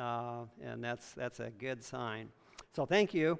uh, 0.00 0.44
and 0.62 0.82
that's, 0.82 1.12
that's 1.12 1.40
a 1.40 1.50
good 1.50 1.84
sign. 1.84 2.28
So 2.72 2.86
thank 2.86 3.12
you. 3.12 3.38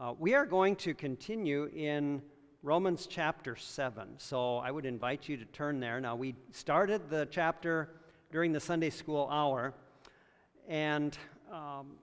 Uh, 0.00 0.14
we 0.18 0.34
are 0.34 0.46
going 0.46 0.76
to 0.76 0.94
continue 0.94 1.68
in 1.74 2.22
Romans 2.62 3.08
chapter 3.10 3.56
7. 3.56 4.08
So 4.18 4.58
I 4.58 4.70
would 4.70 4.86
invite 4.86 5.28
you 5.28 5.36
to 5.36 5.44
turn 5.46 5.80
there. 5.80 6.00
Now, 6.00 6.14
we 6.14 6.36
started 6.52 7.10
the 7.10 7.26
chapter 7.30 7.90
during 8.30 8.52
the 8.52 8.60
Sunday 8.60 8.90
school 8.90 9.28
hour, 9.30 9.74
and 10.68 11.18
um, 11.52 11.96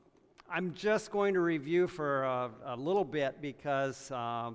I'm 0.49 0.73
just 0.73 1.09
going 1.09 1.33
to 1.35 1.39
review 1.39 1.87
for 1.87 2.23
a, 2.23 2.51
a 2.65 2.75
little 2.75 3.05
bit 3.05 3.41
because 3.41 4.11
uh, 4.11 4.51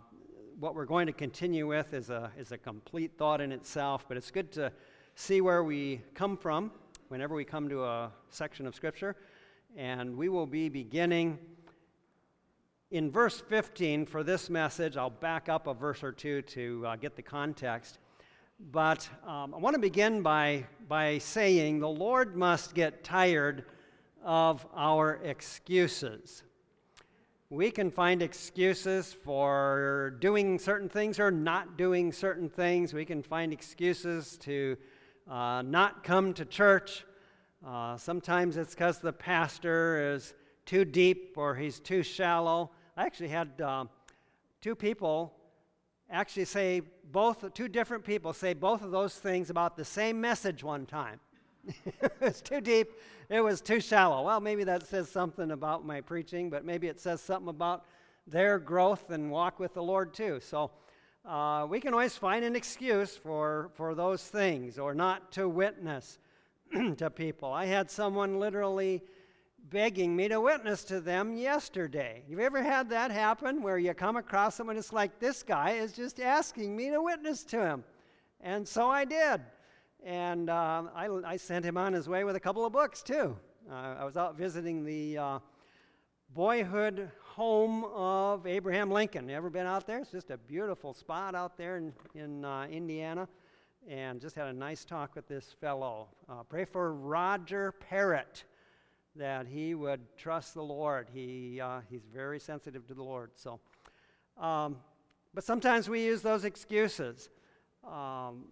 what 0.60 0.74
we're 0.74 0.84
going 0.84 1.06
to 1.06 1.12
continue 1.12 1.66
with 1.66 1.94
is 1.94 2.10
a, 2.10 2.30
is 2.38 2.52
a 2.52 2.58
complete 2.58 3.12
thought 3.16 3.40
in 3.40 3.50
itself, 3.50 4.04
but 4.06 4.18
it's 4.18 4.30
good 4.30 4.52
to 4.52 4.70
see 5.14 5.40
where 5.40 5.64
we 5.64 6.02
come 6.14 6.36
from 6.36 6.70
whenever 7.12 7.34
we 7.34 7.44
come 7.44 7.68
to 7.68 7.84
a 7.84 8.10
section 8.30 8.66
of 8.66 8.74
Scripture. 8.74 9.14
And 9.76 10.16
we 10.16 10.30
will 10.30 10.46
be 10.46 10.70
beginning 10.70 11.38
in 12.90 13.10
verse 13.10 13.38
15 13.38 14.06
for 14.06 14.24
this 14.24 14.48
message. 14.48 14.96
I'll 14.96 15.10
back 15.10 15.50
up 15.50 15.66
a 15.66 15.74
verse 15.74 16.02
or 16.02 16.10
two 16.10 16.40
to 16.40 16.86
uh, 16.86 16.96
get 16.96 17.14
the 17.14 17.22
context. 17.22 17.98
But 18.70 19.06
um, 19.26 19.52
I 19.52 19.58
want 19.58 19.74
to 19.74 19.78
begin 19.78 20.22
by, 20.22 20.64
by 20.88 21.18
saying 21.18 21.80
the 21.80 21.88
Lord 21.88 22.34
must 22.34 22.74
get 22.74 23.04
tired 23.04 23.66
of 24.24 24.66
our 24.74 25.20
excuses. 25.22 26.44
We 27.50 27.70
can 27.70 27.90
find 27.90 28.22
excuses 28.22 29.12
for 29.12 30.16
doing 30.18 30.58
certain 30.58 30.88
things 30.88 31.20
or 31.20 31.30
not 31.30 31.76
doing 31.76 32.10
certain 32.10 32.48
things. 32.48 32.94
We 32.94 33.04
can 33.04 33.22
find 33.22 33.52
excuses 33.52 34.38
to 34.38 34.78
uh, 35.28 35.62
not 35.62 36.04
come 36.04 36.34
to 36.34 36.44
church. 36.44 37.04
Uh, 37.66 37.96
sometimes 37.96 38.56
it's 38.56 38.74
because 38.74 38.98
the 38.98 39.12
pastor 39.12 40.14
is 40.14 40.34
too 40.66 40.84
deep 40.84 41.34
or 41.36 41.54
he's 41.54 41.80
too 41.80 42.02
shallow. 42.02 42.70
I 42.96 43.04
actually 43.04 43.28
had 43.28 43.60
uh, 43.60 43.84
two 44.60 44.74
people 44.74 45.32
actually 46.10 46.44
say 46.44 46.82
both, 47.10 47.52
two 47.54 47.68
different 47.68 48.04
people 48.04 48.32
say 48.32 48.52
both 48.52 48.82
of 48.82 48.90
those 48.90 49.14
things 49.14 49.50
about 49.50 49.76
the 49.76 49.84
same 49.84 50.20
message 50.20 50.62
one 50.62 50.86
time. 50.86 51.20
it 51.84 52.12
was 52.20 52.42
too 52.42 52.60
deep, 52.60 52.92
it 53.28 53.40
was 53.40 53.60
too 53.60 53.80
shallow. 53.80 54.22
Well, 54.24 54.40
maybe 54.40 54.64
that 54.64 54.86
says 54.86 55.08
something 55.08 55.52
about 55.52 55.86
my 55.86 56.00
preaching, 56.00 56.50
but 56.50 56.64
maybe 56.64 56.88
it 56.88 57.00
says 57.00 57.20
something 57.20 57.48
about 57.48 57.84
their 58.26 58.58
growth 58.58 59.10
and 59.10 59.30
walk 59.30 59.58
with 59.58 59.74
the 59.74 59.82
Lord 59.82 60.12
too. 60.12 60.40
So 60.40 60.70
uh, 61.24 61.66
we 61.68 61.78
can 61.78 61.92
always 61.92 62.16
find 62.16 62.44
an 62.44 62.56
excuse 62.56 63.16
for, 63.16 63.70
for 63.74 63.94
those 63.94 64.26
things 64.26 64.78
or 64.78 64.94
not 64.94 65.30
to 65.32 65.48
witness 65.48 66.18
to 66.96 67.10
people. 67.10 67.52
I 67.52 67.66
had 67.66 67.90
someone 67.90 68.40
literally 68.40 69.02
begging 69.70 70.16
me 70.16 70.28
to 70.28 70.40
witness 70.40 70.82
to 70.84 71.00
them 71.00 71.36
yesterday. 71.36 72.24
You've 72.28 72.40
ever 72.40 72.62
had 72.62 72.90
that 72.90 73.10
happen 73.10 73.62
where 73.62 73.78
you 73.78 73.94
come 73.94 74.16
across 74.16 74.56
someone, 74.56 74.76
it's 74.76 74.92
like, 74.92 75.20
this 75.20 75.42
guy 75.42 75.72
is 75.72 75.92
just 75.92 76.18
asking 76.18 76.76
me 76.76 76.90
to 76.90 77.00
witness 77.00 77.44
to 77.44 77.64
him. 77.64 77.84
And 78.40 78.66
so 78.66 78.90
I 78.90 79.04
did. 79.04 79.40
And 80.04 80.50
uh, 80.50 80.84
I, 80.94 81.08
I, 81.24 81.36
sent 81.36 81.64
him 81.64 81.76
on 81.76 81.92
his 81.92 82.08
way 82.08 82.24
with 82.24 82.34
a 82.34 82.40
couple 82.40 82.66
of 82.66 82.72
books, 82.72 83.02
too. 83.02 83.36
Uh, 83.70 83.94
I 84.00 84.04
was 84.04 84.16
out 84.16 84.36
visiting 84.36 84.84
the 84.84 85.16
uh, 85.16 85.38
boyhood 86.34 87.08
home 87.32 87.86
of 87.94 88.46
Abraham 88.46 88.90
Lincoln. 88.90 89.30
Ever 89.30 89.48
been 89.48 89.66
out 89.66 89.86
there? 89.86 90.00
It's 90.00 90.10
just 90.10 90.30
a 90.30 90.36
beautiful 90.36 90.92
spot 90.92 91.34
out 91.34 91.56
there 91.56 91.78
in, 91.78 91.94
in 92.14 92.44
uh, 92.44 92.66
Indiana. 92.70 93.26
And 93.88 94.20
just 94.20 94.36
had 94.36 94.48
a 94.48 94.52
nice 94.52 94.84
talk 94.84 95.16
with 95.16 95.26
this 95.28 95.56
fellow. 95.58 96.08
Uh, 96.28 96.42
pray 96.42 96.66
for 96.66 96.92
Roger 96.92 97.72
Parrott 97.72 98.44
that 99.16 99.46
he 99.46 99.74
would 99.74 100.00
trust 100.18 100.52
the 100.52 100.62
Lord. 100.62 101.08
He, 101.12 101.58
uh, 101.58 101.80
he's 101.90 102.04
very 102.12 102.38
sensitive 102.38 102.86
to 102.88 102.94
the 102.94 103.02
Lord. 103.02 103.30
So, 103.34 103.60
um, 104.38 104.76
but 105.32 105.42
sometimes 105.42 105.88
we 105.88 106.04
use 106.04 106.20
those 106.20 106.44
excuses. 106.44 107.30
Um, 107.90 108.44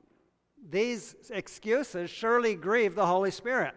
these 0.70 1.16
excuses 1.28 2.08
surely 2.08 2.54
grieve 2.54 2.94
the 2.94 3.06
Holy 3.06 3.30
Spirit. 3.30 3.74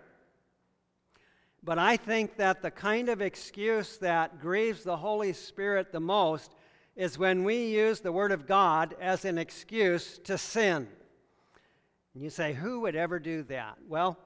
But 1.64 1.80
I 1.80 1.96
think 1.96 2.36
that 2.38 2.62
the 2.62 2.72
kind 2.72 3.08
of 3.08 3.22
excuse 3.22 3.98
that 3.98 4.42
grieves 4.42 4.84
the 4.84 4.98
Holy 4.98 5.32
Spirit 5.32 5.92
the 5.92 6.00
most 6.02 6.56
is 6.96 7.18
when 7.18 7.44
we 7.46 7.68
use 7.68 8.02
the 8.02 8.12
Word 8.12 8.34
of 8.34 8.46
God 8.46 8.96
as 9.00 9.24
an 9.24 9.38
excuse 9.38 10.20
to 10.26 10.38
sin. 10.38 10.88
And 12.14 12.24
you 12.24 12.30
say, 12.30 12.54
who 12.54 12.82
would 12.82 12.96
ever 12.96 13.18
do 13.18 13.44
that? 13.44 13.78
Well, 13.88 14.18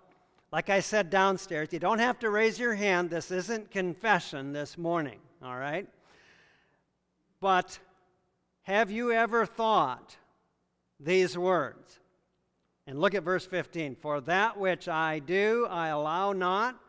like 0.52 0.70
I 0.70 0.80
said 0.80 1.09
downstairs, 1.09 1.70
you 1.72 1.80
don't 1.80 2.00
have 2.00 2.20
to 2.20 2.30
raise 2.30 2.58
your 2.58 2.74
hand. 2.74 3.09
This 3.09 3.30
isn't 3.30 3.70
confession 3.70 4.52
this 4.52 4.78
morning, 4.78 5.20
all 5.44 5.58
right? 5.58 5.88
But 7.40 7.78
have 8.64 8.90
you 8.90 9.12
ever 9.12 9.46
thought 9.46 10.18
these 11.00 11.38
words? 11.38 12.00
And 12.88 13.00
look 13.00 13.14
at 13.14 13.24
verse 13.24 13.46
15. 13.46 13.96
For 13.96 14.22
that 14.22 14.58
which 14.58 14.88
I 14.88 15.20
do, 15.20 15.68
I 15.70 15.90
allow 15.90 16.34
not 16.34 16.80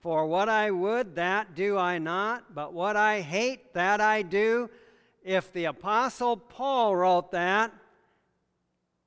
for 0.00 0.26
what 0.26 0.48
I 0.48 0.70
would, 0.70 1.16
that 1.16 1.54
do 1.54 1.76
I 1.76 1.98
not, 1.98 2.54
but 2.54 2.72
what 2.72 2.96
I 2.96 3.20
hate, 3.20 3.74
that 3.74 4.00
I 4.00 4.22
do. 4.22 4.70
If 5.24 5.52
the 5.52 5.66
Apostle 5.66 6.36
Paul 6.36 6.94
wrote 6.94 7.32
that, 7.32 7.72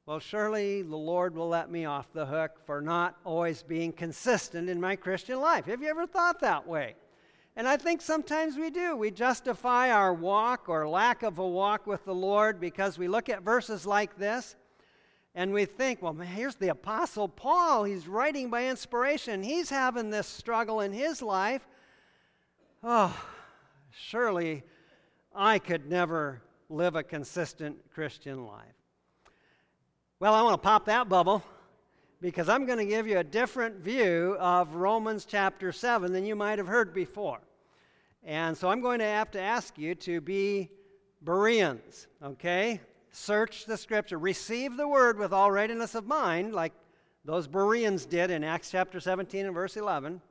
well, 0.06 0.20
surely 0.20 0.82
the 0.82 0.98
Lord 0.98 1.36
will 1.36 1.48
let 1.48 1.72
me 1.72 1.86
off 1.86 2.12
the 2.12 2.26
hook 2.26 2.60
for 2.66 2.82
not 2.82 3.16
always 3.24 3.64
being 3.64 3.94
consistent 3.94 4.70
in 4.70 4.82
my 4.82 4.96
Christian 4.96 5.40
life. 5.40 5.66
Have 5.66 5.82
you 5.82 5.90
ever 5.90 6.06
thought 6.06 6.42
that 6.42 6.68
way? 6.68 6.96
And 7.56 7.68
I 7.68 7.78
think 7.78 8.02
sometimes 8.02 8.58
we 8.58 8.70
do. 8.70 8.96
We 8.96 9.12
justify 9.12 9.92
our 9.92 10.14
walk 10.14 10.68
or 10.68 10.88
lack 10.88 11.24
of 11.24 11.40
a 11.40 11.48
walk 11.48 11.88
with 11.88 12.04
the 12.06 12.14
Lord 12.14 12.60
because 12.60 12.98
we 12.98 13.08
look 13.08 13.30
at 13.30 13.44
verses 13.44 13.86
like 13.86 14.18
this 14.18 14.56
and 15.34 15.54
we 15.54 15.66
think, 15.66 16.02
well, 16.02 16.14
man, 16.14 16.28
here's 16.28 16.56
the 16.56 16.70
Apostle 16.70 17.28
Paul. 17.28 17.86
He's 17.86 18.08
writing 18.08 18.50
by 18.50 18.68
inspiration. 18.68 19.44
He's 19.44 19.70
having 19.70 20.10
this 20.10 20.28
struggle 20.28 20.82
in 20.82 20.92
his 20.92 21.22
life. 21.22 21.66
Oh, 22.84 23.16
surely 23.92 24.64
I 25.34 25.60
could 25.60 25.90
never 25.90 26.42
live 26.70 26.96
a 26.96 27.04
consistent 27.04 27.78
Christian 27.94 28.46
life. 28.46 28.66
Well, 30.20 30.34
I 30.34 30.42
want 30.42 30.62
to 30.62 30.68
pop 30.68 30.86
that 30.86 31.08
bubble 31.08 31.44
because 32.22 32.50
I'm 32.50 32.66
going 32.66 32.78
to 32.78 32.86
give 32.86 33.08
you 33.08 33.18
a 33.18 33.24
different 33.24 33.78
view 33.78 34.36
of 34.40 34.76
Romans 34.76 35.26
chapter 35.26 35.72
7 35.72 36.12
than 36.12 36.26
you 36.26 36.36
might 36.36 36.60
have 36.60 36.68
heard 36.68 36.94
before. 36.94 37.40
And 38.24 38.56
so 38.56 38.70
I'm 38.70 38.82
going 38.82 39.00
to 39.00 39.06
have 39.06 39.32
to 39.32 39.42
ask 39.42 39.78
you 39.78 39.96
to 39.96 40.22
be 40.22 40.70
Bereans, 41.24 42.08
okay? 42.24 42.82
Search 43.12 43.66
the 43.66 43.78
scripture, 43.78 44.18
receive 44.18 44.78
the 44.78 44.88
word 44.88 45.18
with 45.18 45.34
all 45.34 45.52
readiness 45.52 45.96
of 45.96 46.08
mind, 46.08 46.54
like 46.54 46.74
those 47.26 47.48
Bereans 47.48 48.06
did 48.06 48.32
in 48.32 48.44
Acts 48.44 48.72
chapter 48.72 49.00
17 49.00 49.46
and 49.46 49.54
verse 49.54 49.78
11. 49.78 50.22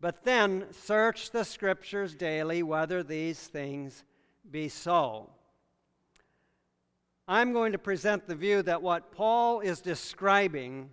But 0.00 0.24
then 0.24 0.66
search 0.72 1.30
the 1.30 1.44
scriptures 1.44 2.14
daily 2.14 2.62
whether 2.62 3.02
these 3.02 3.38
things 3.38 4.04
be 4.50 4.68
so. 4.68 5.30
I'm 7.26 7.52
going 7.52 7.72
to 7.72 7.78
present 7.78 8.26
the 8.26 8.34
view 8.34 8.62
that 8.62 8.82
what 8.82 9.10
Paul 9.10 9.60
is 9.60 9.80
describing 9.80 10.90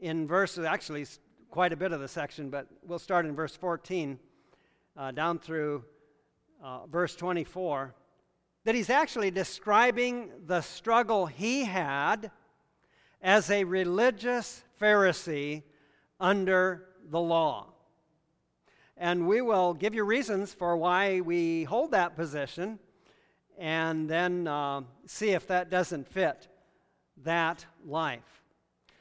in 0.00 0.26
verses, 0.26 0.64
actually, 0.64 1.06
quite 1.50 1.72
a 1.72 1.76
bit 1.76 1.92
of 1.92 2.00
the 2.00 2.08
section, 2.08 2.48
but 2.48 2.66
we'll 2.82 2.98
start 2.98 3.26
in 3.26 3.36
verse 3.36 3.54
14 3.54 4.18
uh, 4.96 5.10
down 5.10 5.38
through 5.38 5.84
uh, 6.64 6.86
verse 6.86 7.14
24 7.14 7.94
that 8.64 8.74
he's 8.74 8.90
actually 8.90 9.30
describing 9.30 10.30
the 10.46 10.60
struggle 10.60 11.26
he 11.26 11.64
had 11.64 12.30
as 13.20 13.50
a 13.50 13.64
religious 13.64 14.62
Pharisee 14.80 15.62
under 16.20 16.86
the 17.10 17.20
law. 17.20 17.68
And 18.96 19.26
we 19.26 19.40
will 19.40 19.74
give 19.74 19.94
you 19.94 20.04
reasons 20.04 20.54
for 20.54 20.76
why 20.76 21.20
we 21.20 21.64
hold 21.64 21.90
that 21.90 22.14
position 22.14 22.78
and 23.58 24.08
then 24.08 24.46
uh, 24.46 24.82
see 25.06 25.30
if 25.30 25.46
that 25.48 25.70
doesn't 25.70 26.06
fit 26.06 26.48
that 27.24 27.66
life. 27.84 28.42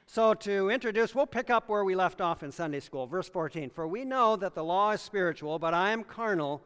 So, 0.07 0.33
to 0.33 0.69
introduce, 0.69 1.15
we'll 1.15 1.25
pick 1.25 1.49
up 1.49 1.69
where 1.69 1.85
we 1.85 1.95
left 1.95 2.19
off 2.19 2.43
in 2.43 2.51
Sunday 2.51 2.81
school, 2.81 3.07
verse 3.07 3.29
14. 3.29 3.69
For 3.69 3.87
we 3.87 4.03
know 4.03 4.35
that 4.35 4.55
the 4.55 4.63
law 4.63 4.91
is 4.91 5.01
spiritual, 5.01 5.57
but 5.57 5.73
I 5.73 5.91
am 5.91 6.03
carnal, 6.03 6.61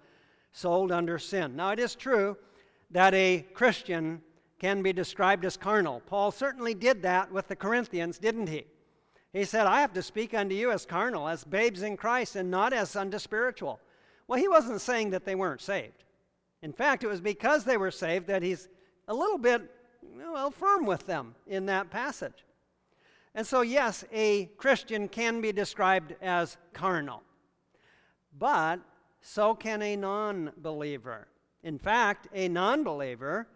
sold 0.52 0.92
under 0.92 1.20
sin. 1.20 1.56
Now, 1.56 1.70
it 1.70 1.80
is 1.80 1.94
true 1.94 2.38
that 2.96 3.14
a 3.14 3.46
Christian 3.54 4.22
can 4.58 4.82
be 4.82 4.94
described 4.94 5.44
as 5.44 5.58
carnal. 5.58 6.02
Paul 6.06 6.32
certainly 6.32 6.74
did 6.74 7.02
that 7.02 7.30
with 7.30 7.50
the 7.50 7.56
Corinthians, 7.56 8.18
didn't 8.18 8.48
he? 8.48 8.64
He 9.34 9.44
said, 9.44 9.68
I 9.68 9.82
have 9.82 9.92
to 9.96 10.02
speak 10.02 10.34
unto 10.34 10.56
you 10.56 10.72
as 10.72 10.86
carnal, 10.86 11.28
as 11.28 11.44
babes 11.44 11.82
in 11.82 11.98
Christ, 11.98 12.38
and 12.38 12.50
not 12.50 12.72
as 12.72 12.96
unto 12.96 13.20
spiritual. 13.20 13.82
Well, 14.30 14.40
he 14.40 14.48
wasn't 14.48 14.80
saying 14.80 15.10
that 15.10 15.26
they 15.26 15.36
weren't 15.36 15.60
saved. 15.60 16.06
In 16.62 16.72
fact, 16.72 17.04
it 17.04 17.08
was 17.08 17.20
because 17.20 17.66
they 17.66 17.76
were 17.76 17.92
saved 17.92 18.28
that 18.28 18.42
he's 18.42 18.70
a 19.10 19.14
little 19.14 19.40
bit, 19.40 19.70
well, 20.18 20.50
firm 20.50 20.86
with 20.86 21.06
them 21.06 21.36
in 21.48 21.66
that 21.66 21.90
passage. 21.90 22.46
And 23.36 23.46
so, 23.46 23.60
yes, 23.60 24.06
a 24.14 24.46
Christian 24.56 25.10
can 25.10 25.42
be 25.42 25.52
described 25.52 26.16
as 26.22 26.56
carnal. 26.72 27.24
but 28.40 28.80
so 29.20 29.54
can 29.54 29.82
a 29.82 29.98
non 29.98 30.54
believer. 30.56 31.28
In 31.66 31.80
fact, 31.80 32.28
a 32.32 32.48
non 32.48 32.84
believer 32.84 33.48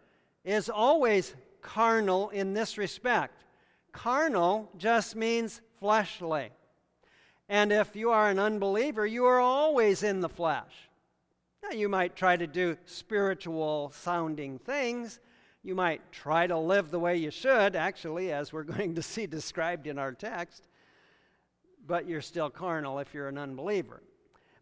is 0.44 0.68
always 0.68 1.36
carnal 1.62 2.30
in 2.32 2.56
this 2.56 2.76
respect. 2.76 3.46
Carnal 3.92 4.68
just 4.78 5.16
means 5.16 5.62
fleshly. 5.80 6.50
And 7.48 7.72
if 7.72 7.96
you 7.96 8.10
are 8.10 8.28
an 8.30 8.40
unbeliever, 8.40 9.06
you 9.06 9.26
are 9.26 9.40
always 9.40 10.02
in 10.02 10.22
the 10.22 10.30
flesh. 10.30 10.90
Now, 11.62 11.70
you 11.70 11.88
might 11.88 12.16
try 12.16 12.36
to 12.36 12.48
do 12.48 12.78
spiritual 12.86 13.92
sounding 13.96 14.58
things. 14.58 15.20
You 15.62 15.76
might 15.76 16.12
try 16.12 16.48
to 16.48 16.58
live 16.58 16.90
the 16.90 17.00
way 17.00 17.18
you 17.18 17.30
should, 17.30 17.76
actually, 17.76 18.32
as 18.32 18.52
we're 18.52 18.64
going 18.76 18.96
to 18.96 19.04
see 19.04 19.28
described 19.28 19.86
in 19.86 20.00
our 20.00 20.14
text, 20.14 20.68
but 21.86 22.08
you're 22.08 22.22
still 22.22 22.50
carnal 22.50 22.98
if 22.98 23.14
you're 23.14 23.28
an 23.28 23.38
unbeliever. 23.38 24.02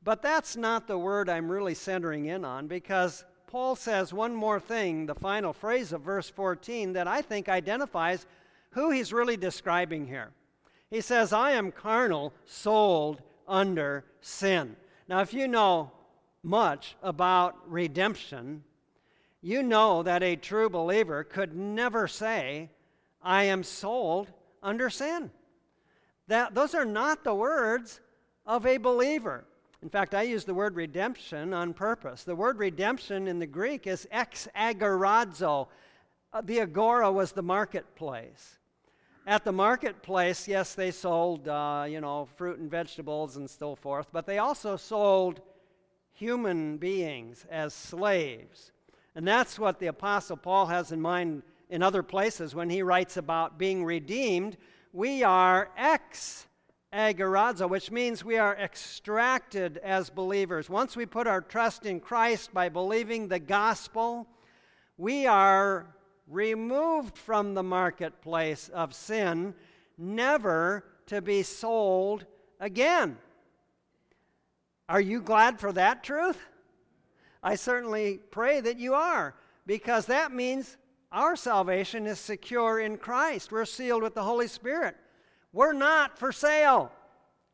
But 0.03 0.21
that's 0.21 0.57
not 0.57 0.87
the 0.87 0.97
word 0.97 1.29
I'm 1.29 1.49
really 1.49 1.75
centering 1.75 2.25
in 2.25 2.43
on 2.43 2.67
because 2.67 3.23
Paul 3.47 3.77
says 3.77 4.13
one 4.13 4.35
more 4.35 4.59
thing, 4.59 5.05
the 5.05 5.15
final 5.15 5.53
phrase 5.53 5.93
of 5.93 6.01
verse 6.01 6.29
14, 6.29 6.93
that 6.93 7.07
I 7.07 7.21
think 7.21 7.47
identifies 7.47 8.25
who 8.71 8.91
he's 8.91 9.13
really 9.13 9.37
describing 9.37 10.05
here. 10.05 10.31
He 10.89 10.99
says, 10.99 11.31
I 11.31 11.51
am 11.51 11.71
carnal, 11.71 12.33
sold 12.45 13.21
under 13.47 14.03
sin. 14.19 14.75
Now, 15.07 15.21
if 15.21 15.33
you 15.33 15.47
know 15.47 15.91
much 16.43 16.95
about 17.01 17.55
redemption, 17.65 18.63
you 19.41 19.63
know 19.63 20.03
that 20.03 20.23
a 20.23 20.35
true 20.35 20.69
believer 20.69 21.23
could 21.23 21.55
never 21.55 22.07
say, 22.07 22.69
I 23.21 23.43
am 23.45 23.63
sold 23.63 24.29
under 24.61 24.89
sin. 24.89 25.31
That, 26.27 26.53
those 26.53 26.75
are 26.75 26.85
not 26.85 27.23
the 27.23 27.33
words 27.33 28.01
of 28.45 28.65
a 28.65 28.77
believer. 28.77 29.45
In 29.83 29.89
fact, 29.89 30.15
I 30.15 30.23
use 30.23 30.43
the 30.43 30.53
word 30.53 30.75
redemption 30.75 31.53
on 31.53 31.73
purpose. 31.73 32.23
The 32.23 32.35
word 32.35 32.57
redemption 32.57 33.27
in 33.27 33.39
the 33.39 33.45
Greek 33.45 33.85
is 33.85 34.07
ex 34.11 34.47
agorazo. 34.55 35.67
Uh, 36.33 36.41
the 36.41 36.61
agora 36.61 37.11
was 37.11 37.31
the 37.31 37.43
marketplace. 37.43 38.57
At 39.27 39.43
the 39.43 39.51
marketplace, 39.51 40.47
yes, 40.47 40.73
they 40.73 40.89
sold, 40.89 41.47
uh, 41.47 41.85
you 41.87 42.01
know, 42.01 42.27
fruit 42.37 42.59
and 42.59 42.71
vegetables 42.71 43.35
and 43.35 43.49
so 43.49 43.75
forth, 43.75 44.07
but 44.11 44.25
they 44.25 44.39
also 44.39 44.77
sold 44.77 45.41
human 46.13 46.77
beings 46.77 47.45
as 47.51 47.73
slaves. 47.73 48.71
And 49.15 49.27
that's 49.27 49.59
what 49.59 49.79
the 49.79 49.87
Apostle 49.87 50.37
Paul 50.37 50.67
has 50.67 50.91
in 50.91 51.01
mind 51.01 51.43
in 51.69 51.83
other 51.83 52.03
places 52.03 52.55
when 52.55 52.69
he 52.69 52.81
writes 52.81 53.17
about 53.17 53.59
being 53.59 53.83
redeemed. 53.83 54.57
We 54.93 55.23
are 55.23 55.69
ex 55.77 56.47
agorazo, 56.93 57.69
which 57.69 57.91
means 57.91 58.23
we 58.23 58.37
are 58.37 58.55
extracted 58.55 59.77
as 59.77 60.09
believers. 60.09 60.69
Once 60.69 60.95
we 60.95 61.05
put 61.05 61.27
our 61.27 61.41
trust 61.41 61.85
in 61.85 61.99
Christ 61.99 62.53
by 62.53 62.69
believing 62.69 63.27
the 63.27 63.39
gospel, 63.39 64.27
we 64.97 65.25
are 65.25 65.93
removed 66.27 67.17
from 67.17 67.53
the 67.53 67.63
marketplace 67.63 68.69
of 68.69 68.93
sin, 68.93 69.53
never 69.97 70.83
to 71.07 71.21
be 71.21 71.43
sold 71.43 72.25
again. 72.59 73.17
Are 74.89 75.01
you 75.01 75.21
glad 75.21 75.59
for 75.59 75.71
that 75.73 76.03
truth? 76.03 76.39
I 77.43 77.55
certainly 77.55 78.19
pray 78.31 78.61
that 78.61 78.79
you 78.79 78.93
are, 78.93 79.35
because 79.65 80.05
that 80.07 80.31
means 80.31 80.77
our 81.11 81.35
salvation 81.35 82.07
is 82.07 82.19
secure 82.19 82.79
in 82.79 82.97
Christ. 82.97 83.51
We're 83.51 83.65
sealed 83.65 84.03
with 84.03 84.15
the 84.15 84.23
Holy 84.23 84.47
Spirit. 84.47 84.95
We're 85.57 85.73
not 85.73 86.19
for 86.19 86.31
sale 86.31 86.91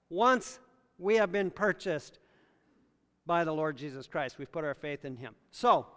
once 0.09 0.59
we 0.97 1.15
have 1.15 1.31
been 1.31 1.49
purchased 1.49 2.19
by 3.25 3.45
the 3.45 3.53
Lord 3.53 3.77
Jesus 3.77 4.07
Christ. 4.07 4.37
We've 4.37 4.51
put 4.51 4.65
our 4.65 4.73
faith 4.73 5.05
in 5.05 5.15
Him. 5.15 5.35
So, 5.51 5.87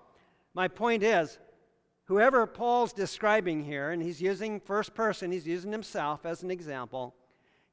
my 0.54 0.68
point 0.68 1.02
is 1.02 1.40
whoever 2.04 2.46
Paul's 2.46 2.92
describing 2.92 3.64
here, 3.64 3.90
and 3.90 4.00
he's 4.00 4.22
using 4.22 4.60
first 4.60 4.94
person, 4.94 5.32
he's 5.32 5.48
using 5.48 5.72
himself 5.72 6.24
as 6.24 6.44
an 6.44 6.50
example, 6.52 7.12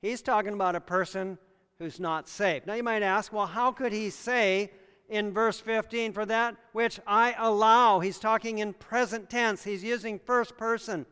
he's 0.02 0.24
talking 0.24 0.54
about 0.54 0.76
a 0.76 0.82
person 0.82 1.38
who's 1.78 2.00
not 2.00 2.28
saved. 2.28 2.66
Now 2.66 2.74
you 2.74 2.82
might 2.82 3.04
ask, 3.04 3.32
well, 3.32 3.46
how 3.46 3.72
could 3.72 3.94
he 3.94 4.10
say 4.10 4.72
in 5.10 5.32
verse 5.32 5.60
15, 5.60 6.12
for 6.12 6.26
that 6.26 6.56
which 6.72 7.00
I 7.06 7.36
allow? 7.38 8.00
He's 8.00 8.18
talking 8.18 8.58
in 8.58 8.74
present 8.74 9.30
tense, 9.30 9.64
he's 9.64 9.84
using 9.84 10.18
first 10.18 10.58
person. 10.58 11.06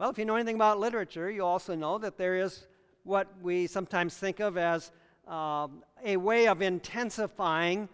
Well, 0.00 0.08
if 0.08 0.16
you 0.16 0.24
know 0.24 0.36
anything 0.36 0.54
about 0.54 0.80
literature, 0.80 1.30
you 1.30 1.44
also 1.44 1.74
know 1.74 1.98
that 1.98 2.16
there 2.16 2.36
is 2.36 2.66
what 3.02 3.28
we 3.42 3.66
sometimes 3.66 4.16
think 4.16 4.40
of 4.40 4.56
as 4.56 4.92
uh, 5.28 5.68
a 6.02 6.16
way 6.16 6.48
of 6.48 6.62
intensifying 6.62 7.86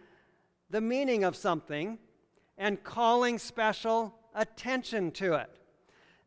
the 0.70 0.80
meaning 0.80 1.24
of 1.24 1.34
something 1.34 1.98
and 2.58 2.80
calling 2.84 3.40
special 3.40 4.14
attention 4.36 5.10
to 5.10 5.34
it. 5.34 5.50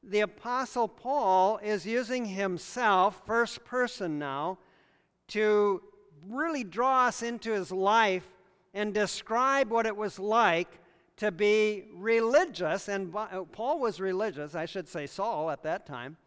The 0.04 0.20
Apostle 0.20 0.90
Paul 0.90 1.60
is 1.64 1.86
using 1.86 2.26
himself, 2.26 3.22
first 3.26 3.64
person 3.64 4.20
now, 4.20 4.58
to 5.30 5.82
really 6.28 6.66
draw 6.66 7.06
us 7.06 7.24
into 7.24 7.54
his 7.54 7.72
life 7.72 8.28
and 8.74 8.94
describe 8.94 9.70
what 9.70 9.86
it 9.86 9.96
was 9.96 10.20
like 10.20 10.82
to 11.20 11.32
be 11.32 11.84
religious. 11.94 12.88
And 12.88 13.14
uh, 13.16 13.44
Paul 13.52 13.80
was 13.80 14.00
religious, 14.00 14.56
I 14.56 14.66
should 14.66 14.88
say 14.88 15.06
Saul 15.06 15.52
at 15.52 15.64
that 15.64 15.86
time. 15.86 16.18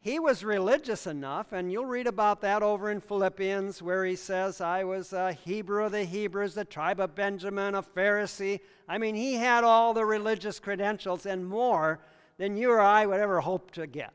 He 0.00 0.18
was 0.18 0.44
religious 0.44 1.06
enough, 1.06 1.52
and 1.52 1.72
you'll 1.72 1.86
read 1.86 2.06
about 2.06 2.42
that 2.42 2.62
over 2.62 2.90
in 2.90 3.00
Philippians, 3.00 3.80
where 3.80 4.04
he 4.04 4.16
says, 4.16 4.60
I 4.60 4.84
was 4.84 5.14
a 5.14 5.32
Hebrew 5.32 5.84
of 5.84 5.92
the 5.92 6.04
Hebrews, 6.04 6.52
the 6.54 6.66
tribe 6.66 7.00
of 7.00 7.14
Benjamin, 7.14 7.74
a 7.74 7.82
Pharisee. 7.82 8.60
I 8.86 8.98
mean, 8.98 9.14
he 9.14 9.34
had 9.34 9.64
all 9.64 9.94
the 9.94 10.04
religious 10.04 10.60
credentials 10.60 11.24
and 11.24 11.46
more 11.46 12.00
than 12.36 12.54
you 12.54 12.70
or 12.70 12.80
I 12.80 13.06
would 13.06 13.18
ever 13.18 13.40
hope 13.40 13.70
to 13.72 13.86
get. 13.86 14.12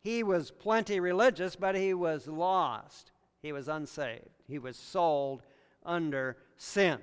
He 0.00 0.22
was 0.22 0.50
plenty 0.50 0.98
religious, 0.98 1.56
but 1.56 1.74
he 1.74 1.92
was 1.92 2.26
lost. 2.26 3.10
He 3.42 3.52
was 3.52 3.68
unsaved. 3.68 4.30
He 4.48 4.58
was 4.58 4.78
sold 4.78 5.42
under 5.84 6.38
sin. 6.56 7.00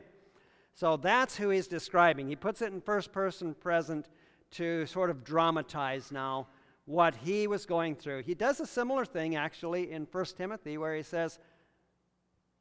So 0.75 0.97
that's 0.97 1.37
who 1.37 1.49
he's 1.49 1.67
describing. 1.67 2.27
He 2.27 2.35
puts 2.35 2.61
it 2.61 2.73
in 2.73 2.81
first 2.81 3.11
person 3.11 3.53
present 3.53 4.09
to 4.51 4.85
sort 4.85 5.09
of 5.09 5.23
dramatize 5.23 6.11
now 6.11 6.47
what 6.85 7.15
he 7.15 7.47
was 7.47 7.65
going 7.65 7.95
through. 7.95 8.23
He 8.23 8.33
does 8.33 8.59
a 8.59 8.65
similar 8.65 9.05
thing 9.05 9.35
actually 9.35 9.91
in 9.91 10.07
1 10.11 10.25
Timothy 10.37 10.77
where 10.77 10.95
he 10.95 11.03
says, 11.03 11.39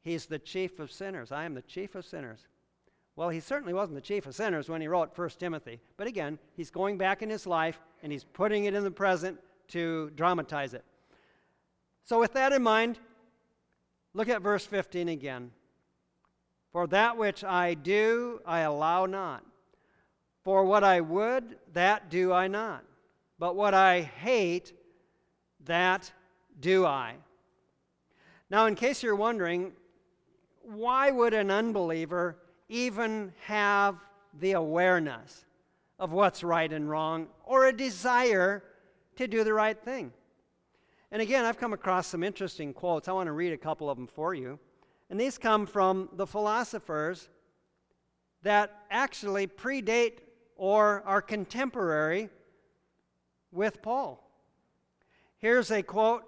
He's 0.01 0.25
the 0.25 0.39
chief 0.39 0.79
of 0.79 0.91
sinners. 0.91 1.31
I 1.31 1.45
am 1.45 1.53
the 1.53 1.61
chief 1.61 1.95
of 1.95 2.05
sinners. 2.05 2.45
Well, 3.15 3.29
he 3.29 3.39
certainly 3.39 3.73
wasn't 3.73 3.95
the 3.95 4.01
chief 4.01 4.25
of 4.25 4.35
sinners 4.35 4.67
when 4.67 4.81
he 4.81 4.87
wrote 4.87 5.17
1 5.17 5.29
Timothy. 5.39 5.79
But 5.97 6.07
again, 6.07 6.39
he's 6.55 6.71
going 6.71 6.97
back 6.97 7.21
in 7.21 7.29
his 7.29 7.47
life 7.47 7.79
and 8.01 8.11
he's 8.11 8.25
putting 8.25 8.65
it 8.65 8.73
in 8.73 8.83
the 8.83 8.91
present 8.91 9.39
to 9.69 10.11
dramatize 10.15 10.73
it. 10.73 10.83
So, 12.03 12.19
with 12.19 12.33
that 12.33 12.51
in 12.51 12.61
mind, 12.61 12.99
look 14.13 14.27
at 14.27 14.41
verse 14.41 14.65
15 14.65 15.07
again. 15.07 15.51
For 16.73 16.87
that 16.87 17.17
which 17.17 17.43
I 17.43 17.75
do, 17.75 18.41
I 18.45 18.61
allow 18.61 19.05
not. 19.05 19.45
For 20.43 20.65
what 20.65 20.83
I 20.83 21.01
would, 21.01 21.55
that 21.73 22.09
do 22.09 22.33
I 22.33 22.47
not. 22.47 22.83
But 23.37 23.55
what 23.55 23.75
I 23.75 24.01
hate, 24.01 24.73
that 25.65 26.11
do 26.59 26.85
I. 26.85 27.13
Now, 28.49 28.65
in 28.65 28.75
case 28.75 29.03
you're 29.03 29.15
wondering, 29.15 29.71
why 30.63 31.11
would 31.11 31.33
an 31.35 31.51
unbeliever 31.51 32.37
even 32.69 33.33
have 33.45 33.97
the 34.39 34.53
awareness 34.53 35.45
of 35.99 36.11
what's 36.11 36.43
right 36.43 36.71
and 36.73 36.89
wrong 36.89 37.27
or 37.45 37.67
a 37.67 37.73
desire 37.73 38.63
to 39.17 39.27
do 39.27 39.43
the 39.43 39.53
right 39.53 39.79
thing? 39.79 40.11
And 41.11 41.21
again, 41.21 41.45
I've 41.45 41.59
come 41.59 41.73
across 41.73 42.07
some 42.07 42.23
interesting 42.23 42.73
quotes. 42.73 43.07
I 43.07 43.11
want 43.11 43.27
to 43.27 43.33
read 43.33 43.53
a 43.53 43.57
couple 43.57 43.91
of 43.91 43.97
them 43.97 44.07
for 44.07 44.33
you. 44.33 44.57
And 45.13 45.21
these 45.21 45.37
come 45.37 45.67
from 45.67 46.09
the 46.13 46.25
philosophers 46.25 47.29
that 48.41 48.75
actually 48.89 49.45
predate 49.45 50.21
or 50.55 51.03
are 51.05 51.21
contemporary 51.21 52.29
with 53.51 53.83
Paul. 53.83 54.27
Here's 55.37 55.69
a 55.69 55.83
quote 55.83 56.23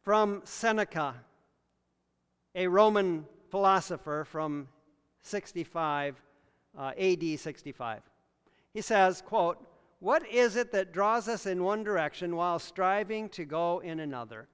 from 0.00 0.40
Seneca, 0.44 1.14
a 2.54 2.68
Roman 2.68 3.26
philosopher 3.50 4.24
from 4.26 4.68
65 5.20 6.22
uh, 6.78 6.92
AD 6.98 7.38
65. 7.38 8.00
He 8.72 8.80
says, 8.80 9.20
quote, 9.20 9.58
"What 9.98 10.26
is 10.26 10.56
it 10.56 10.72
that 10.72 10.94
draws 10.94 11.28
us 11.28 11.44
in 11.44 11.62
one 11.62 11.84
direction 11.84 12.34
while 12.34 12.58
striving 12.58 13.28
to 13.28 13.44
go 13.44 13.80
in 13.80 14.00
another? 14.00 14.48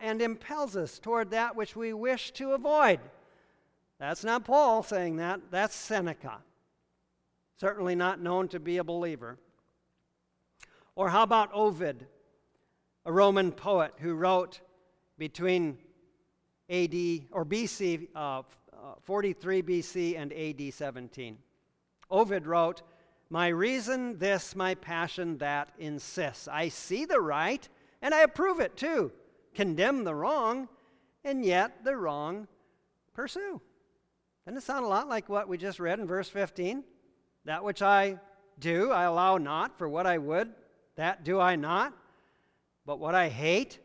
And 0.00 0.22
impels 0.22 0.76
us 0.76 0.98
toward 0.98 1.30
that 1.30 1.56
which 1.56 1.76
we 1.76 1.92
wish 1.92 2.30
to 2.32 2.52
avoid?" 2.52 3.00
That's 3.98 4.24
not 4.24 4.44
Paul 4.44 4.82
saying 4.82 5.16
that, 5.16 5.40
that's 5.50 5.74
Seneca. 5.74 6.38
Certainly 7.58 7.94
not 7.94 8.20
known 8.20 8.48
to 8.48 8.60
be 8.60 8.76
a 8.76 8.84
believer. 8.84 9.38
Or 10.94 11.08
how 11.08 11.22
about 11.22 11.52
Ovid, 11.52 12.06
a 13.04 13.12
Roman 13.12 13.52
poet 13.52 13.94
who 13.98 14.14
wrote 14.14 14.60
between 15.16 15.78
AD 16.68 16.94
or 17.30 17.44
BC 17.46 18.08
uh, 18.14 18.42
43 19.02 19.62
BC 19.62 20.18
and 20.18 20.32
AD 20.32 20.74
17. 20.74 21.38
Ovid 22.10 22.46
wrote, 22.46 22.82
My 23.30 23.48
reason 23.48 24.18
this, 24.18 24.54
my 24.54 24.74
passion 24.74 25.38
that 25.38 25.70
insists. 25.78 26.48
I 26.48 26.68
see 26.68 27.04
the 27.04 27.20
right, 27.20 27.66
and 28.02 28.14
I 28.14 28.20
approve 28.20 28.60
it 28.60 28.76
too. 28.76 29.12
Condemn 29.56 30.04
the 30.04 30.14
wrong, 30.14 30.68
and 31.24 31.42
yet 31.42 31.82
the 31.82 31.96
wrong 31.96 32.46
pursue. 33.14 33.58
Doesn't 34.44 34.58
it 34.58 34.62
sound 34.62 34.84
a 34.84 34.88
lot 34.88 35.08
like 35.08 35.30
what 35.30 35.48
we 35.48 35.56
just 35.56 35.80
read 35.80 35.98
in 35.98 36.06
verse 36.06 36.28
15? 36.28 36.84
That 37.46 37.64
which 37.64 37.80
I 37.80 38.20
do, 38.58 38.92
I 38.92 39.04
allow 39.04 39.38
not, 39.38 39.78
for 39.78 39.88
what 39.88 40.06
I 40.06 40.18
would, 40.18 40.52
that 40.96 41.24
do 41.24 41.40
I 41.40 41.56
not. 41.56 41.94
But 42.84 42.98
what 42.98 43.14
I 43.14 43.30
hate, 43.30 43.78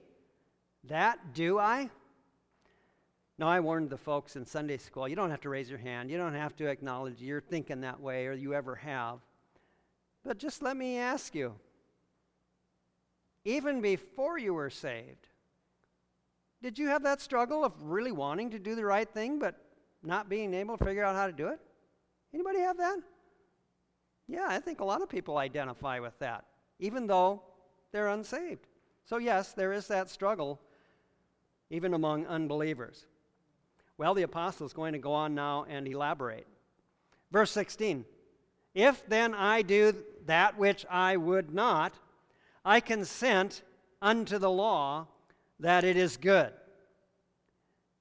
that 0.90 1.34
do 1.34 1.58
I. 1.58 1.90
Now, 3.38 3.48
I 3.48 3.62
warned 3.62 3.90
the 3.90 3.98
folks 3.98 4.36
in 4.36 4.46
Sunday 4.46 4.78
school 4.78 5.08
you 5.08 5.16
don't 5.16 5.32
have 5.32 5.42
to 5.42 5.50
raise 5.50 5.70
your 5.70 5.80
hand, 5.80 6.12
you 6.12 6.18
don't 6.18 6.36
have 6.36 6.54
to 6.58 6.68
acknowledge 6.68 7.22
you're 7.22 7.40
thinking 7.40 7.80
that 7.82 8.02
way 8.02 8.28
or 8.28 8.34
you 8.34 8.54
ever 8.54 8.76
have. 8.76 9.20
But 10.26 10.38
just 10.38 10.62
let 10.62 10.76
me 10.76 10.98
ask 10.98 11.34
you 11.34 11.56
even 13.46 13.80
before 13.80 14.38
you 14.38 14.54
were 14.54 14.70
saved, 14.70 15.28
did 16.62 16.78
you 16.78 16.88
have 16.88 17.04
that 17.04 17.22
struggle 17.22 17.64
of 17.64 17.74
really 17.82 18.12
wanting 18.12 18.52
to 18.52 18.60
do 18.60 18.76
the 18.76 18.86
right 18.86 19.10
thing 19.10 19.40
but 19.40 19.56
not 20.04 20.30
being 20.30 20.54
able 20.54 20.78
to 20.78 20.86
figure 20.86 21.04
out 21.04 21.16
how 21.16 21.28
to 21.28 21.34
do 21.34 21.48
it? 21.48 21.60
Anybody 22.34 22.60
have 22.60 22.78
that? 22.78 23.00
Yeah, 24.28 24.46
I 24.48 24.60
think 24.60 24.80
a 24.80 24.86
lot 24.86 25.02
of 25.02 25.10
people 25.10 25.38
identify 25.38 26.00
with 26.00 26.18
that, 26.20 26.46
even 26.80 27.08
though 27.08 27.42
they're 27.92 28.08
unsaved. 28.08 28.68
So, 29.06 29.18
yes, 29.18 29.54
there 29.54 29.74
is 29.74 29.88
that 29.88 30.10
struggle 30.10 30.60
even 31.70 31.94
among 31.94 32.26
unbelievers. 32.28 33.06
Well, 33.98 34.14
the 34.14 34.24
apostle 34.24 34.66
is 34.66 34.74
going 34.74 34.94
to 34.94 35.00
go 35.00 35.14
on 35.14 35.34
now 35.34 35.66
and 35.70 35.88
elaborate. 35.88 36.48
Verse 37.32 37.52
16 37.52 38.06
If 38.76 39.08
then 39.08 39.34
I 39.34 39.62
do 39.62 39.96
that 40.26 40.58
which 40.58 40.86
I 40.90 41.18
would 41.18 41.54
not, 41.54 41.94
I 42.64 42.80
consent 42.80 43.64
unto 44.02 44.38
the 44.38 44.50
law 44.50 45.08
that 45.62 45.84
it 45.84 45.96
is 45.96 46.18
good. 46.18 46.52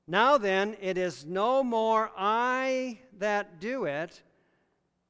Now 0.06 0.38
then, 0.38 0.76
it 0.80 0.98
is 0.98 1.24
no 1.24 1.62
more 1.62 2.10
I 2.16 2.98
that 3.18 3.60
do 3.60 3.84
it, 3.84 4.22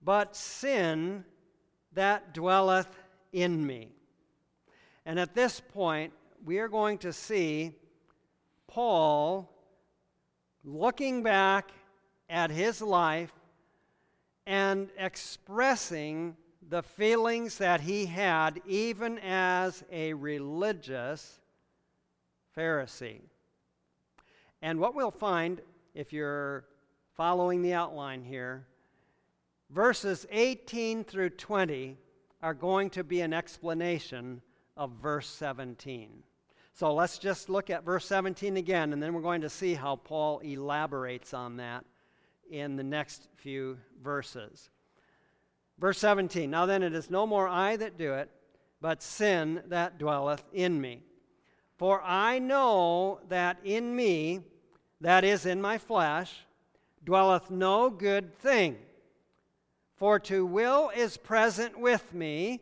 but 0.02 0.36
sin 0.36 1.24
that 1.94 2.34
dwelleth 2.34 2.88
in 3.32 3.66
me. 3.66 3.92
And 5.06 5.18
at 5.18 5.34
this 5.34 5.60
point, 5.60 6.12
we 6.44 6.58
are 6.58 6.68
going 6.68 6.98
to 6.98 7.12
see 7.12 7.72
Paul 8.66 9.50
looking 10.64 11.22
back 11.22 11.70
at 12.28 12.50
his 12.50 12.82
life 12.82 13.32
and 14.46 14.90
expressing 14.98 16.36
the 16.68 16.82
feelings 16.82 17.58
that 17.58 17.80
he 17.80 18.06
had 18.06 18.60
even 18.66 19.18
as 19.20 19.82
a 19.90 20.12
religious 20.14 21.39
Pharisee. 22.56 23.20
And 24.62 24.78
what 24.78 24.94
we'll 24.94 25.10
find, 25.10 25.60
if 25.94 26.12
you're 26.12 26.64
following 27.16 27.62
the 27.62 27.72
outline 27.72 28.22
here, 28.22 28.66
verses 29.70 30.26
18 30.30 31.04
through 31.04 31.30
20 31.30 31.96
are 32.42 32.54
going 32.54 32.90
to 32.90 33.04
be 33.04 33.20
an 33.20 33.32
explanation 33.32 34.42
of 34.76 34.92
verse 35.02 35.28
17. 35.28 36.22
So 36.72 36.94
let's 36.94 37.18
just 37.18 37.50
look 37.50 37.68
at 37.68 37.84
verse 37.84 38.06
17 38.06 38.56
again, 38.56 38.92
and 38.92 39.02
then 39.02 39.12
we're 39.12 39.20
going 39.20 39.42
to 39.42 39.50
see 39.50 39.74
how 39.74 39.96
Paul 39.96 40.38
elaborates 40.40 41.34
on 41.34 41.56
that 41.58 41.84
in 42.50 42.76
the 42.76 42.82
next 42.82 43.28
few 43.36 43.78
verses. 44.02 44.70
Verse 45.78 45.98
17 45.98 46.50
Now 46.50 46.66
then, 46.66 46.82
it 46.82 46.94
is 46.94 47.10
no 47.10 47.26
more 47.26 47.48
I 47.48 47.76
that 47.76 47.98
do 47.98 48.14
it, 48.14 48.30
but 48.80 49.02
sin 49.02 49.62
that 49.68 49.98
dwelleth 49.98 50.44
in 50.52 50.80
me. 50.80 51.02
For 51.80 52.02
I 52.02 52.40
know 52.40 53.20
that 53.30 53.56
in 53.64 53.96
me, 53.96 54.40
that 55.00 55.24
is 55.24 55.46
in 55.46 55.62
my 55.62 55.78
flesh, 55.78 56.44
dwelleth 57.06 57.50
no 57.50 57.88
good 57.88 58.38
thing. 58.38 58.76
For 59.96 60.18
to 60.18 60.44
will 60.44 60.90
is 60.94 61.16
present 61.16 61.80
with 61.80 62.12
me 62.12 62.60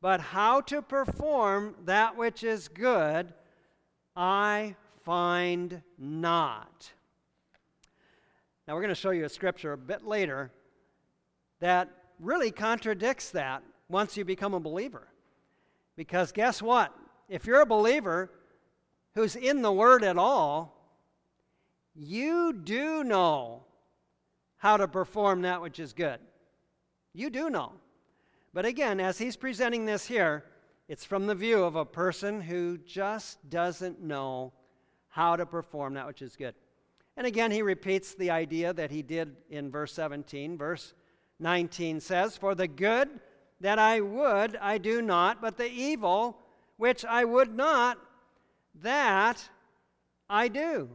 but 0.00 0.20
how 0.20 0.60
to 0.60 0.82
perform 0.82 1.74
that 1.84 2.16
which 2.16 2.44
is 2.44 2.68
good, 2.68 3.34
I 4.14 4.76
find 5.02 5.82
not. 5.98 6.92
Now, 8.68 8.74
we're 8.74 8.82
going 8.82 8.88
to 8.90 8.94
show 8.94 9.10
you 9.10 9.24
a 9.24 9.28
scripture 9.28 9.72
a 9.72 9.76
bit 9.76 10.04
later 10.04 10.52
that 11.58 11.90
really 12.20 12.52
contradicts 12.52 13.30
that 13.30 13.64
once 13.88 14.16
you 14.16 14.24
become 14.24 14.54
a 14.54 14.60
believer. 14.60 15.08
Because 15.96 16.30
guess 16.30 16.62
what? 16.62 16.94
If 17.28 17.46
you're 17.46 17.62
a 17.62 17.66
believer 17.66 18.30
who's 19.14 19.36
in 19.36 19.62
the 19.62 19.72
Word 19.72 20.04
at 20.04 20.18
all, 20.18 20.74
you 21.94 22.52
do 22.52 23.04
know 23.04 23.64
how 24.56 24.76
to 24.76 24.88
perform 24.88 25.42
that 25.42 25.62
which 25.62 25.78
is 25.78 25.92
good. 25.92 26.18
You 27.12 27.30
do 27.30 27.50
know. 27.50 27.72
But 28.52 28.66
again, 28.66 29.00
as 29.00 29.18
he's 29.18 29.36
presenting 29.36 29.84
this 29.84 30.06
here, 30.06 30.44
it's 30.88 31.04
from 31.04 31.26
the 31.26 31.34
view 31.34 31.62
of 31.62 31.76
a 31.76 31.84
person 31.84 32.40
who 32.40 32.78
just 32.78 33.48
doesn't 33.48 34.02
know 34.02 34.52
how 35.08 35.36
to 35.36 35.46
perform 35.46 35.94
that 35.94 36.06
which 36.06 36.22
is 36.22 36.36
good. 36.36 36.54
And 37.16 37.26
again, 37.26 37.50
he 37.50 37.62
repeats 37.62 38.14
the 38.14 38.30
idea 38.30 38.72
that 38.72 38.90
he 38.90 39.02
did 39.02 39.36
in 39.48 39.70
verse 39.70 39.92
17. 39.92 40.58
Verse 40.58 40.94
19 41.38 42.00
says, 42.00 42.36
For 42.36 42.54
the 42.54 42.66
good 42.66 43.08
that 43.60 43.78
I 43.78 44.00
would, 44.00 44.56
I 44.56 44.78
do 44.78 45.00
not, 45.00 45.40
but 45.40 45.56
the 45.56 45.70
evil 45.70 46.38
which 46.76 47.04
I 47.04 47.24
would 47.24 47.54
not, 47.54 47.98
that 48.82 49.48
I 50.28 50.48
do. 50.48 50.88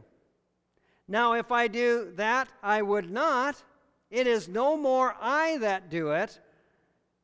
Now, 1.08 1.34
if 1.34 1.50
I 1.50 1.68
do 1.68 2.12
that 2.16 2.48
I 2.62 2.82
would 2.82 3.10
not, 3.10 3.62
it 4.10 4.26
is 4.26 4.48
no 4.48 4.76
more 4.76 5.16
I 5.20 5.58
that 5.58 5.90
do 5.90 6.12
it 6.12 6.40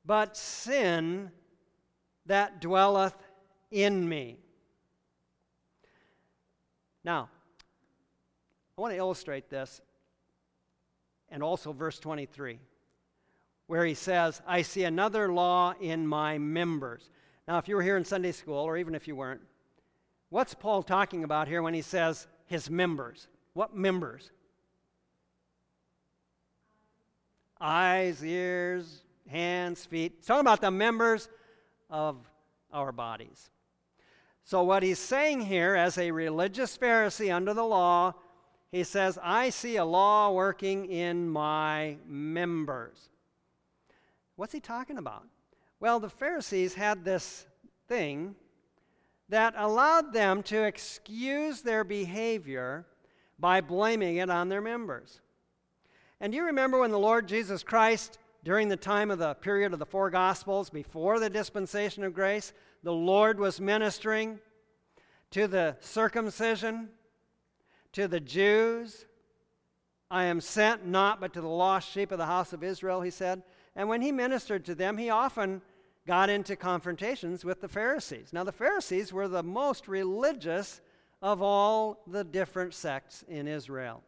but 0.06 0.36
sin 0.36 1.30
that 2.26 2.60
dwelleth 2.60 3.16
in 3.70 4.08
me. 4.08 4.38
Now, 7.04 7.28
I 8.78 8.80
want 8.80 8.92
to 8.92 8.98
illustrate 8.98 9.50
this, 9.50 9.80
and 11.28 11.42
also 11.42 11.72
verse 11.72 11.98
23, 11.98 12.58
where 13.66 13.84
he 13.84 13.94
says, 13.94 14.40
I 14.46 14.62
see 14.62 14.84
another 14.84 15.32
law 15.32 15.74
in 15.80 16.06
my 16.06 16.38
members. 16.38 17.10
Now, 17.48 17.58
if 17.58 17.68
you 17.68 17.76
were 17.76 17.82
here 17.82 17.96
in 17.96 18.04
Sunday 18.04 18.32
school, 18.32 18.58
or 18.58 18.76
even 18.76 18.94
if 18.94 19.08
you 19.08 19.16
weren't, 19.16 19.40
what's 20.30 20.54
Paul 20.54 20.82
talking 20.82 21.24
about 21.24 21.48
here 21.48 21.62
when 21.62 21.74
he 21.74 21.82
says 21.82 22.26
his 22.46 22.70
members? 22.70 23.28
What 23.54 23.74
members? 23.74 24.30
Eyes, 27.60 28.24
ears, 28.24 29.02
hands, 29.28 29.86
feet. 29.86 30.14
It's 30.18 30.26
talking 30.26 30.40
about 30.40 30.60
the 30.60 30.70
members 30.70 31.28
of 31.88 32.16
our 32.72 32.92
bodies. 32.92 33.50
So, 34.44 34.62
what 34.62 34.82
he's 34.82 34.98
saying 34.98 35.40
here, 35.40 35.74
as 35.74 35.98
a 35.98 36.10
religious 36.10 36.78
Pharisee 36.78 37.34
under 37.34 37.52
the 37.52 37.64
law, 37.64 38.14
he 38.70 38.84
says, 38.84 39.18
I 39.22 39.50
see 39.50 39.76
a 39.76 39.84
law 39.84 40.30
working 40.30 40.86
in 40.86 41.28
my 41.28 41.96
members. 42.06 43.10
What's 44.36 44.52
he 44.52 44.60
talking 44.60 44.98
about? 44.98 45.26
Well, 45.80 45.98
the 45.98 46.10
Pharisees 46.10 46.74
had 46.74 47.04
this 47.04 47.46
thing 47.88 48.34
that 49.28 49.54
allowed 49.56 50.12
them 50.12 50.42
to 50.44 50.62
excuse 50.62 51.62
their 51.62 51.84
behavior 51.84 52.86
by 53.38 53.60
blaming 53.60 54.16
it 54.16 54.30
on 54.30 54.48
their 54.48 54.60
members. 54.60 55.20
And 56.20 56.32
do 56.32 56.38
you 56.38 56.44
remember 56.46 56.78
when 56.78 56.90
the 56.90 56.98
Lord 56.98 57.28
Jesus 57.28 57.62
Christ 57.62 58.18
during 58.44 58.68
the 58.68 58.76
time 58.76 59.10
of 59.10 59.18
the 59.18 59.34
period 59.34 59.72
of 59.72 59.78
the 59.78 59.86
four 59.86 60.08
Gospels, 60.08 60.70
before 60.70 61.18
the 61.18 61.28
dispensation 61.28 62.04
of 62.04 62.14
grace, 62.14 62.52
the 62.82 62.92
Lord 62.92 63.40
was 63.40 63.60
ministering 63.60 64.38
to 65.32 65.48
the 65.48 65.76
circumcision, 65.80 66.88
to 67.92 68.06
the 68.06 68.20
Jews. 68.20 69.04
I 70.10 70.24
am 70.24 70.40
sent 70.40 70.86
not 70.86 71.20
but 71.20 71.32
to 71.34 71.40
the 71.40 71.48
lost 71.48 71.90
sheep 71.90 72.12
of 72.12 72.18
the 72.18 72.26
house 72.26 72.52
of 72.52 72.62
Israel, 72.62 73.00
he 73.00 73.10
said. 73.10 73.42
And 73.74 73.88
when 73.88 74.00
he 74.00 74.12
ministered 74.12 74.64
to 74.66 74.74
them, 74.74 74.96
he 74.96 75.10
often 75.10 75.60
got 76.06 76.30
into 76.30 76.56
confrontations 76.56 77.44
with 77.44 77.60
the 77.60 77.68
Pharisees. 77.68 78.32
Now, 78.32 78.44
the 78.44 78.52
Pharisees 78.52 79.12
were 79.12 79.28
the 79.28 79.42
most 79.42 79.88
religious 79.88 80.80
of 81.20 81.42
all 81.42 82.02
the 82.06 82.24
different 82.24 82.74
sects 82.74 83.24
in 83.28 83.48
Israel 83.48 84.02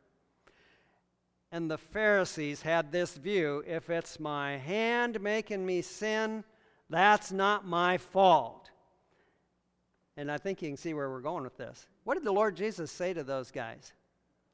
and 1.50 1.70
the 1.70 1.78
Pharisees 1.78 2.62
had 2.62 2.92
this 2.92 3.16
view 3.16 3.64
if 3.66 3.88
it's 3.88 4.20
my 4.20 4.58
hand 4.58 5.20
making 5.20 5.64
me 5.64 5.82
sin, 5.82 6.44
that's 6.90 7.32
not 7.32 7.66
my 7.66 7.96
fault. 7.96 8.70
And 10.16 10.30
I 10.30 10.38
think 10.38 10.60
you 10.60 10.68
can 10.68 10.76
see 10.76 10.94
where 10.94 11.08
we're 11.08 11.20
going 11.20 11.44
with 11.44 11.56
this. 11.56 11.86
What 12.04 12.14
did 12.14 12.24
the 12.24 12.32
Lord 12.32 12.56
Jesus 12.56 12.90
say 12.90 13.14
to 13.14 13.22
those 13.22 13.50
guys? 13.50 13.92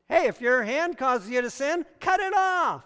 Hey, 0.08 0.26
if 0.26 0.40
your 0.40 0.62
hand 0.62 0.98
causes 0.98 1.30
you 1.30 1.40
to 1.40 1.50
sin, 1.50 1.86
cut 2.00 2.20
it 2.20 2.34
off. 2.34 2.84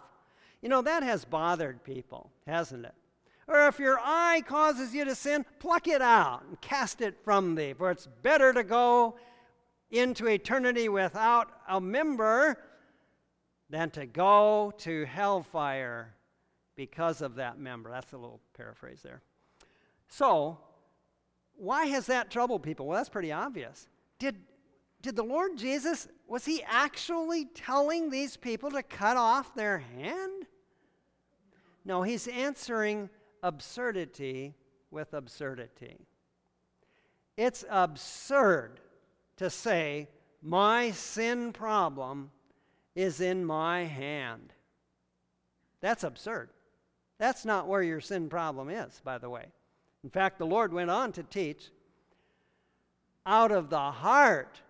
You 0.62 0.68
know, 0.68 0.82
that 0.82 1.02
has 1.02 1.24
bothered 1.24 1.82
people, 1.84 2.30
hasn't 2.46 2.86
it? 2.86 2.94
Or 3.48 3.66
if 3.66 3.78
your 3.78 3.98
eye 3.98 4.42
causes 4.46 4.94
you 4.94 5.06
to 5.06 5.14
sin, 5.14 5.46
pluck 5.58 5.88
it 5.88 6.02
out 6.02 6.44
and 6.46 6.60
cast 6.60 7.00
it 7.00 7.16
from 7.24 7.54
thee. 7.54 7.72
For 7.72 7.90
it's 7.90 8.06
better 8.22 8.52
to 8.52 8.62
go 8.62 9.16
into 9.90 10.26
eternity 10.26 10.90
without 10.90 11.50
a 11.66 11.80
member 11.80 12.58
than 13.70 13.90
to 13.90 14.04
go 14.04 14.72
to 14.78 15.06
hellfire 15.06 16.14
because 16.76 17.22
of 17.22 17.36
that 17.36 17.58
member. 17.58 17.90
That's 17.90 18.12
a 18.12 18.18
little 18.18 18.40
paraphrase 18.54 19.00
there. 19.02 19.22
So, 20.08 20.58
why 21.56 21.86
has 21.86 22.06
that 22.06 22.30
troubled 22.30 22.62
people? 22.62 22.86
Well, 22.86 22.98
that's 22.98 23.08
pretty 23.08 23.32
obvious. 23.32 23.88
Did, 24.18 24.36
did 25.02 25.16
the 25.16 25.22
Lord 25.22 25.56
Jesus, 25.56 26.06
was 26.26 26.44
he 26.44 26.62
actually 26.66 27.46
telling 27.46 28.10
these 28.10 28.36
people 28.36 28.70
to 28.70 28.82
cut 28.82 29.16
off 29.16 29.54
their 29.54 29.78
hand? 29.78 30.46
No, 31.84 32.02
he's 32.02 32.28
answering 32.28 33.08
absurdity 33.42 34.54
with 34.90 35.14
absurdity. 35.14 35.96
It's 37.36 37.64
absurd 37.70 38.80
to 39.36 39.50
say, 39.50 40.08
my 40.42 40.90
sin 40.90 41.52
problem 41.52 42.30
is 42.94 43.20
in 43.20 43.44
my 43.44 43.84
hand. 43.84 44.52
That's 45.80 46.04
absurd. 46.04 46.50
That's 47.18 47.44
not 47.44 47.68
where 47.68 47.82
your 47.82 48.00
sin 48.00 48.28
problem 48.28 48.70
is, 48.70 49.00
by 49.04 49.18
the 49.18 49.30
way. 49.30 49.46
In 50.02 50.10
fact, 50.10 50.38
the 50.38 50.46
Lord 50.46 50.72
went 50.72 50.90
on 50.90 51.12
to 51.12 51.22
teach 51.22 51.70
out 53.26 53.52
of 53.52 53.70
the 53.70 53.90
heart 53.90 54.60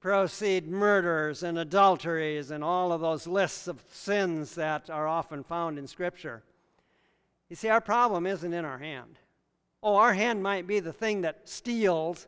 proceed 0.00 0.68
murders 0.68 1.42
and 1.42 1.58
adulteries 1.58 2.50
and 2.50 2.62
all 2.62 2.92
of 2.92 3.00
those 3.00 3.26
lists 3.26 3.66
of 3.66 3.82
sins 3.90 4.54
that 4.54 4.88
are 4.88 5.08
often 5.08 5.42
found 5.42 5.78
in 5.78 5.86
Scripture. 5.86 6.42
You 7.48 7.56
see, 7.56 7.68
our 7.68 7.80
problem 7.80 8.26
isn't 8.26 8.52
in 8.52 8.64
our 8.64 8.78
hand. 8.78 9.18
Oh, 9.82 9.96
our 9.96 10.12
hand 10.12 10.42
might 10.42 10.66
be 10.66 10.80
the 10.80 10.92
thing 10.92 11.22
that 11.22 11.48
steals, 11.48 12.26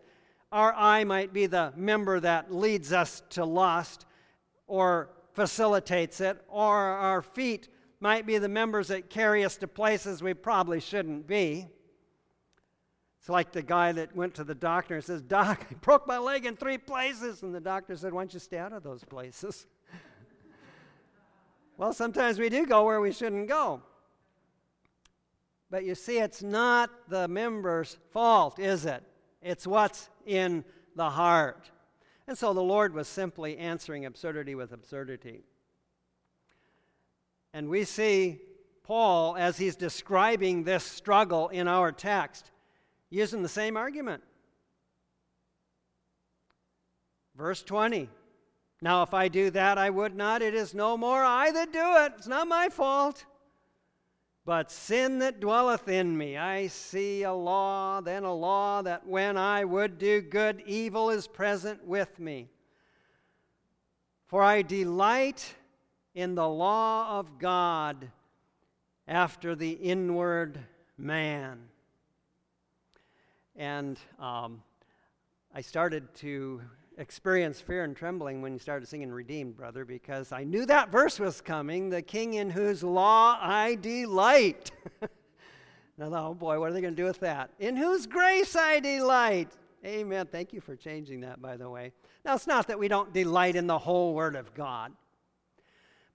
our 0.53 0.73
eye 0.73 1.05
might 1.05 1.33
be 1.33 1.47
the 1.47 1.73
member 1.77 2.21
that 2.21 2.53
leads 2.53 2.93
us 2.93 3.23
to 3.31 3.45
lust 3.45 4.07
or 4.67 5.11
facilitates 5.33 6.21
it, 6.21 6.41
or 6.49 6.77
our 6.77 7.23
feet 7.23 7.69
might 8.01 8.27
be 8.27 8.39
the 8.39 8.49
members 8.49 8.89
that 8.89 9.11
carry 9.11 9.45
us 9.45 9.57
to 9.59 9.69
places 9.69 10.23
we 10.23 10.33
probably 10.33 10.81
shouldn't 10.81 11.27
be. 11.27 11.69
It's 13.21 13.29
like 13.29 13.53
the 13.53 13.63
guy 13.63 13.93
that 13.93 14.17
went 14.17 14.35
to 14.37 14.45
the 14.45 14.55
doctor 14.55 14.95
and 14.95 15.05
says, 15.05 15.21
Doc, 15.21 15.67
I 15.71 15.75
broke 15.75 16.07
my 16.07 16.17
leg 16.17 16.47
in 16.47 16.57
three 16.57 16.79
places. 16.79 17.43
And 17.43 17.55
the 17.55 17.61
doctor 17.61 17.95
said, 17.95 18.15
Why 18.15 18.23
don't 18.23 18.33
you 18.33 18.41
stay 18.41 18.57
out 18.57 18.73
of 18.73 18.83
those 18.83 19.05
places? 19.05 19.67
well, 21.77 21.93
sometimes 21.93 22.39
we 22.39 22.49
do 22.49 22.65
go 22.65 22.87
where 22.87 23.01
we 23.01 23.13
shouldn't 23.13 23.47
go. 23.47 23.83
But 25.71 25.85
you 25.85 25.95
see, 25.95 26.19
it's 26.19 26.43
not 26.43 26.91
the 27.09 27.29
member's 27.29 27.97
fault, 28.13 28.59
is 28.59 28.85
it? 28.85 29.05
It's 29.41 29.67
what's 29.67 30.09
in 30.27 30.65
the 30.97 31.11
heart. 31.11 31.71
And 32.27 32.37
so 32.37 32.53
the 32.53 32.63
Lord 32.63 32.93
was 32.93 33.09
simply 33.09 33.57
answering 33.57 34.05
absurdity 34.05 34.55
with 34.55 34.73
absurdity. 34.73 35.43
And 37.53 37.69
we 37.69 37.85
see 37.85 38.41
Paul, 38.85 39.37
as 39.37 39.59
he's 39.59 39.77
describing 39.77 40.65
this 40.65 40.85
struggle 40.85 41.49
in 41.49 41.69
our 41.69 41.93
text, 41.93 42.51
using 43.09 43.43
the 43.43 43.49
same 43.49 43.77
argument. 43.77 44.23
Verse 47.37 47.63
20. 47.63 48.09
Now, 48.83 49.03
if 49.03 49.15
I 49.15 49.29
do 49.29 49.51
that, 49.51 49.79
I 49.79 49.91
would 49.91 50.17
not. 50.17 50.43
It 50.43 50.55
is 50.55 50.75
no 50.75 50.97
more 50.97 51.23
I 51.23 51.51
that 51.53 51.73
do 51.73 51.97
it. 51.99 52.13
It's 52.17 52.27
not 52.27 52.49
my 52.49 52.69
fault. 52.69 53.25
But 54.51 54.73
sin 54.73 55.21
that 55.21 55.39
dwelleth 55.39 55.87
in 55.87 56.19
me, 56.19 56.37
I 56.37 56.67
see 56.67 57.23
a 57.23 57.33
law, 57.33 58.01
then 58.01 58.25
a 58.25 58.35
law 58.35 58.83
that 58.83 59.07
when 59.07 59.37
I 59.37 59.65
would 59.65 59.97
do 59.97 60.21
good, 60.21 60.65
evil 60.67 61.09
is 61.09 61.29
present 61.29 61.87
with 61.87 62.19
me. 62.19 62.49
For 64.27 64.43
I 64.43 64.63
delight 64.63 65.55
in 66.17 66.35
the 66.35 66.49
law 66.49 67.21
of 67.21 67.39
God 67.39 68.11
after 69.07 69.55
the 69.55 69.71
inward 69.71 70.59
man. 70.99 71.69
And 73.55 74.01
um, 74.19 74.65
I 75.55 75.61
started 75.61 76.13
to 76.17 76.61
experience 77.01 77.63
fear 77.63 77.83
and 77.83 77.97
trembling 77.97 78.43
when 78.43 78.53
you 78.53 78.59
started 78.59 78.87
singing 78.87 79.11
Redeemed, 79.11 79.57
brother, 79.57 79.87
because 79.87 80.33
I 80.33 80.45
knew 80.45 80.67
that 80.67 80.93
verse 80.93 81.19
was 81.19 81.41
coming 81.41 81.89
the 81.89 82.03
king 82.03 82.35
in 82.35 82.51
whose 82.51 82.83
law 82.83 83.39
I 83.41 83.77
delight. 83.77 84.71
now, 85.99 86.13
oh 86.15 86.35
boy, 86.35 86.61
what 86.61 86.71
are 86.71 86.75
they 86.75 86.83
going 86.83 86.95
to 86.95 87.03
do 87.03 87.07
with 87.07 87.21
that? 87.21 87.51
In 87.59 87.75
whose 87.75 88.07
grace 88.07 88.55
I 88.55 88.81
delight. 88.81 89.49
Amen. 89.85 90.29
Thank 90.31 90.53
you 90.53 90.61
for 90.61 90.77
changing 90.77 91.23
that, 91.23 91.41
by 91.41 91.57
the 91.57 91.71
way. 91.71 91.93
Now, 92.23 92.35
it's 92.35 92.47
not 92.47 92.67
that 92.67 92.79
we 92.79 92.87
don't 92.87 93.15
delight 93.15 93.57
in 93.57 93.67
the 93.67 93.79
whole 93.79 94.13
Word 94.13 94.37
of 94.37 94.53
God. 94.53 94.93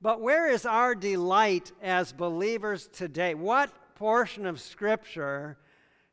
But 0.02 0.22
where 0.22 0.48
is 0.48 0.68
our 0.68 0.94
delight 0.94 1.72
as 1.82 2.14
believers 2.14 2.88
today? 2.94 3.34
What 3.34 3.72
portion 3.96 4.46
of 4.46 4.62
Scripture 4.62 5.58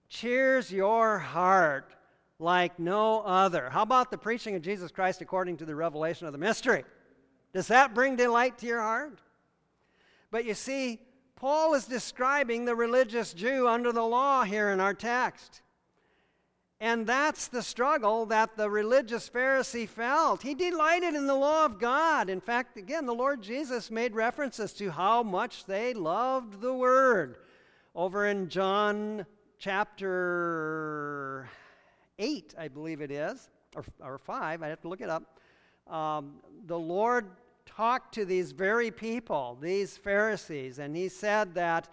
cheers 0.08 0.72
your 0.72 1.18
heart 1.18 1.94
like 2.42 2.78
no 2.78 3.20
other? 3.22 3.70
How 3.70 3.82
about 3.82 4.10
the 4.10 4.18
preaching 4.18 4.54
of 4.54 4.62
Jesus 4.62 4.90
Christ 4.90 5.22
according 5.22 5.58
to 5.58 5.64
the 5.64 5.74
revelation 5.74 6.26
of 6.26 6.32
the 6.32 6.38
mystery? 6.38 6.84
Does 7.54 7.68
that 7.68 7.94
bring 7.94 8.16
delight 8.16 8.58
to 8.58 8.66
your 8.66 8.80
heart? 8.80 9.20
But 10.30 10.44
you 10.44 10.54
see, 10.54 11.00
Paul 11.36 11.74
is 11.74 11.86
describing 11.86 12.64
the 12.64 12.74
religious 12.74 13.32
Jew 13.32 13.68
under 13.68 13.92
the 13.92 14.02
law 14.02 14.44
here 14.44 14.70
in 14.70 14.80
our 14.80 14.94
text. 14.94 15.62
And 16.80 17.06
that's 17.06 17.46
the 17.46 17.62
struggle 17.62 18.26
that 18.26 18.56
the 18.56 18.68
religious 18.68 19.30
Pharisee 19.30 19.88
felt. 19.88 20.42
He 20.42 20.54
delighted 20.54 21.14
in 21.14 21.28
the 21.28 21.34
law 21.34 21.64
of 21.64 21.78
God. 21.78 22.28
In 22.28 22.40
fact, 22.40 22.76
again, 22.76 23.06
the 23.06 23.14
Lord 23.14 23.40
Jesus 23.40 23.88
made 23.88 24.16
references 24.16 24.72
to 24.74 24.90
how 24.90 25.22
much 25.22 25.66
they 25.66 25.94
loved 25.94 26.60
the 26.60 26.74
Word. 26.74 27.36
Over 27.94 28.26
in 28.26 28.48
John 28.48 29.26
chapter 29.58 31.48
8, 32.22 32.54
I 32.56 32.68
believe 32.68 33.00
it 33.00 33.10
is, 33.10 33.50
or, 33.74 33.84
or 34.00 34.18
5, 34.18 34.62
I 34.62 34.68
have 34.68 34.80
to 34.82 34.88
look 34.88 35.00
it 35.00 35.10
up. 35.10 35.38
Um, 35.88 36.36
the 36.66 36.78
Lord 36.78 37.26
talked 37.66 38.14
to 38.14 38.24
these 38.24 38.52
very 38.52 38.90
people, 38.90 39.58
these 39.60 39.96
Pharisees, 39.96 40.78
and 40.78 40.96
he 40.96 41.08
said 41.08 41.54
that 41.54 41.88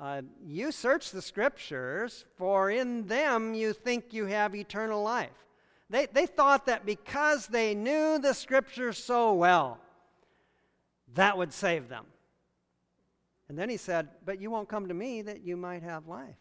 uh, 0.00 0.22
you 0.44 0.70
search 0.70 1.10
the 1.10 1.22
scriptures, 1.22 2.26
for 2.36 2.70
in 2.70 3.06
them 3.06 3.54
you 3.54 3.72
think 3.72 4.12
you 4.12 4.26
have 4.26 4.54
eternal 4.54 5.02
life. 5.02 5.46
They, 5.88 6.06
they 6.06 6.26
thought 6.26 6.66
that 6.66 6.86
because 6.86 7.46
they 7.46 7.74
knew 7.74 8.18
the 8.18 8.32
scriptures 8.32 8.96
so 8.96 9.32
well, 9.32 9.78
that 11.14 11.36
would 11.36 11.52
save 11.52 11.88
them. 11.88 12.06
And 13.48 13.58
then 13.58 13.68
he 13.68 13.76
said, 13.76 14.08
But 14.24 14.40
you 14.40 14.50
won't 14.50 14.68
come 14.68 14.88
to 14.88 14.94
me 14.94 15.22
that 15.22 15.42
you 15.42 15.56
might 15.56 15.82
have 15.82 16.06
life. 16.06 16.39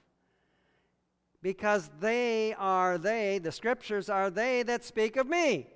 Because 1.41 1.89
they 1.99 2.53
are 2.55 2.97
they, 2.97 3.37
the 3.37 3.51
scriptures 3.51 4.09
are 4.09 4.29
they 4.29 4.63
that 4.63 4.83
speak 4.83 5.15
of 5.15 5.27
me. 5.27 5.67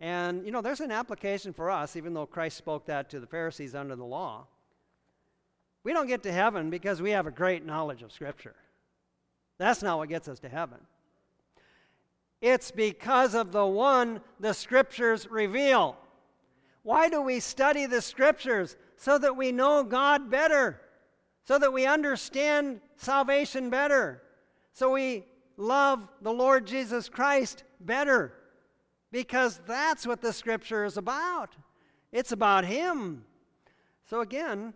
And, 0.00 0.44
you 0.44 0.52
know, 0.52 0.60
there's 0.60 0.80
an 0.80 0.92
application 0.92 1.52
for 1.52 1.70
us, 1.70 1.96
even 1.96 2.14
though 2.14 2.26
Christ 2.26 2.56
spoke 2.56 2.86
that 2.86 3.10
to 3.10 3.20
the 3.20 3.26
Pharisees 3.26 3.74
under 3.74 3.96
the 3.96 4.04
law. 4.04 4.46
We 5.82 5.92
don't 5.92 6.06
get 6.06 6.22
to 6.24 6.32
heaven 6.32 6.68
because 6.68 7.00
we 7.00 7.12
have 7.12 7.26
a 7.26 7.30
great 7.30 7.64
knowledge 7.64 8.02
of 8.02 8.12
Scripture. 8.12 8.54
That's 9.58 9.82
not 9.82 9.98
what 9.98 10.08
gets 10.08 10.28
us 10.28 10.38
to 10.40 10.48
heaven. 10.48 10.78
It's 12.42 12.70
because 12.70 13.34
of 13.34 13.52
the 13.52 13.64
one 13.64 14.20
the 14.38 14.52
Scriptures 14.52 15.26
reveal. 15.30 15.96
Why 16.82 17.08
do 17.08 17.22
we 17.22 17.40
study 17.40 17.86
the 17.86 18.02
Scriptures? 18.02 18.76
So 18.96 19.18
that 19.18 19.36
we 19.36 19.52
know 19.52 19.84
God 19.84 20.30
better, 20.30 20.80
so 21.44 21.58
that 21.58 21.72
we 21.72 21.86
understand 21.86 22.80
salvation 22.96 23.70
better, 23.70 24.22
so 24.76 24.92
we 24.92 25.24
love 25.56 26.06
the 26.20 26.30
Lord 26.30 26.66
Jesus 26.66 27.08
Christ 27.08 27.64
better, 27.80 28.34
because 29.10 29.58
that's 29.66 30.06
what 30.06 30.20
the 30.20 30.34
Scripture 30.34 30.84
is 30.84 30.98
about. 30.98 31.56
It's 32.12 32.30
about 32.30 32.66
Him. 32.66 33.24
So 34.10 34.20
again, 34.20 34.74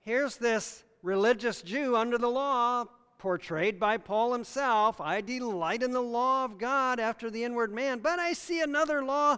here's 0.00 0.38
this 0.38 0.84
religious 1.02 1.60
Jew 1.60 1.94
under 1.96 2.16
the 2.16 2.30
law, 2.30 2.86
portrayed 3.18 3.78
by 3.78 3.98
Paul 3.98 4.32
himself. 4.32 5.02
I 5.02 5.20
delight 5.20 5.82
in 5.82 5.92
the 5.92 6.00
law 6.00 6.46
of 6.46 6.56
God 6.56 6.98
after 6.98 7.30
the 7.30 7.44
inward 7.44 7.74
man, 7.74 7.98
but 7.98 8.18
I 8.18 8.32
see 8.32 8.62
another 8.62 9.04
law. 9.04 9.36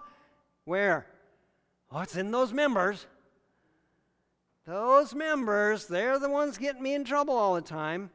Where? 0.65 1.09
Oh, 1.91 2.03
it's 2.03 2.15
in 2.15 2.31
those 2.31 2.53
members. 2.53 3.05
Those 4.65 5.13
members, 5.13 5.89
they're 5.89 6.21
the 6.21 6.31
ones 6.31 6.57
getting 6.57 6.85
me 6.85 6.95
in 6.95 7.03
trouble 7.03 7.35
all 7.35 7.57
the 7.57 7.63
time. 7.63 8.11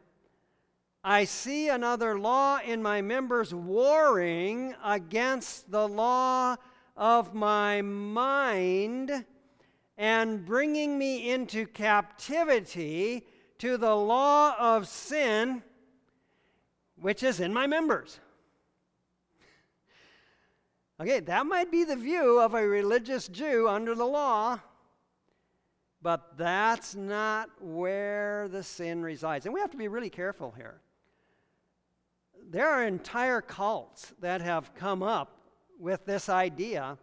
I 1.04 1.24
see 1.24 1.70
another 1.70 2.20
law 2.20 2.60
in 2.64 2.84
my 2.84 3.02
members 3.02 3.54
warring 3.54 4.76
against 4.84 5.72
the 5.72 5.88
law 5.88 6.58
of 6.98 7.34
my 7.34 7.82
mind 7.82 9.26
and 9.98 10.46
bringing 10.46 10.98
me 10.98 11.32
into 11.32 11.66
captivity 11.68 13.26
to 13.60 13.78
the 13.78 13.96
law 13.96 14.56
of 14.60 14.88
sin 14.88 15.64
which 16.98 17.24
is 17.24 17.40
in 17.40 17.54
my 17.54 17.66
members. 17.66 18.20
Okay, 21.02 21.22
that 21.22 21.46
might 21.46 21.72
be 21.72 21.86
the 21.86 21.96
view 21.96 22.40
of 22.40 22.54
a 22.54 22.68
religious 22.68 23.30
Jew 23.30 23.70
under 23.70 23.96
the 23.96 24.06
law, 24.06 24.60
but 26.02 26.38
that's 26.38 26.94
not 26.94 27.50
where 27.62 28.50
the 28.50 28.64
sin 28.64 29.02
resides. 29.02 29.46
And 29.46 29.54
we 29.54 29.62
have 29.62 29.72
to 29.72 29.78
be 29.78 29.88
really 29.88 30.10
careful 30.10 30.52
here. 30.52 30.82
There 32.52 32.68
are 32.68 32.84
entire 32.84 33.42
cults 33.42 34.12
that 34.22 34.42
have 34.42 34.74
come 34.74 35.04
up 35.04 35.38
with 35.80 36.06
this 36.06 36.30
idea 36.30 36.98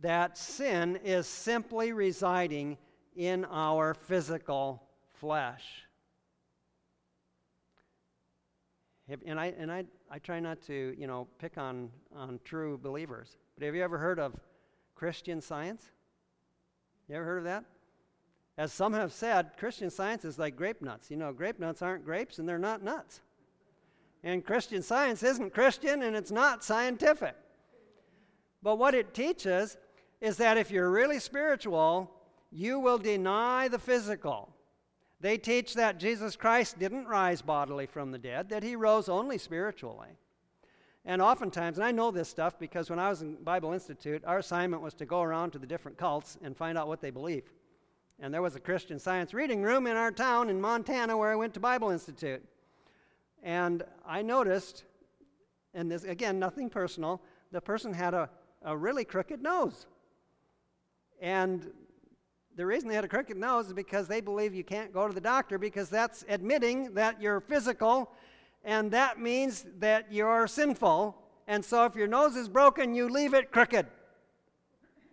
that 0.00 0.38
sin 0.38 1.00
is 1.04 1.26
simply 1.26 1.92
residing 1.92 2.78
in 3.16 3.44
our 3.46 3.94
physical 3.94 4.82
flesh. 5.14 5.64
And 9.26 9.38
I, 9.38 9.46
and 9.58 9.70
I, 9.70 9.84
I 10.08 10.20
try 10.20 10.38
not 10.38 10.62
to, 10.62 10.94
you 10.96 11.08
know, 11.08 11.26
pick 11.38 11.58
on, 11.58 11.90
on 12.14 12.38
true 12.44 12.78
believers. 12.78 13.36
But 13.56 13.66
have 13.66 13.74
you 13.74 13.82
ever 13.82 13.98
heard 13.98 14.20
of 14.20 14.32
Christian 14.94 15.40
science? 15.40 15.90
You 17.08 17.16
ever 17.16 17.24
heard 17.24 17.38
of 17.38 17.44
that? 17.44 17.64
As 18.56 18.72
some 18.72 18.92
have 18.92 19.12
said, 19.12 19.50
Christian 19.58 19.90
science 19.90 20.24
is 20.24 20.38
like 20.38 20.54
grape 20.54 20.82
nuts. 20.82 21.10
You 21.10 21.16
know, 21.16 21.32
grape 21.32 21.58
nuts 21.58 21.82
aren't 21.82 22.04
grapes 22.04 22.38
and 22.38 22.48
they're 22.48 22.58
not 22.58 22.82
nuts. 22.82 23.20
And 24.24 24.44
Christian 24.44 24.82
science 24.82 25.22
isn't 25.22 25.52
Christian 25.52 26.02
and 26.02 26.14
it's 26.14 26.30
not 26.30 26.62
scientific. 26.62 27.34
But 28.62 28.78
what 28.78 28.94
it 28.94 29.14
teaches 29.14 29.76
is 30.20 30.36
that 30.36 30.56
if 30.56 30.70
you're 30.70 30.90
really 30.90 31.18
spiritual, 31.18 32.10
you 32.52 32.78
will 32.78 32.98
deny 32.98 33.66
the 33.68 33.78
physical. 33.78 34.54
They 35.20 35.38
teach 35.38 35.74
that 35.74 35.98
Jesus 35.98 36.36
Christ 36.36 36.78
didn't 36.78 37.06
rise 37.06 37.42
bodily 37.42 37.86
from 37.86 38.12
the 38.12 38.18
dead, 38.18 38.48
that 38.50 38.62
he 38.62 38.76
rose 38.76 39.08
only 39.08 39.38
spiritually. 39.38 40.18
And 41.04 41.20
oftentimes, 41.20 41.78
and 41.78 41.84
I 41.84 41.90
know 41.90 42.12
this 42.12 42.28
stuff 42.28 42.58
because 42.58 42.88
when 42.88 43.00
I 43.00 43.08
was 43.08 43.22
in 43.22 43.34
Bible 43.42 43.72
Institute, 43.72 44.22
our 44.24 44.38
assignment 44.38 44.82
was 44.82 44.94
to 44.94 45.06
go 45.06 45.22
around 45.22 45.50
to 45.52 45.58
the 45.58 45.66
different 45.66 45.98
cults 45.98 46.38
and 46.42 46.56
find 46.56 46.78
out 46.78 46.86
what 46.86 47.00
they 47.00 47.10
believe. 47.10 47.50
And 48.20 48.32
there 48.32 48.42
was 48.42 48.54
a 48.54 48.60
Christian 48.60 49.00
science 49.00 49.34
reading 49.34 49.62
room 49.62 49.88
in 49.88 49.96
our 49.96 50.12
town 50.12 50.48
in 50.48 50.60
Montana 50.60 51.16
where 51.16 51.32
I 51.32 51.36
went 51.36 51.54
to 51.54 51.60
Bible 51.60 51.90
Institute. 51.90 52.44
And 53.42 53.82
I 54.06 54.22
noticed, 54.22 54.84
and 55.74 55.90
this, 55.90 56.04
again, 56.04 56.38
nothing 56.38 56.70
personal, 56.70 57.20
the 57.50 57.60
person 57.60 57.92
had 57.92 58.14
a, 58.14 58.30
a 58.62 58.76
really 58.76 59.04
crooked 59.04 59.42
nose. 59.42 59.86
And 61.20 61.70
the 62.56 62.66
reason 62.66 62.88
they 62.88 62.94
had 62.94 63.04
a 63.04 63.08
crooked 63.08 63.36
nose 63.36 63.66
is 63.66 63.72
because 63.72 64.08
they 64.08 64.20
believe 64.20 64.54
you 64.54 64.64
can't 64.64 64.92
go 64.92 65.08
to 65.08 65.14
the 65.14 65.20
doctor 65.20 65.58
because 65.58 65.88
that's 65.88 66.24
admitting 66.28 66.94
that 66.94 67.20
you're 67.20 67.40
physical, 67.40 68.12
and 68.64 68.90
that 68.92 69.18
means 69.18 69.64
that 69.78 70.12
you're 70.12 70.46
sinful. 70.46 71.16
And 71.48 71.64
so 71.64 71.84
if 71.84 71.96
your 71.96 72.06
nose 72.06 72.36
is 72.36 72.48
broken, 72.48 72.94
you 72.94 73.08
leave 73.08 73.34
it 73.34 73.50
crooked. 73.50 73.86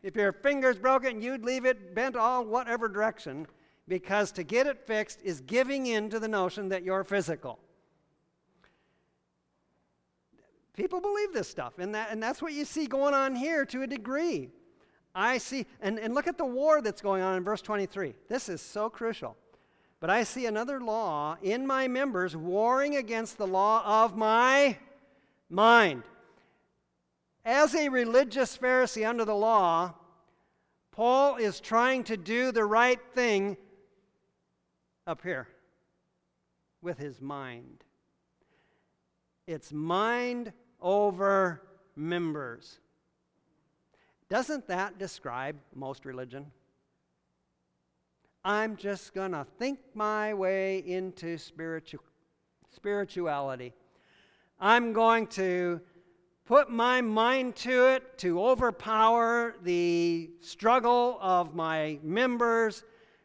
If 0.03 0.15
your 0.15 0.31
finger's 0.31 0.77
broken, 0.77 1.21
you'd 1.21 1.43
leave 1.43 1.65
it 1.65 1.95
bent 1.95 2.15
all 2.15 2.45
whatever 2.45 2.87
direction 2.87 3.47
because 3.87 4.31
to 4.33 4.43
get 4.43 4.67
it 4.67 4.85
fixed 4.85 5.19
is 5.23 5.41
giving 5.41 5.87
in 5.87 6.09
to 6.09 6.19
the 6.19 6.27
notion 6.27 6.69
that 6.69 6.83
you're 6.83 7.03
physical. 7.03 7.59
People 10.79 11.01
believe 11.01 11.33
this 11.33 11.49
stuff, 11.49 11.73
and, 11.77 11.93
that, 11.93 12.07
and 12.09 12.23
that's 12.23 12.41
what 12.41 12.53
you 12.53 12.63
see 12.63 12.87
going 12.87 13.13
on 13.13 13.35
here 13.35 13.65
to 13.65 13.81
a 13.81 13.87
degree. 13.87 14.49
I 15.13 15.37
see, 15.37 15.65
and, 15.81 15.99
and 15.99 16.15
look 16.15 16.25
at 16.25 16.37
the 16.37 16.45
war 16.45 16.81
that's 16.81 17.01
going 17.01 17.21
on 17.21 17.35
in 17.35 17.43
verse 17.43 17.61
23. 17.61 18.13
This 18.29 18.47
is 18.47 18.61
so 18.61 18.89
crucial. 18.89 19.35
But 19.99 20.09
I 20.09 20.23
see 20.23 20.45
another 20.45 20.79
law 20.79 21.35
in 21.41 21.67
my 21.67 21.89
members 21.89 22.33
warring 22.33 22.95
against 22.95 23.37
the 23.37 23.45
law 23.45 24.05
of 24.05 24.15
my 24.15 24.77
mind. 25.49 26.03
As 27.43 27.75
a 27.75 27.89
religious 27.89 28.57
Pharisee 28.57 29.05
under 29.05 29.25
the 29.25 29.35
law, 29.35 29.95
Paul 30.91 31.35
is 31.35 31.59
trying 31.59 32.05
to 32.05 32.15
do 32.15 32.53
the 32.53 32.63
right 32.63 33.01
thing 33.13 33.57
up 35.05 35.23
here 35.23 35.49
with 36.81 36.97
his 36.97 37.19
mind. 37.19 37.83
It's 39.45 39.73
mind 39.73 40.53
over 40.81 41.61
members. 41.95 42.79
Doesn't 44.29 44.67
that 44.67 44.97
describe 44.97 45.55
most 45.73 46.05
religion? 46.05 46.51
I'm 48.45 48.77
just 48.77 49.13
going 49.13 49.31
to 49.31 49.45
think 49.57 49.79
my 49.93 50.33
way 50.33 50.79
into 50.85 51.37
spiritu- 51.37 51.97
spirituality. 52.69 53.73
I'm 54.59 54.93
going 54.93 55.27
to 55.27 55.81
put 56.45 56.69
my 56.69 57.01
mind 57.01 57.55
to 57.55 57.89
it 57.89 58.17
to 58.19 58.41
overpower 58.41 59.55
the 59.63 60.29
struggle 60.39 61.17
of 61.21 61.53
my 61.53 61.99
members, 62.01 62.83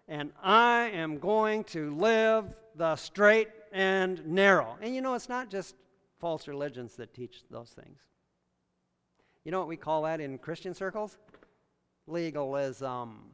and 0.08 0.30
I 0.42 0.90
am 0.92 1.18
going 1.18 1.64
to 1.64 1.94
live 1.94 2.54
the 2.76 2.96
straight 2.96 3.48
and 3.72 4.26
narrow. 4.26 4.76
And 4.80 4.94
you 4.94 5.00
know, 5.00 5.14
it's 5.14 5.28
not 5.28 5.48
just 5.48 5.74
false 6.18 6.48
religions 6.48 6.96
that 6.96 7.14
teach 7.14 7.42
those 7.50 7.70
things. 7.70 7.98
You 9.44 9.52
know 9.52 9.58
what 9.58 9.68
we 9.68 9.76
call 9.76 10.02
that 10.02 10.20
in 10.20 10.38
Christian 10.38 10.74
circles? 10.74 11.18
Legalism. 12.06 13.32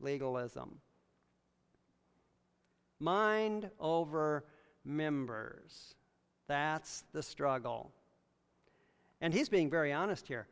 Legalism. 0.00 0.80
Mind 2.98 3.70
over 3.78 4.44
members. 4.84 5.94
That's 6.48 7.04
the 7.12 7.22
struggle. 7.22 7.92
And 9.20 9.32
he's 9.32 9.48
being 9.48 9.70
very 9.70 9.92
honest 9.92 10.26
here. 10.26 10.48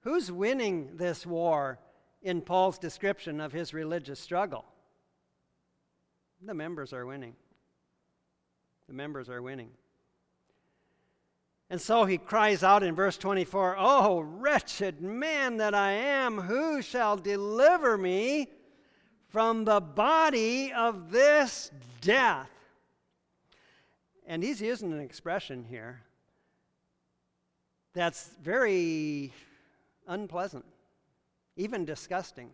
Who's 0.00 0.30
winning 0.30 0.96
this 0.96 1.26
war 1.26 1.78
in 2.22 2.40
Paul's 2.40 2.78
description 2.78 3.40
of 3.40 3.52
his 3.52 3.72
religious 3.72 4.18
struggle? 4.18 4.64
The 6.42 6.54
members 6.54 6.92
are 6.92 7.06
winning. 7.06 7.34
The 8.88 8.94
members 8.94 9.28
are 9.28 9.42
winning. 9.42 9.70
And 11.70 11.80
so 11.80 12.06
he 12.06 12.16
cries 12.16 12.62
out 12.62 12.82
in 12.82 12.94
verse 12.94 13.18
24, 13.18 13.76
Oh, 13.78 14.20
wretched 14.20 15.02
man 15.02 15.58
that 15.58 15.74
I 15.74 15.92
am, 15.92 16.38
who 16.38 16.80
shall 16.80 17.16
deliver 17.16 17.98
me 17.98 18.48
from 19.28 19.64
the 19.64 19.80
body 19.80 20.72
of 20.72 21.10
this 21.10 21.70
death? 22.00 22.50
And 24.26 24.42
he's 24.42 24.62
using 24.62 24.92
an 24.92 25.00
expression 25.00 25.64
here 25.68 26.00
that's 27.92 28.30
very 28.42 29.32
unpleasant, 30.06 30.64
even 31.56 31.84
disgusting. 31.84 32.50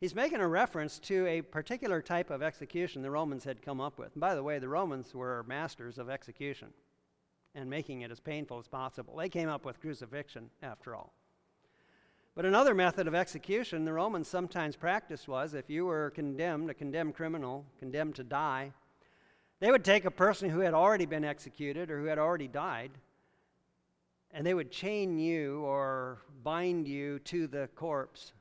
He's 0.00 0.14
making 0.14 0.40
a 0.40 0.48
reference 0.48 0.98
to 1.00 1.26
a 1.26 1.42
particular 1.42 2.00
type 2.00 2.30
of 2.30 2.42
execution 2.42 3.02
the 3.02 3.10
Romans 3.10 3.44
had 3.44 3.62
come 3.62 3.80
up 3.80 3.98
with. 3.98 4.12
And 4.14 4.20
by 4.20 4.34
the 4.34 4.42
way, 4.42 4.58
the 4.58 4.68
Romans 4.68 5.14
were 5.14 5.44
masters 5.46 5.98
of 5.98 6.08
execution 6.08 6.68
and 7.54 7.68
making 7.68 8.02
it 8.02 8.10
as 8.10 8.20
painful 8.20 8.58
as 8.58 8.66
possible. 8.66 9.16
They 9.16 9.28
came 9.28 9.48
up 9.48 9.64
with 9.64 9.80
crucifixion, 9.80 10.50
after 10.62 10.94
all. 10.94 11.12
But 12.34 12.46
another 12.46 12.74
method 12.74 13.06
of 13.06 13.14
execution 13.14 13.84
the 13.84 13.92
Romans 13.92 14.26
sometimes 14.26 14.74
practiced 14.74 15.28
was 15.28 15.52
if 15.52 15.68
you 15.68 15.84
were 15.84 16.10
condemned, 16.10 16.70
a 16.70 16.74
condemned 16.74 17.14
criminal, 17.14 17.66
condemned 17.78 18.14
to 18.16 18.24
die, 18.24 18.72
they 19.60 19.70
would 19.70 19.84
take 19.84 20.06
a 20.06 20.10
person 20.10 20.48
who 20.48 20.60
had 20.60 20.74
already 20.74 21.04
been 21.04 21.24
executed 21.24 21.90
or 21.90 22.00
who 22.00 22.06
had 22.06 22.18
already 22.18 22.48
died, 22.48 22.90
and 24.32 24.46
they 24.46 24.54
would 24.54 24.70
chain 24.70 25.18
you 25.18 25.60
or 25.60 26.18
bind 26.42 26.88
you 26.88 27.18
to 27.20 27.46
the 27.46 27.68
corpse 27.74 28.32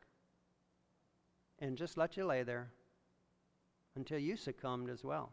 and 1.60 1.78
just 1.78 1.98
let 1.98 2.16
you 2.16 2.26
lay 2.26 2.44
there 2.44 2.70
until 3.96 4.18
you 4.18 4.38
succumbed 4.38 4.90
as 4.90 5.04
well. 5.04 5.32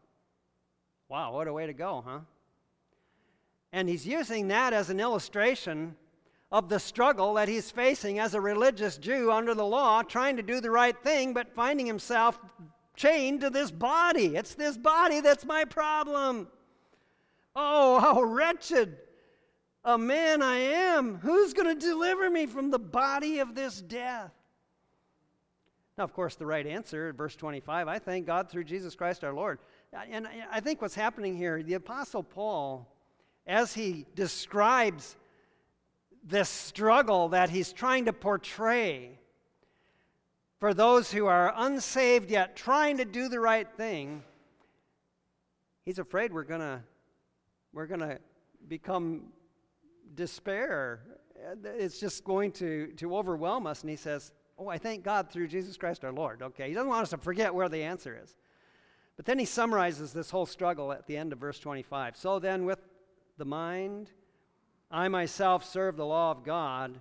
Wow, 1.08 1.32
what 1.32 1.46
a 1.46 1.52
way 1.52 1.66
to 1.66 1.72
go, 1.72 2.04
huh? 2.06 2.18
And 3.72 3.88
he's 3.88 4.06
using 4.06 4.48
that 4.48 4.72
as 4.72 4.90
an 4.90 5.00
illustration 5.00 5.96
of 6.50 6.68
the 6.68 6.80
struggle 6.80 7.34
that 7.34 7.48
he's 7.48 7.70
facing 7.70 8.18
as 8.18 8.34
a 8.34 8.40
religious 8.40 8.96
Jew 8.96 9.30
under 9.30 9.54
the 9.54 9.66
law, 9.66 10.02
trying 10.02 10.36
to 10.38 10.42
do 10.42 10.60
the 10.60 10.70
right 10.70 10.96
thing, 11.02 11.34
but 11.34 11.54
finding 11.54 11.86
himself 11.86 12.38
chained 12.96 13.42
to 13.42 13.50
this 13.50 13.70
body. 13.70 14.36
It's 14.36 14.54
this 14.54 14.78
body 14.78 15.20
that's 15.20 15.44
my 15.44 15.64
problem. 15.64 16.48
Oh, 17.54 18.00
how 18.00 18.22
wretched 18.22 18.96
a 19.84 19.98
man 19.98 20.42
I 20.42 20.58
am. 20.58 21.16
Who's 21.16 21.52
going 21.52 21.78
to 21.78 21.86
deliver 21.86 22.30
me 22.30 22.46
from 22.46 22.70
the 22.70 22.78
body 22.78 23.40
of 23.40 23.54
this 23.54 23.80
death? 23.80 24.32
Now, 25.96 26.04
of 26.04 26.12
course, 26.12 26.36
the 26.36 26.46
right 26.46 26.66
answer, 26.66 27.12
verse 27.12 27.36
25, 27.36 27.88
I 27.88 27.98
thank 27.98 28.26
God 28.26 28.48
through 28.48 28.64
Jesus 28.64 28.94
Christ 28.94 29.24
our 29.24 29.34
Lord. 29.34 29.58
And 29.92 30.28
I 30.50 30.60
think 30.60 30.80
what's 30.80 30.94
happening 30.94 31.36
here, 31.36 31.62
the 31.62 31.74
Apostle 31.74 32.22
Paul 32.22 32.88
as 33.48 33.72
he 33.72 34.04
describes 34.14 35.16
this 36.22 36.48
struggle 36.48 37.30
that 37.30 37.48
he's 37.48 37.72
trying 37.72 38.04
to 38.04 38.12
portray 38.12 39.18
for 40.60 40.74
those 40.74 41.10
who 41.10 41.26
are 41.26 41.54
unsaved 41.56 42.30
yet 42.30 42.54
trying 42.54 42.98
to 42.98 43.04
do 43.04 43.28
the 43.28 43.40
right 43.40 43.68
thing, 43.76 44.22
he's 45.84 45.98
afraid 45.98 46.32
we're 46.32 46.42
going 46.42 46.60
to 46.60 46.82
we're 47.72 47.86
going 47.86 48.00
to 48.00 48.18
become 48.68 49.24
despair. 50.14 51.00
It's 51.64 52.00
just 52.00 52.24
going 52.24 52.50
to, 52.52 52.88
to 52.96 53.16
overwhelm 53.16 53.66
us. 53.66 53.82
And 53.82 53.90
he 53.90 53.96
says, 53.96 54.32
Oh, 54.58 54.68
I 54.68 54.78
thank 54.78 55.04
God 55.04 55.30
through 55.30 55.46
Jesus 55.46 55.76
Christ 55.76 56.04
our 56.04 56.10
Lord. 56.10 56.42
Okay, 56.42 56.68
he 56.68 56.74
doesn't 56.74 56.88
want 56.88 57.02
us 57.02 57.10
to 57.10 57.18
forget 57.18 57.54
where 57.54 57.68
the 57.68 57.82
answer 57.82 58.18
is. 58.20 58.34
But 59.16 59.26
then 59.26 59.38
he 59.38 59.44
summarizes 59.44 60.12
this 60.12 60.30
whole 60.30 60.46
struggle 60.46 60.92
at 60.92 61.06
the 61.06 61.16
end 61.16 61.32
of 61.32 61.38
verse 61.38 61.60
25. 61.60 62.16
So 62.16 62.38
then, 62.38 62.64
with 62.64 62.80
the 63.38 63.44
mind, 63.44 64.10
I 64.90 65.08
myself 65.08 65.64
serve 65.64 65.96
the 65.96 66.04
law 66.04 66.32
of 66.32 66.44
God, 66.44 67.00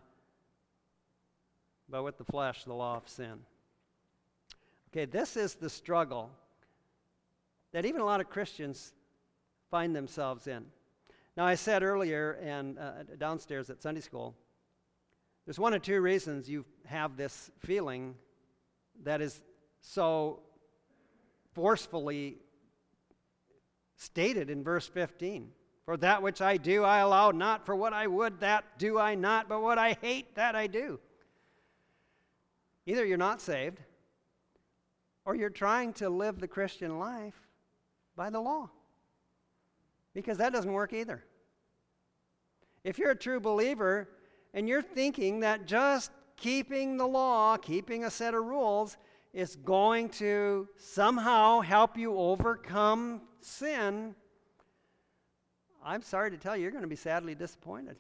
but 1.90 2.04
with 2.04 2.18
the 2.18 2.24
flesh, 2.24 2.64
the 2.64 2.74
law 2.74 2.96
of 2.96 3.10
sin. 3.10 3.40
Okay, 4.92 5.06
this 5.06 5.36
is 5.36 5.56
the 5.56 5.70
struggle 5.70 6.30
that 7.74 7.86
even 7.86 8.02
a 8.02 8.06
lot 8.06 8.22
of 8.22 8.30
Christians 8.30 8.94
find 9.72 9.96
themselves 9.96 10.48
in. 10.48 10.66
Now, 11.36 11.46
I 11.46 11.56
said 11.56 11.84
earlier 11.84 12.38
and 12.42 12.78
uh, 12.80 12.92
downstairs 13.18 13.70
at 13.70 13.82
Sunday 13.82 14.02
school, 14.02 14.36
there's 15.46 15.60
one 15.60 15.74
or 15.74 15.80
two 15.80 16.02
reasons 16.02 16.50
you 16.50 16.66
have 16.86 17.18
this 17.18 17.52
feeling 17.60 18.16
that 19.04 19.22
is 19.22 19.42
so 19.82 20.42
forcefully 21.54 22.38
stated 23.96 24.50
in 24.50 24.64
verse 24.64 24.88
15. 24.88 25.52
For 25.88 25.96
that 25.96 26.22
which 26.22 26.42
I 26.42 26.58
do, 26.58 26.84
I 26.84 27.00
allow 27.00 27.32
not. 27.32 27.66
For 27.66 27.74
what 27.74 27.94
I 27.94 28.08
would, 28.08 28.42
that 28.42 28.66
do 28.78 29.00
I 29.00 29.16
not. 29.16 29.48
But 29.48 29.62
what 29.62 29.78
I 29.78 29.98
hate, 30.02 30.36
that 30.36 30.54
I 30.54 30.68
do. 30.68 31.00
Either 32.86 33.06
you're 33.06 33.18
not 33.18 33.40
saved, 33.40 33.80
or 35.24 35.34
you're 35.34 35.50
trying 35.50 35.94
to 35.94 36.10
live 36.10 36.42
the 36.42 36.48
Christian 36.48 37.00
life 37.00 37.48
by 38.18 38.30
the 38.30 38.42
law. 38.42 38.70
Because 40.14 40.38
that 40.40 40.52
doesn't 40.52 40.74
work 40.74 40.92
either. 40.92 41.24
If 42.84 42.98
you're 42.98 43.12
a 43.12 43.16
true 43.16 43.40
believer 43.40 44.10
and 44.54 44.68
you're 44.68 44.82
thinking 44.82 45.40
that 45.40 45.68
just 45.68 46.12
keeping 46.36 46.98
the 46.98 47.08
law, 47.08 47.56
keeping 47.56 48.04
a 48.04 48.12
set 48.12 48.34
of 48.34 48.44
rules, 48.44 48.98
is 49.32 49.56
going 49.56 50.10
to 50.10 50.68
somehow 50.76 51.62
help 51.62 51.98
you 51.98 52.18
overcome 52.18 53.22
sin, 53.40 54.16
I'm 55.84 56.02
sorry 56.02 56.32
to 56.32 56.38
tell 56.38 56.56
you, 56.56 56.64
you're 56.64 56.72
going 56.72 56.84
to 56.84 56.88
be 56.88 56.96
sadly 56.96 57.36
disappointed. 57.36 57.98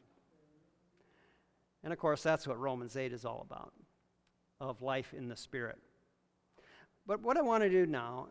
And 1.83 1.93
of 1.93 1.99
course, 1.99 2.21
that's 2.23 2.47
what 2.47 2.59
Romans 2.59 2.97
8 2.97 3.13
is 3.13 3.25
all 3.25 3.45
about 3.49 3.73
of 4.59 4.81
life 4.81 5.13
in 5.13 5.27
the 5.27 5.35
Spirit. 5.35 5.77
But 7.05 7.21
what 7.21 7.37
I 7.37 7.41
want 7.41 7.63
to 7.63 7.69
do 7.69 7.85
now, 7.85 8.27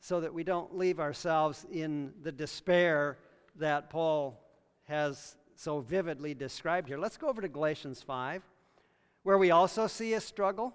so 0.00 0.20
that 0.20 0.32
we 0.32 0.42
don't 0.42 0.76
leave 0.76 0.98
ourselves 0.98 1.66
in 1.70 2.12
the 2.22 2.32
despair 2.32 3.18
that 3.56 3.90
Paul 3.90 4.40
has 4.84 5.36
so 5.54 5.80
vividly 5.80 6.34
described 6.34 6.88
here, 6.88 6.98
let's 6.98 7.16
go 7.16 7.28
over 7.28 7.40
to 7.40 7.48
Galatians 7.48 8.02
5, 8.02 8.42
where 9.22 9.38
we 9.38 9.50
also 9.50 9.86
see 9.86 10.14
a 10.14 10.20
struggle, 10.20 10.74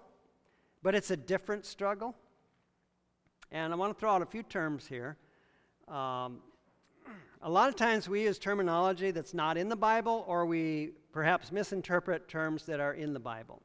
but 0.82 0.94
it's 0.94 1.10
a 1.10 1.16
different 1.16 1.66
struggle. 1.66 2.14
And 3.50 3.72
I 3.72 3.76
want 3.76 3.92
to 3.92 4.00
throw 4.00 4.10
out 4.10 4.22
a 4.22 4.26
few 4.26 4.42
terms 4.42 4.86
here. 4.86 5.16
Um, 5.88 6.38
a 7.42 7.50
lot 7.50 7.68
of 7.68 7.76
times 7.76 8.08
we 8.08 8.22
use 8.22 8.38
terminology 8.38 9.10
that's 9.10 9.34
not 9.34 9.56
in 9.56 9.68
the 9.68 9.76
Bible, 9.76 10.24
or 10.28 10.46
we 10.46 10.92
perhaps 11.12 11.52
misinterpret 11.52 12.28
terms 12.28 12.64
that 12.66 12.80
are 12.80 12.94
in 12.94 13.12
the 13.12 13.20
Bible. 13.20 13.62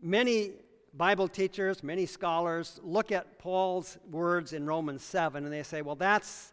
Many 0.00 0.52
Bible 0.96 1.28
teachers, 1.28 1.82
many 1.82 2.06
scholars 2.06 2.80
look 2.82 3.10
at 3.10 3.38
Paul's 3.38 3.98
words 4.10 4.52
in 4.52 4.66
Romans 4.66 5.02
7 5.02 5.44
and 5.44 5.52
they 5.52 5.62
say, 5.62 5.82
well, 5.82 5.96
that's, 5.96 6.52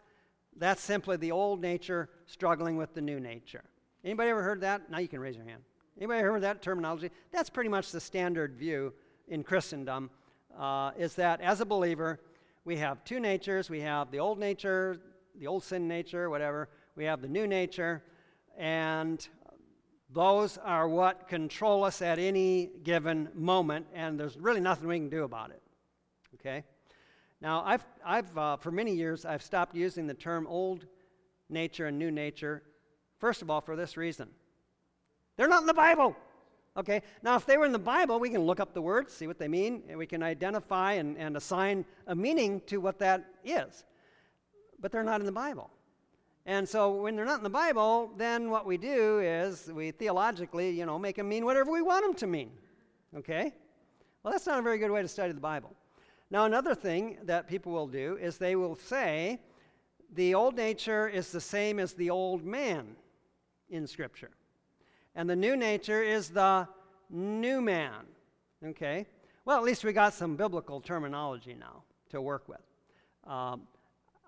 that's 0.56 0.82
simply 0.82 1.16
the 1.16 1.30
old 1.30 1.60
nature 1.60 2.08
struggling 2.26 2.76
with 2.76 2.92
the 2.94 3.00
new 3.00 3.20
nature. 3.20 3.62
Anybody 4.04 4.30
ever 4.30 4.42
heard 4.42 4.60
that? 4.62 4.90
Now 4.90 4.98
you 4.98 5.08
can 5.08 5.20
raise 5.20 5.36
your 5.36 5.44
hand. 5.44 5.62
Anybody 5.96 6.22
heard 6.22 6.42
that 6.42 6.60
terminology? 6.60 7.10
That's 7.30 7.50
pretty 7.50 7.68
much 7.70 7.92
the 7.92 8.00
standard 8.00 8.56
view 8.56 8.92
in 9.28 9.44
Christendom, 9.44 10.10
uh, 10.58 10.90
is 10.98 11.14
that 11.14 11.40
as 11.40 11.60
a 11.60 11.64
believer, 11.64 12.18
we 12.64 12.76
have 12.76 13.02
two 13.04 13.18
natures. 13.18 13.68
We 13.68 13.80
have 13.80 14.10
the 14.10 14.20
old 14.20 14.38
nature, 14.38 15.00
the 15.38 15.46
old 15.46 15.64
sin 15.64 15.88
nature, 15.88 16.30
whatever. 16.30 16.68
We 16.96 17.04
have 17.04 17.20
the 17.20 17.28
new 17.28 17.46
nature, 17.46 18.02
and 18.56 19.26
those 20.10 20.58
are 20.58 20.88
what 20.88 21.26
control 21.26 21.84
us 21.84 22.02
at 22.02 22.18
any 22.18 22.70
given 22.84 23.30
moment, 23.34 23.86
and 23.94 24.20
there's 24.20 24.36
really 24.36 24.60
nothing 24.60 24.86
we 24.86 24.98
can 24.98 25.08
do 25.08 25.24
about 25.24 25.50
it. 25.50 25.62
Okay? 26.34 26.64
Now, 27.40 27.62
I've, 27.64 27.84
I've 28.04 28.38
uh, 28.38 28.56
for 28.58 28.70
many 28.70 28.94
years, 28.94 29.24
I've 29.24 29.42
stopped 29.42 29.74
using 29.74 30.06
the 30.06 30.14
term 30.14 30.46
old 30.46 30.86
nature 31.48 31.86
and 31.86 31.98
new 31.98 32.10
nature, 32.10 32.62
first 33.18 33.42
of 33.42 33.50
all, 33.50 33.60
for 33.60 33.74
this 33.74 33.96
reason. 33.96 34.28
They're 35.36 35.48
not 35.48 35.62
in 35.62 35.66
the 35.66 35.74
Bible. 35.74 36.14
Okay? 36.76 37.02
Now, 37.22 37.36
if 37.36 37.46
they 37.46 37.56
were 37.56 37.66
in 37.66 37.72
the 37.72 37.78
Bible, 37.78 38.18
we 38.18 38.30
can 38.30 38.42
look 38.42 38.60
up 38.60 38.72
the 38.72 38.82
words, 38.82 39.12
see 39.12 39.26
what 39.26 39.38
they 39.38 39.48
mean, 39.48 39.82
and 39.88 39.98
we 39.98 40.06
can 40.06 40.22
identify 40.22 40.94
and, 40.94 41.16
and 41.18 41.36
assign 41.36 41.84
a 42.06 42.14
meaning 42.14 42.60
to 42.66 42.78
what 42.78 42.98
that 42.98 43.24
is 43.44 43.84
but 44.82 44.92
they're 44.92 45.04
not 45.04 45.20
in 45.20 45.26
the 45.26 45.32
Bible. 45.32 45.70
And 46.44 46.68
so 46.68 46.90
when 46.90 47.14
they're 47.14 47.24
not 47.24 47.38
in 47.38 47.44
the 47.44 47.50
Bible, 47.50 48.10
then 48.16 48.50
what 48.50 48.66
we 48.66 48.76
do 48.76 49.20
is 49.20 49.70
we 49.72 49.92
theologically, 49.92 50.70
you 50.70 50.84
know, 50.84 50.98
make 50.98 51.16
them 51.16 51.28
mean 51.28 51.44
whatever 51.44 51.70
we 51.70 51.80
want 51.80 52.04
them 52.04 52.14
to 52.14 52.26
mean. 52.26 52.50
Okay? 53.16 53.54
Well, 54.22 54.32
that's 54.32 54.46
not 54.46 54.58
a 54.58 54.62
very 54.62 54.78
good 54.78 54.90
way 54.90 55.00
to 55.00 55.08
study 55.08 55.32
the 55.32 55.40
Bible. 55.40 55.72
Now, 56.30 56.44
another 56.44 56.74
thing 56.74 57.18
that 57.24 57.46
people 57.46 57.72
will 57.72 57.86
do 57.86 58.18
is 58.20 58.38
they 58.38 58.56
will 58.56 58.74
say 58.74 59.38
the 60.14 60.34
old 60.34 60.56
nature 60.56 61.08
is 61.08 61.30
the 61.30 61.40
same 61.40 61.78
as 61.78 61.92
the 61.92 62.10
old 62.10 62.44
man 62.44 62.96
in 63.70 63.86
Scripture, 63.86 64.30
and 65.14 65.28
the 65.28 65.36
new 65.36 65.56
nature 65.56 66.02
is 66.02 66.30
the 66.30 66.68
new 67.10 67.60
man. 67.60 68.06
Okay? 68.64 69.06
Well, 69.44 69.56
at 69.56 69.64
least 69.64 69.84
we 69.84 69.92
got 69.92 70.14
some 70.14 70.36
biblical 70.36 70.80
terminology 70.80 71.56
now 71.58 71.82
to 72.10 72.20
work 72.20 72.48
with. 72.48 72.60
Um, 73.26 73.62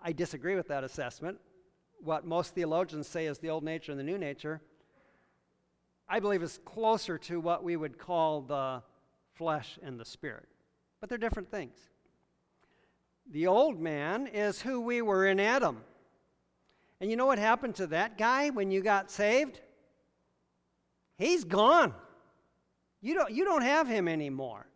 I 0.02 0.12
disagree 0.12 0.56
with 0.56 0.68
that 0.68 0.84
assessment. 0.84 1.38
What 2.00 2.26
most 2.26 2.54
theologians 2.54 3.06
say 3.08 3.26
is 3.26 3.38
the 3.38 3.50
old 3.50 3.64
nature 3.64 3.92
and 3.92 3.98
the 3.98 4.04
new 4.04 4.18
nature, 4.18 4.60
I 6.08 6.20
believe 6.20 6.42
is 6.42 6.60
closer 6.64 7.16
to 7.18 7.40
what 7.40 7.64
we 7.64 7.76
would 7.76 7.98
call 7.98 8.42
the 8.42 8.82
flesh 9.32 9.78
and 9.82 9.98
the 9.98 10.04
spirit. 10.04 10.46
But 11.00 11.08
they're 11.08 11.18
different 11.18 11.50
things. 11.50 11.78
The 13.30 13.46
old 13.46 13.80
man 13.80 14.26
is 14.26 14.60
who 14.60 14.80
we 14.80 15.00
were 15.00 15.26
in 15.26 15.40
Adam. 15.40 15.82
And 17.00 17.10
you 17.10 17.16
know 17.16 17.26
what 17.26 17.38
happened 17.38 17.74
to 17.76 17.86
that 17.88 18.18
guy 18.18 18.50
when 18.50 18.70
you 18.70 18.82
got 18.82 19.10
saved? 19.10 19.60
He's 21.16 21.44
gone. 21.44 21.94
You 23.00 23.14
don't, 23.14 23.30
you 23.30 23.44
don't 23.44 23.62
have 23.62 23.86
him 23.86 24.08
anymore. 24.08 24.66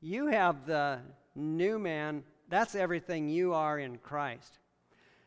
You 0.00 0.26
have 0.28 0.66
the 0.66 1.00
new 1.34 1.78
man 1.78 2.24
that's 2.50 2.74
everything 2.74 3.28
you 3.28 3.54
are 3.54 3.78
in 3.78 3.98
Christ. 3.98 4.58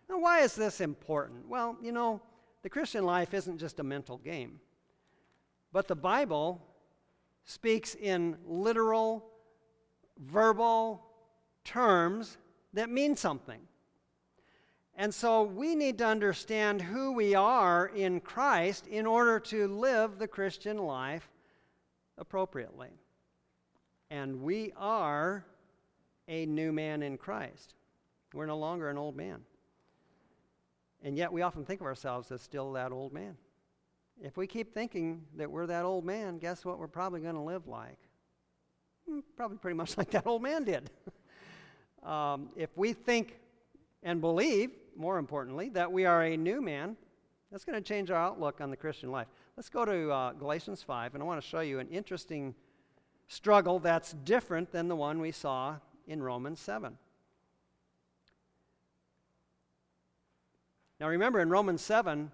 Now, 0.09 0.19
why 0.19 0.41
is 0.41 0.55
this 0.55 0.81
important? 0.81 1.47
Well, 1.47 1.77
you 1.81 1.93
know, 1.93 2.21
the 2.61 2.69
Christian 2.69 3.05
life 3.05 3.33
isn't 3.33 3.57
just 3.57 3.79
a 3.79 3.83
mental 3.83 4.17
game, 4.17 4.59
but 5.71 5.87
the 5.87 5.95
Bible 5.95 6.61
speaks 7.45 7.95
in 7.95 8.37
literal, 8.45 9.25
verbal 10.19 11.05
terms 11.63 12.37
that 12.73 12.89
mean 12.89 13.15
something. 13.15 13.61
And 14.95 15.13
so 15.13 15.43
we 15.43 15.75
need 15.75 15.97
to 15.99 16.05
understand 16.05 16.81
who 16.81 17.13
we 17.13 17.33
are 17.33 17.87
in 17.87 18.19
Christ 18.19 18.85
in 18.87 19.05
order 19.05 19.39
to 19.39 19.67
live 19.67 20.19
the 20.19 20.27
Christian 20.27 20.77
life 20.77 21.29
appropriately. 22.17 22.89
And 24.11 24.41
we 24.41 24.71
are 24.77 25.45
a 26.27 26.45
new 26.45 26.71
man 26.71 27.01
in 27.01 27.17
Christ. 27.17 27.73
We're 28.33 28.45
no 28.45 28.57
longer 28.57 28.89
an 28.89 28.97
old 28.97 29.15
man. 29.15 29.41
And 31.03 31.17
yet 31.17 31.33
we 31.33 31.41
often 31.41 31.65
think 31.65 31.81
of 31.81 31.87
ourselves 31.87 32.31
as 32.31 32.41
still 32.41 32.71
that 32.73 32.91
old 32.91 33.13
man. 33.13 33.35
If 34.21 34.37
we 34.37 34.45
keep 34.45 34.73
thinking 34.73 35.23
that 35.37 35.49
we're 35.49 35.65
that 35.65 35.85
old 35.85 36.05
man, 36.05 36.37
guess 36.37 36.63
what 36.63 36.77
we're 36.77 36.87
probably 36.87 37.19
going 37.19 37.35
to 37.35 37.41
live 37.41 37.67
like? 37.67 37.97
Hmm, 39.09 39.19
probably 39.35 39.57
pretty 39.57 39.75
much 39.75 39.97
like 39.97 40.11
that 40.11 40.27
old 40.27 40.43
man 40.43 40.63
did. 40.63 40.91
um, 42.03 42.49
if 42.55 42.69
we 42.77 42.93
think 42.93 43.39
and 44.03 44.21
believe, 44.21 44.71
more 44.95 45.17
importantly, 45.17 45.69
that 45.69 45.91
we 45.91 46.05
are 46.05 46.23
a 46.23 46.37
new 46.37 46.61
man, 46.61 46.95
that's 47.51 47.65
going 47.65 47.81
to 47.81 47.87
change 47.87 48.09
our 48.09 48.17
outlook 48.17 48.61
on 48.61 48.71
the 48.71 48.77
Christian 48.77 49.11
life. 49.11 49.27
Let's 49.55 49.69
go 49.69 49.85
to 49.85 50.11
uh, 50.11 50.31
Galatians 50.33 50.81
5, 50.81 51.13
and 51.13 51.21
I 51.21 51.25
want 51.25 51.39
to 51.41 51.47
show 51.47 51.59
you 51.59 51.77
an 51.77 51.87
interesting 51.89 52.55
struggle 53.27 53.79
that's 53.79 54.13
different 54.25 54.71
than 54.71 54.87
the 54.87 54.95
one 54.95 55.19
we 55.19 55.31
saw 55.31 55.75
in 56.07 56.21
Romans 56.23 56.59
7. 56.59 56.97
Now 60.99 61.07
remember, 61.07 61.41
in 61.41 61.49
Romans 61.49 61.81
7, 61.81 62.31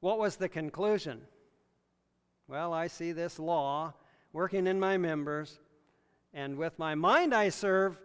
what 0.00 0.18
was 0.18 0.36
the 0.36 0.48
conclusion? 0.48 1.22
Well, 2.46 2.74
I 2.74 2.88
see 2.88 3.12
this 3.12 3.38
law 3.38 3.94
working 4.34 4.66
in 4.66 4.78
my 4.78 4.98
members, 4.98 5.60
and 6.34 6.56
with 6.56 6.78
my 6.78 6.94
mind 6.94 7.34
I 7.34 7.48
serve 7.48 7.98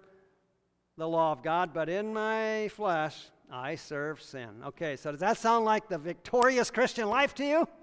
the 0.99 1.07
law 1.07 1.31
of 1.31 1.41
God, 1.41 1.73
but 1.73 1.89
in 1.89 2.13
my 2.13 2.67
flesh 2.75 3.15
I 3.49 3.75
serve 3.75 4.21
sin. 4.21 4.49
Okay, 4.67 4.95
so 4.97 5.11
does 5.11 5.21
that 5.21 5.37
sound 5.37 5.65
like 5.65 5.87
the 5.87 5.97
victorious 5.97 6.69
Christian 6.69 7.09
life 7.09 7.33
to 7.35 7.45
you? 7.45 7.67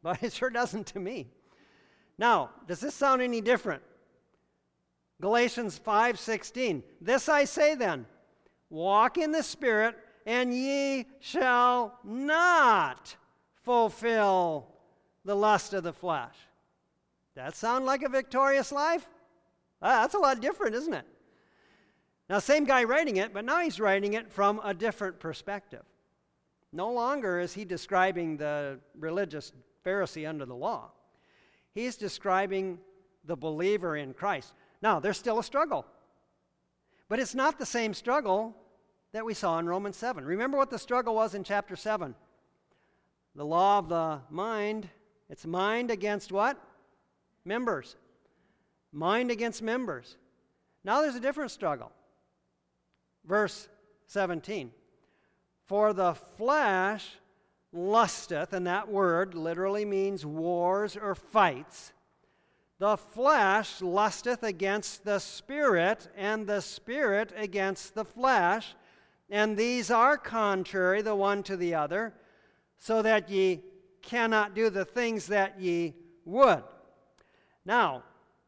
But 0.00 0.22
it 0.22 0.32
sure 0.32 0.48
doesn't 0.48 0.86
to 0.88 1.00
me. 1.00 1.26
Now, 2.18 2.50
does 2.68 2.78
this 2.78 2.94
sound 2.94 3.20
any 3.20 3.40
different? 3.40 3.82
Galatians 5.20 5.78
5:16. 5.84 6.84
This 7.00 7.28
I 7.28 7.44
say 7.44 7.74
then, 7.74 8.06
walk 8.70 9.18
in 9.18 9.32
the 9.32 9.42
spirit 9.42 9.96
and 10.24 10.54
ye 10.54 11.06
shall 11.18 11.98
not 12.04 13.16
fulfill 13.64 14.68
the 15.24 15.34
lust 15.34 15.74
of 15.74 15.82
the 15.82 15.92
flesh. 15.92 16.36
That 17.34 17.56
sound 17.56 17.84
like 17.84 18.02
a 18.04 18.08
victorious 18.08 18.70
life? 18.70 19.08
Ah, 19.82 20.02
that's 20.02 20.14
a 20.14 20.18
lot 20.18 20.40
different, 20.40 20.76
isn't 20.76 20.94
it? 20.94 21.06
Now, 22.28 22.38
same 22.40 22.64
guy 22.64 22.84
writing 22.84 23.16
it, 23.16 23.32
but 23.32 23.44
now 23.44 23.60
he's 23.60 23.80
writing 23.80 24.12
it 24.12 24.30
from 24.30 24.60
a 24.62 24.74
different 24.74 25.18
perspective. 25.18 25.82
No 26.72 26.92
longer 26.92 27.40
is 27.40 27.54
he 27.54 27.64
describing 27.64 28.36
the 28.36 28.80
religious 28.98 29.52
Pharisee 29.84 30.28
under 30.28 30.44
the 30.44 30.54
law. 30.54 30.90
He's 31.74 31.96
describing 31.96 32.78
the 33.24 33.36
believer 33.36 33.96
in 33.96 34.12
Christ. 34.12 34.52
Now, 34.82 35.00
there's 35.00 35.16
still 35.16 35.38
a 35.38 35.44
struggle, 35.44 35.86
but 37.08 37.18
it's 37.18 37.34
not 37.34 37.58
the 37.58 37.66
same 37.66 37.94
struggle 37.94 38.54
that 39.12 39.24
we 39.24 39.32
saw 39.32 39.58
in 39.58 39.66
Romans 39.66 39.96
7. 39.96 40.24
Remember 40.24 40.58
what 40.58 40.70
the 40.70 40.78
struggle 40.78 41.14
was 41.14 41.34
in 41.34 41.44
chapter 41.44 41.76
7? 41.76 42.14
The 43.34 43.44
law 43.44 43.78
of 43.78 43.88
the 43.88 44.20
mind, 44.28 44.88
it's 45.30 45.46
mind 45.46 45.90
against 45.90 46.32
what? 46.32 46.60
Members. 47.44 47.96
Mind 48.92 49.30
against 49.30 49.62
members. 49.62 50.16
Now 50.84 51.00
there's 51.00 51.14
a 51.14 51.20
different 51.20 51.50
struggle. 51.50 51.92
Verse 53.28 53.68
17. 54.06 54.72
For 55.66 55.92
the 55.92 56.14
flesh 56.14 57.06
lusteth, 57.72 58.54
and 58.54 58.66
that 58.66 58.88
word 58.88 59.34
literally 59.34 59.84
means 59.84 60.24
wars 60.24 60.96
or 60.96 61.14
fights. 61.14 61.92
The 62.78 62.96
flesh 62.96 63.82
lusteth 63.82 64.42
against 64.42 65.04
the 65.04 65.18
spirit, 65.18 66.08
and 66.16 66.46
the 66.46 66.62
spirit 66.62 67.32
against 67.36 67.94
the 67.94 68.04
flesh. 68.04 68.74
And 69.28 69.58
these 69.58 69.90
are 69.90 70.16
contrary 70.16 71.02
the 71.02 71.14
one 71.14 71.42
to 71.42 71.56
the 71.56 71.74
other, 71.74 72.14
so 72.78 73.02
that 73.02 73.28
ye 73.28 73.60
cannot 74.00 74.54
do 74.54 74.70
the 74.70 74.86
things 74.86 75.26
that 75.26 75.60
ye 75.60 75.94
would. 76.24 76.62
Now, 77.66 78.04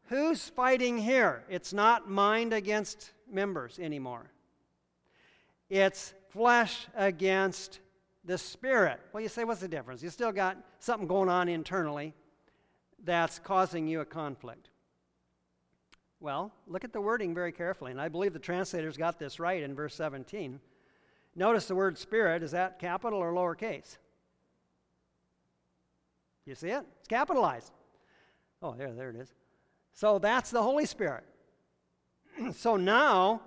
who's 0.07 0.49
fighting 0.49 0.97
here? 0.97 1.43
It's 1.49 1.71
not 1.71 2.09
mind 2.09 2.51
against 2.51 3.11
members 3.29 3.77
anymore. 3.77 4.31
It's 5.71 6.13
flesh 6.31 6.85
against 6.95 7.79
the 8.25 8.37
spirit. 8.37 8.99
Well, 9.13 9.23
you 9.23 9.29
say, 9.29 9.45
what's 9.45 9.61
the 9.61 9.69
difference? 9.69 10.03
You 10.03 10.09
still 10.09 10.33
got 10.33 10.57
something 10.79 11.07
going 11.07 11.29
on 11.29 11.47
internally 11.47 12.13
that's 13.05 13.39
causing 13.39 13.87
you 13.87 14.01
a 14.01 14.05
conflict. 14.05 14.69
Well, 16.19 16.51
look 16.67 16.83
at 16.83 16.91
the 16.91 16.99
wording 16.99 17.33
very 17.33 17.53
carefully, 17.53 17.91
and 17.91 18.01
I 18.01 18.09
believe 18.09 18.33
the 18.33 18.37
translators 18.37 18.97
got 18.97 19.17
this 19.17 19.39
right 19.39 19.63
in 19.63 19.73
verse 19.73 19.95
17. 19.95 20.59
Notice 21.37 21.67
the 21.67 21.75
word 21.75 21.97
spirit, 21.97 22.43
is 22.43 22.51
that 22.51 22.77
capital 22.77 23.19
or 23.19 23.31
lowercase? 23.31 23.97
You 26.45 26.53
see 26.53 26.67
it? 26.67 26.83
It's 26.99 27.07
capitalized. 27.07 27.71
Oh, 28.61 28.75
there, 28.77 28.91
there 28.91 29.09
it 29.09 29.15
is. 29.15 29.33
So 29.93 30.19
that's 30.19 30.51
the 30.51 30.61
Holy 30.61 30.85
Spirit. 30.85 31.23
so 32.55 32.75
now, 32.75 33.41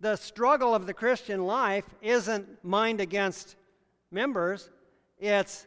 the 0.00 0.16
struggle 0.16 0.74
of 0.74 0.86
the 0.86 0.94
Christian 0.94 1.44
life 1.46 1.84
isn't 2.02 2.64
mind 2.64 3.00
against 3.00 3.56
members, 4.10 4.70
it's 5.18 5.66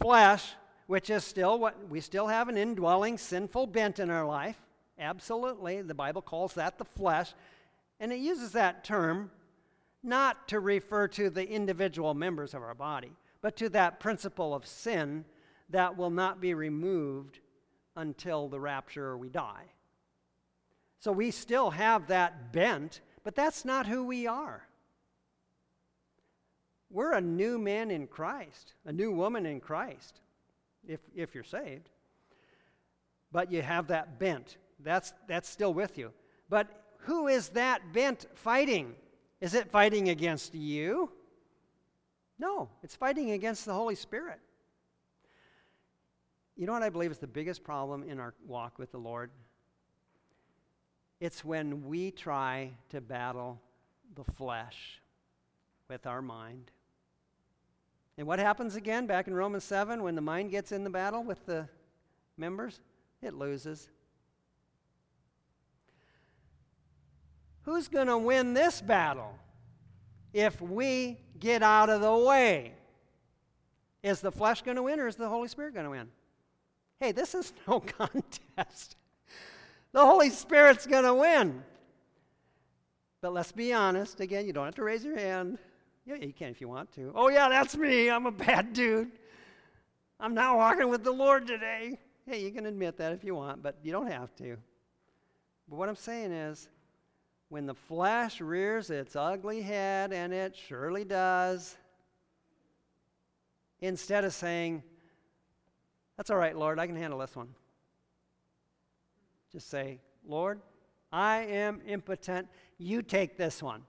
flesh, 0.00 0.54
which 0.86 1.10
is 1.10 1.24
still 1.24 1.58
what 1.58 1.88
we 1.88 2.00
still 2.00 2.26
have 2.26 2.48
an 2.48 2.56
indwelling 2.56 3.16
sinful 3.16 3.66
bent 3.68 3.98
in 3.98 4.10
our 4.10 4.26
life. 4.26 4.60
Absolutely. 4.98 5.82
The 5.82 5.94
Bible 5.94 6.20
calls 6.20 6.54
that 6.54 6.78
the 6.78 6.84
flesh. 6.84 7.32
And 8.00 8.12
it 8.12 8.18
uses 8.18 8.52
that 8.52 8.84
term 8.84 9.30
not 10.02 10.48
to 10.48 10.60
refer 10.60 11.08
to 11.08 11.30
the 11.30 11.48
individual 11.48 12.14
members 12.14 12.54
of 12.54 12.62
our 12.62 12.74
body, 12.74 13.12
but 13.40 13.56
to 13.56 13.68
that 13.70 14.00
principle 14.00 14.54
of 14.54 14.66
sin 14.66 15.24
that 15.68 15.96
will 15.96 16.10
not 16.10 16.40
be 16.40 16.54
removed 16.54 17.38
until 17.96 18.48
the 18.48 18.60
rapture 18.60 19.08
or 19.08 19.18
we 19.18 19.28
die. 19.28 19.66
So 20.98 21.12
we 21.12 21.30
still 21.30 21.70
have 21.70 22.08
that 22.08 22.52
bent, 22.52 23.00
but 23.24 23.34
that's 23.34 23.64
not 23.64 23.86
who 23.86 24.04
we 24.04 24.26
are. 24.26 24.66
We're 26.90 27.12
a 27.12 27.20
new 27.20 27.58
man 27.58 27.90
in 27.90 28.06
Christ, 28.06 28.74
a 28.84 28.92
new 28.92 29.12
woman 29.12 29.46
in 29.46 29.60
Christ, 29.60 30.20
if, 30.86 31.00
if 31.14 31.34
you're 31.34 31.44
saved. 31.44 31.88
But 33.30 33.52
you 33.52 33.62
have 33.62 33.88
that 33.88 34.18
bent. 34.18 34.56
That's, 34.80 35.12
that's 35.28 35.48
still 35.48 35.72
with 35.72 35.98
you. 35.98 36.12
But 36.48 36.66
who 37.02 37.28
is 37.28 37.50
that 37.50 37.92
bent 37.92 38.26
fighting? 38.34 38.94
Is 39.40 39.54
it 39.54 39.70
fighting 39.70 40.08
against 40.08 40.54
you? 40.54 41.12
No, 42.38 42.68
it's 42.82 42.96
fighting 42.96 43.30
against 43.30 43.66
the 43.66 43.74
Holy 43.74 43.94
Spirit. 43.94 44.40
You 46.56 46.66
know 46.66 46.72
what 46.72 46.82
I 46.82 46.90
believe 46.90 47.10
is 47.10 47.18
the 47.18 47.26
biggest 47.26 47.62
problem 47.62 48.02
in 48.02 48.18
our 48.18 48.34
walk 48.46 48.78
with 48.78 48.90
the 48.90 48.98
Lord? 48.98 49.30
It's 51.20 51.44
when 51.44 51.86
we 51.86 52.10
try 52.10 52.72
to 52.88 53.00
battle 53.00 53.60
the 54.14 54.24
flesh 54.24 55.00
with 55.88 56.06
our 56.06 56.22
mind. 56.22 56.70
And 58.16 58.26
what 58.26 58.38
happens 58.38 58.74
again 58.74 59.06
back 59.06 59.28
in 59.28 59.34
Romans 59.34 59.64
7 59.64 60.02
when 60.02 60.14
the 60.14 60.20
mind 60.20 60.50
gets 60.50 60.72
in 60.72 60.82
the 60.82 60.90
battle 60.90 61.22
with 61.22 61.44
the 61.46 61.68
members? 62.36 62.80
It 63.22 63.34
loses. 63.34 63.88
Who's 67.62 67.88
going 67.88 68.06
to 68.06 68.18
win 68.18 68.54
this 68.54 68.80
battle 68.80 69.34
if 70.32 70.60
we 70.60 71.18
get 71.38 71.62
out 71.62 71.90
of 71.90 72.00
the 72.00 72.16
way? 72.16 72.72
Is 74.02 74.20
the 74.20 74.32
flesh 74.32 74.62
going 74.62 74.76
to 74.76 74.82
win 74.82 74.98
or 74.98 75.06
is 75.06 75.16
the 75.16 75.28
Holy 75.28 75.48
Spirit 75.48 75.74
going 75.74 75.84
to 75.84 75.90
win? 75.90 76.08
Hey, 76.98 77.12
this 77.12 77.34
is 77.34 77.52
no 77.68 77.80
contest. 77.98 78.96
The 79.92 80.04
Holy 80.04 80.30
Spirit's 80.30 80.86
going 80.86 81.04
to 81.04 81.14
win. 81.14 81.62
But 83.20 83.32
let's 83.32 83.52
be 83.52 83.72
honest. 83.72 84.20
Again, 84.20 84.46
you 84.46 84.52
don't 84.52 84.64
have 84.64 84.74
to 84.76 84.84
raise 84.84 85.04
your 85.04 85.18
hand. 85.18 85.58
Yeah, 86.06 86.16
you 86.16 86.32
can 86.32 86.48
if 86.48 86.60
you 86.60 86.68
want 86.68 86.92
to. 86.94 87.12
Oh, 87.14 87.28
yeah, 87.28 87.48
that's 87.48 87.76
me. 87.76 88.08
I'm 88.08 88.26
a 88.26 88.32
bad 88.32 88.72
dude. 88.72 89.10
I'm 90.18 90.34
not 90.34 90.56
walking 90.56 90.88
with 90.88 91.04
the 91.04 91.12
Lord 91.12 91.46
today. 91.46 91.98
Hey, 92.26 92.42
you 92.42 92.50
can 92.50 92.66
admit 92.66 92.96
that 92.98 93.12
if 93.12 93.24
you 93.24 93.34
want, 93.34 93.62
but 93.62 93.76
you 93.82 93.92
don't 93.92 94.10
have 94.10 94.34
to. 94.36 94.56
But 95.68 95.76
what 95.76 95.88
I'm 95.88 95.96
saying 95.96 96.32
is, 96.32 96.68
when 97.48 97.66
the 97.66 97.74
flesh 97.74 98.40
rears 98.40 98.90
its 98.90 99.16
ugly 99.16 99.60
head, 99.62 100.12
and 100.12 100.32
it 100.32 100.56
surely 100.56 101.04
does, 101.04 101.76
instead 103.80 104.24
of 104.24 104.32
saying, 104.32 104.82
That's 106.16 106.30
all 106.30 106.36
right, 106.36 106.56
Lord, 106.56 106.78
I 106.78 106.86
can 106.86 106.96
handle 106.96 107.18
this 107.18 107.34
one, 107.34 107.48
just 109.52 109.68
say, 109.68 110.00
Lord, 110.26 110.60
I 111.12 111.38
am 111.42 111.80
impotent. 111.86 112.48
You 112.78 113.02
take 113.02 113.36
this 113.36 113.62
one 113.62 113.82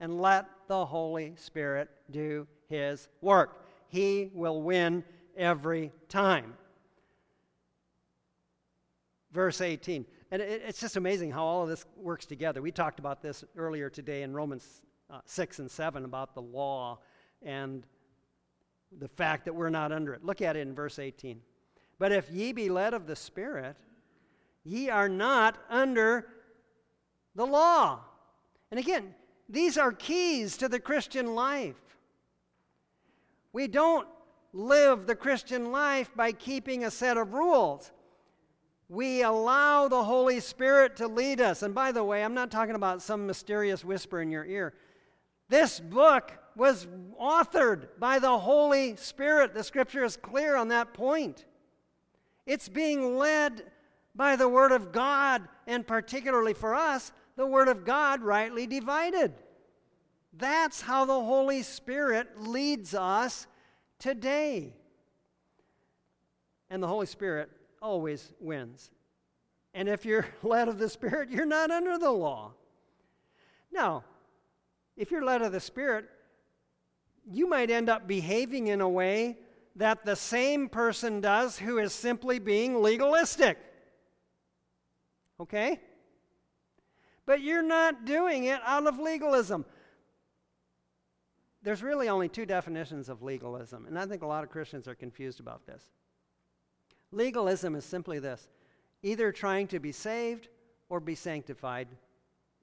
and 0.00 0.20
let 0.20 0.46
the 0.66 0.86
Holy 0.86 1.34
Spirit 1.36 1.90
do 2.10 2.46
his 2.68 3.08
work. 3.20 3.66
He 3.88 4.30
will 4.32 4.62
win 4.62 5.04
every 5.36 5.92
time. 6.08 6.54
Verse 9.32 9.60
18. 9.60 10.06
And 10.30 10.40
it, 10.40 10.62
it's 10.66 10.80
just 10.80 10.96
amazing 10.96 11.30
how 11.32 11.44
all 11.44 11.62
of 11.62 11.68
this 11.68 11.84
works 11.96 12.24
together. 12.24 12.62
We 12.62 12.72
talked 12.72 12.98
about 12.98 13.22
this 13.22 13.44
earlier 13.56 13.90
today 13.90 14.22
in 14.22 14.32
Romans 14.32 14.82
uh, 15.10 15.20
6 15.24 15.58
and 15.58 15.70
7 15.70 16.04
about 16.04 16.34
the 16.34 16.42
law 16.42 17.00
and 17.42 17.84
the 18.98 19.08
fact 19.08 19.44
that 19.44 19.54
we're 19.54 19.70
not 19.70 19.92
under 19.92 20.14
it. 20.14 20.24
Look 20.24 20.40
at 20.40 20.56
it 20.56 20.60
in 20.60 20.74
verse 20.74 20.98
18. 20.98 21.40
But 21.98 22.12
if 22.12 22.30
ye 22.30 22.52
be 22.52 22.68
led 22.68 22.94
of 22.94 23.06
the 23.06 23.16
Spirit, 23.16 23.76
ye 24.64 24.88
are 24.88 25.08
not 25.08 25.58
under 25.68 26.26
the 27.34 27.46
law. 27.46 28.00
And 28.70 28.78
again, 28.78 29.14
these 29.48 29.78
are 29.78 29.92
keys 29.92 30.56
to 30.58 30.68
the 30.68 30.80
Christian 30.80 31.34
life. 31.34 31.76
We 33.52 33.66
don't 33.66 34.06
live 34.52 35.06
the 35.06 35.16
Christian 35.16 35.72
life 35.72 36.10
by 36.14 36.32
keeping 36.32 36.84
a 36.84 36.90
set 36.90 37.16
of 37.16 37.32
rules. 37.32 37.90
We 38.88 39.22
allow 39.22 39.88
the 39.88 40.04
Holy 40.04 40.40
Spirit 40.40 40.96
to 40.96 41.08
lead 41.08 41.40
us. 41.40 41.62
And 41.62 41.74
by 41.74 41.92
the 41.92 42.04
way, 42.04 42.24
I'm 42.24 42.34
not 42.34 42.50
talking 42.50 42.74
about 42.74 43.02
some 43.02 43.26
mysterious 43.26 43.84
whisper 43.84 44.20
in 44.20 44.30
your 44.30 44.44
ear. 44.44 44.74
This 45.48 45.80
book 45.80 46.32
was 46.56 46.86
authored 47.20 47.88
by 47.98 48.18
the 48.18 48.38
Holy 48.38 48.96
Spirit. 48.96 49.54
The 49.54 49.64
scripture 49.64 50.04
is 50.04 50.16
clear 50.16 50.56
on 50.56 50.68
that 50.68 50.94
point. 50.94 51.44
It's 52.46 52.68
being 52.68 53.16
led 53.16 53.62
by 54.14 54.36
the 54.36 54.48
Word 54.48 54.72
of 54.72 54.92
God, 54.92 55.48
and 55.66 55.86
particularly 55.86 56.54
for 56.54 56.74
us, 56.74 57.12
the 57.36 57.46
Word 57.46 57.68
of 57.68 57.84
God 57.84 58.22
rightly 58.22 58.66
divided. 58.66 59.32
That's 60.32 60.80
how 60.80 61.04
the 61.04 61.20
Holy 61.20 61.62
Spirit 61.62 62.40
leads 62.40 62.94
us 62.94 63.46
today. 63.98 64.74
And 66.68 66.82
the 66.82 66.88
Holy 66.88 67.06
Spirit 67.06 67.50
always 67.82 68.32
wins. 68.40 68.90
And 69.74 69.88
if 69.88 70.04
you're 70.04 70.26
led 70.42 70.68
of 70.68 70.78
the 70.78 70.88
Spirit, 70.88 71.30
you're 71.30 71.46
not 71.46 71.70
under 71.70 71.98
the 71.98 72.10
law. 72.10 72.52
Now, 73.72 74.04
if 74.96 75.10
you're 75.10 75.24
led 75.24 75.42
of 75.42 75.52
the 75.52 75.60
Spirit, 75.60 76.06
you 77.30 77.48
might 77.48 77.70
end 77.70 77.88
up 77.88 78.06
behaving 78.06 78.66
in 78.66 78.80
a 78.80 78.88
way 78.88 79.38
that 79.76 80.04
the 80.04 80.16
same 80.16 80.68
person 80.68 81.20
does 81.20 81.58
who 81.58 81.78
is 81.78 81.92
simply 81.92 82.38
being 82.38 82.82
legalistic. 82.82 83.58
Okay? 85.40 85.80
But 87.26 87.40
you're 87.40 87.62
not 87.62 88.04
doing 88.04 88.44
it 88.44 88.60
out 88.64 88.86
of 88.86 88.98
legalism. 88.98 89.64
There's 91.62 91.82
really 91.82 92.08
only 92.08 92.28
two 92.28 92.46
definitions 92.46 93.08
of 93.08 93.22
legalism, 93.22 93.86
and 93.86 93.98
I 93.98 94.06
think 94.06 94.22
a 94.22 94.26
lot 94.26 94.44
of 94.44 94.50
Christians 94.50 94.86
are 94.88 94.94
confused 94.94 95.40
about 95.40 95.66
this. 95.66 95.82
Legalism 97.12 97.74
is 97.74 97.84
simply 97.84 98.18
this 98.18 98.48
either 99.02 99.32
trying 99.32 99.66
to 99.66 99.80
be 99.80 99.92
saved 99.92 100.48
or 100.88 101.00
be 101.00 101.14
sanctified 101.14 101.88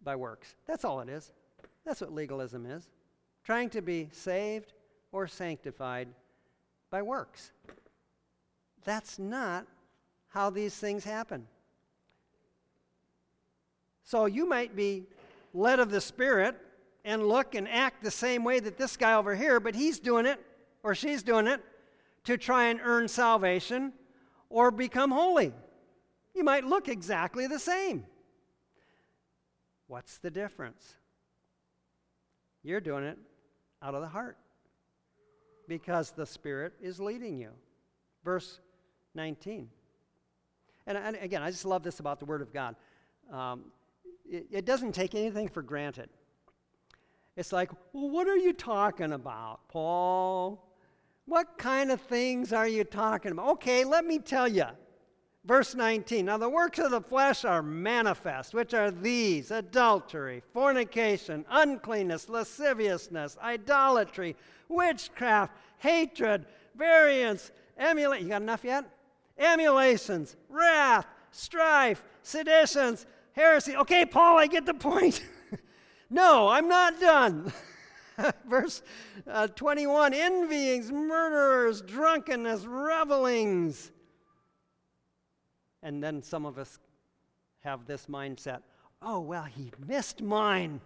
by 0.03 0.15
works. 0.15 0.55
That's 0.67 0.85
all 0.85 0.99
it 1.01 1.09
is. 1.09 1.31
That's 1.85 2.01
what 2.01 2.13
legalism 2.13 2.65
is 2.65 2.87
trying 3.47 3.69
to 3.69 3.81
be 3.81 4.09
saved 4.11 4.73
or 5.13 5.25
sanctified 5.25 6.09
by 6.89 7.01
works. 7.01 7.53
That's 8.83 9.17
not 9.17 9.65
how 10.27 10.49
these 10.49 10.75
things 10.75 11.05
happen. 11.05 11.47
So 14.07 14.25
you 14.25 14.47
might 14.47 14.73
be 14.73 15.03
led 15.53 15.81
of 15.81 15.91
the 15.91 15.99
Spirit 15.99 16.55
and 17.03 17.27
look 17.27 17.55
and 17.55 17.67
act 17.67 18.01
the 18.01 18.09
same 18.09 18.45
way 18.45 18.61
that 18.61 18.77
this 18.77 18.95
guy 18.95 19.15
over 19.15 19.35
here, 19.35 19.59
but 19.59 19.75
he's 19.75 19.99
doing 19.99 20.25
it 20.25 20.39
or 20.81 20.95
she's 20.95 21.23
doing 21.23 21.45
it 21.45 21.59
to 22.23 22.37
try 22.37 22.67
and 22.67 22.79
earn 22.81 23.09
salvation 23.09 23.91
or 24.49 24.71
become 24.71 25.11
holy. 25.11 25.51
You 26.33 26.45
might 26.45 26.63
look 26.63 26.87
exactly 26.87 27.47
the 27.47 27.59
same. 27.59 28.05
What's 29.87 30.19
the 30.19 30.31
difference? 30.31 30.95
You're 32.63 32.79
doing 32.79 33.03
it 33.03 33.17
out 33.83 33.93
of 33.93 33.99
the 33.99 34.07
heart 34.07 34.37
because 35.67 36.11
the 36.11 36.25
Spirit 36.25 36.71
is 36.81 37.01
leading 37.01 37.37
you. 37.37 37.49
Verse 38.23 38.61
19. 39.15 39.67
And, 40.85 40.97
and 40.97 41.17
again, 41.17 41.43
I 41.43 41.51
just 41.51 41.65
love 41.65 41.83
this 41.83 41.99
about 41.99 42.21
the 42.21 42.25
Word 42.25 42.41
of 42.41 42.53
God. 42.53 42.77
Um, 43.33 43.65
it, 44.29 44.47
it 44.51 44.65
doesn't 44.65 44.93
take 44.93 45.15
anything 45.15 45.47
for 45.47 45.61
granted. 45.61 46.09
It's 47.35 47.51
like, 47.51 47.71
well, 47.93 48.09
what 48.09 48.27
are 48.27 48.37
you 48.37 48.53
talking 48.53 49.13
about, 49.13 49.67
Paul? 49.67 50.67
What 51.25 51.57
kind 51.57 51.91
of 51.91 52.01
things 52.01 52.51
are 52.53 52.67
you 52.67 52.83
talking 52.83 53.31
about? 53.31 53.49
Okay, 53.49 53.83
let 53.83 54.05
me 54.05 54.17
tell 54.17 54.47
you. 54.47 54.65
Verse 55.45 55.75
19 55.75 56.25
Now 56.25 56.37
the 56.37 56.49
works 56.49 56.79
of 56.79 56.91
the 56.91 57.01
flesh 57.01 57.45
are 57.45 57.61
manifest, 57.61 58.53
which 58.53 58.73
are 58.73 58.91
these 58.91 59.51
adultery, 59.51 60.43
fornication, 60.53 61.45
uncleanness, 61.49 62.27
lasciviousness, 62.27 63.37
idolatry, 63.41 64.35
witchcraft, 64.67 65.53
hatred, 65.77 66.45
variance, 66.75 67.51
emulation. 67.77 68.25
You 68.25 68.29
got 68.31 68.41
enough 68.41 68.63
yet? 68.63 68.85
Emulations, 69.37 70.35
wrath, 70.49 71.05
strife, 71.31 72.03
seditions, 72.23 73.05
heresy. 73.37 73.77
Okay, 73.77 74.05
Paul, 74.05 74.37
I 74.37 74.47
get 74.47 74.65
the 74.65 74.73
point. 74.73 75.23
no, 76.09 76.49
I'm 76.49 76.67
not 76.67 76.99
done. 76.99 77.53
Verse 78.49 78.81
uh, 79.25 79.47
21 79.47 80.13
envyings, 80.13 80.91
murderers, 80.91 81.81
drunkenness, 81.81 82.65
revelings 82.65 83.91
and 85.83 86.03
then 86.03 86.21
some 86.21 86.45
of 86.45 86.57
us 86.57 86.79
have 87.63 87.85
this 87.85 88.07
mindset 88.07 88.61
oh, 89.03 89.19
well, 89.19 89.43
he 89.43 89.71
missed 89.87 90.23
mine. 90.23 90.81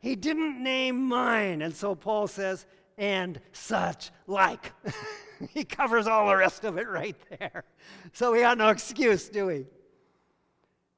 He 0.00 0.16
didn't 0.16 0.62
name 0.62 1.06
mine. 1.06 1.60
And 1.60 1.76
so 1.76 1.94
Paul 1.94 2.26
says, 2.26 2.64
and 2.96 3.38
such 3.52 4.10
like. 4.26 4.72
he 5.50 5.64
covers 5.64 6.06
all 6.06 6.28
the 6.28 6.36
rest 6.36 6.64
of 6.64 6.78
it 6.78 6.88
right 6.88 7.14
there. 7.38 7.64
So 8.14 8.32
we 8.32 8.40
got 8.40 8.56
no 8.56 8.70
excuse, 8.70 9.28
do 9.28 9.46
we? 9.46 9.66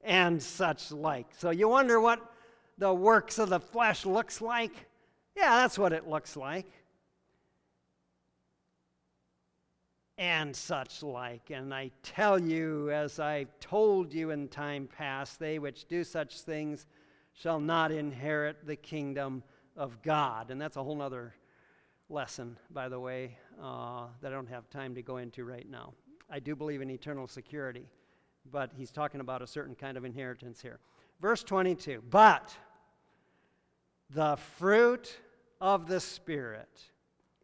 And 0.03 0.41
such 0.41 0.91
like. 0.91 1.27
So 1.37 1.51
you 1.51 1.67
wonder 1.67 1.99
what 1.99 2.19
the 2.77 2.93
works 2.93 3.37
of 3.39 3.49
the 3.49 3.59
flesh 3.59 4.05
looks 4.05 4.41
like? 4.41 4.73
Yeah, 5.35 5.57
that's 5.57 5.77
what 5.77 5.93
it 5.93 6.07
looks 6.07 6.35
like. 6.35 6.65
and 10.21 10.55
such 10.55 11.01
like. 11.01 11.49
And 11.49 11.73
I 11.73 11.89
tell 12.03 12.39
you, 12.39 12.91
as 12.91 13.19
I've 13.19 13.59
told 13.59 14.13
you 14.13 14.29
in 14.29 14.49
time 14.49 14.87
past, 14.95 15.39
they 15.39 15.57
which 15.57 15.87
do 15.87 16.03
such 16.03 16.41
things 16.41 16.85
shall 17.33 17.59
not 17.59 17.91
inherit 17.91 18.67
the 18.67 18.75
kingdom 18.75 19.41
of 19.75 19.99
God. 20.03 20.51
And 20.51 20.61
that's 20.61 20.77
a 20.77 20.83
whole 20.83 21.01
other 21.01 21.33
lesson, 22.07 22.55
by 22.69 22.87
the 22.87 22.99
way, 22.99 23.35
uh, 23.59 24.05
that 24.21 24.31
I 24.31 24.35
don't 24.35 24.49
have 24.49 24.69
time 24.69 24.93
to 24.93 25.01
go 25.01 25.17
into 25.17 25.43
right 25.43 25.67
now. 25.67 25.93
I 26.29 26.39
do 26.39 26.55
believe 26.55 26.83
in 26.83 26.91
eternal 26.91 27.27
security, 27.27 27.87
but 28.49 28.71
he's 28.75 28.91
talking 28.91 29.21
about 29.21 29.41
a 29.41 29.47
certain 29.47 29.75
kind 29.75 29.97
of 29.97 30.05
inheritance 30.05 30.61
here. 30.61 30.79
Verse 31.19 31.43
22 31.43 32.03
But 32.09 32.55
the 34.09 34.37
fruit 34.57 35.17
of 35.59 35.87
the 35.87 35.99
Spirit 35.99 36.91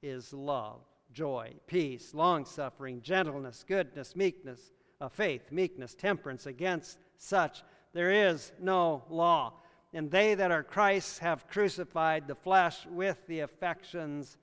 is 0.02 0.34
love 0.34 0.82
joy, 1.14 1.52
peace, 1.66 2.14
long 2.14 2.46
suffering, 2.46 3.02
gentleness, 3.02 3.66
goodness, 3.68 4.16
meekness, 4.16 4.72
uh, 5.02 5.10
faith, 5.10 5.52
meekness, 5.52 5.96
temperance. 5.96 6.46
Against 6.46 7.00
such 7.18 7.64
there 7.94 8.12
is 8.12 8.52
no 8.60 9.04
law. 9.10 9.54
And 9.94 10.12
they 10.12 10.36
that 10.36 10.52
are 10.52 10.64
Christ's 10.64 11.20
have 11.20 11.48
crucified 11.48 12.28
the 12.28 12.36
flesh 12.36 12.86
with 12.86 13.18
the 13.28 13.40
affections 13.40 14.38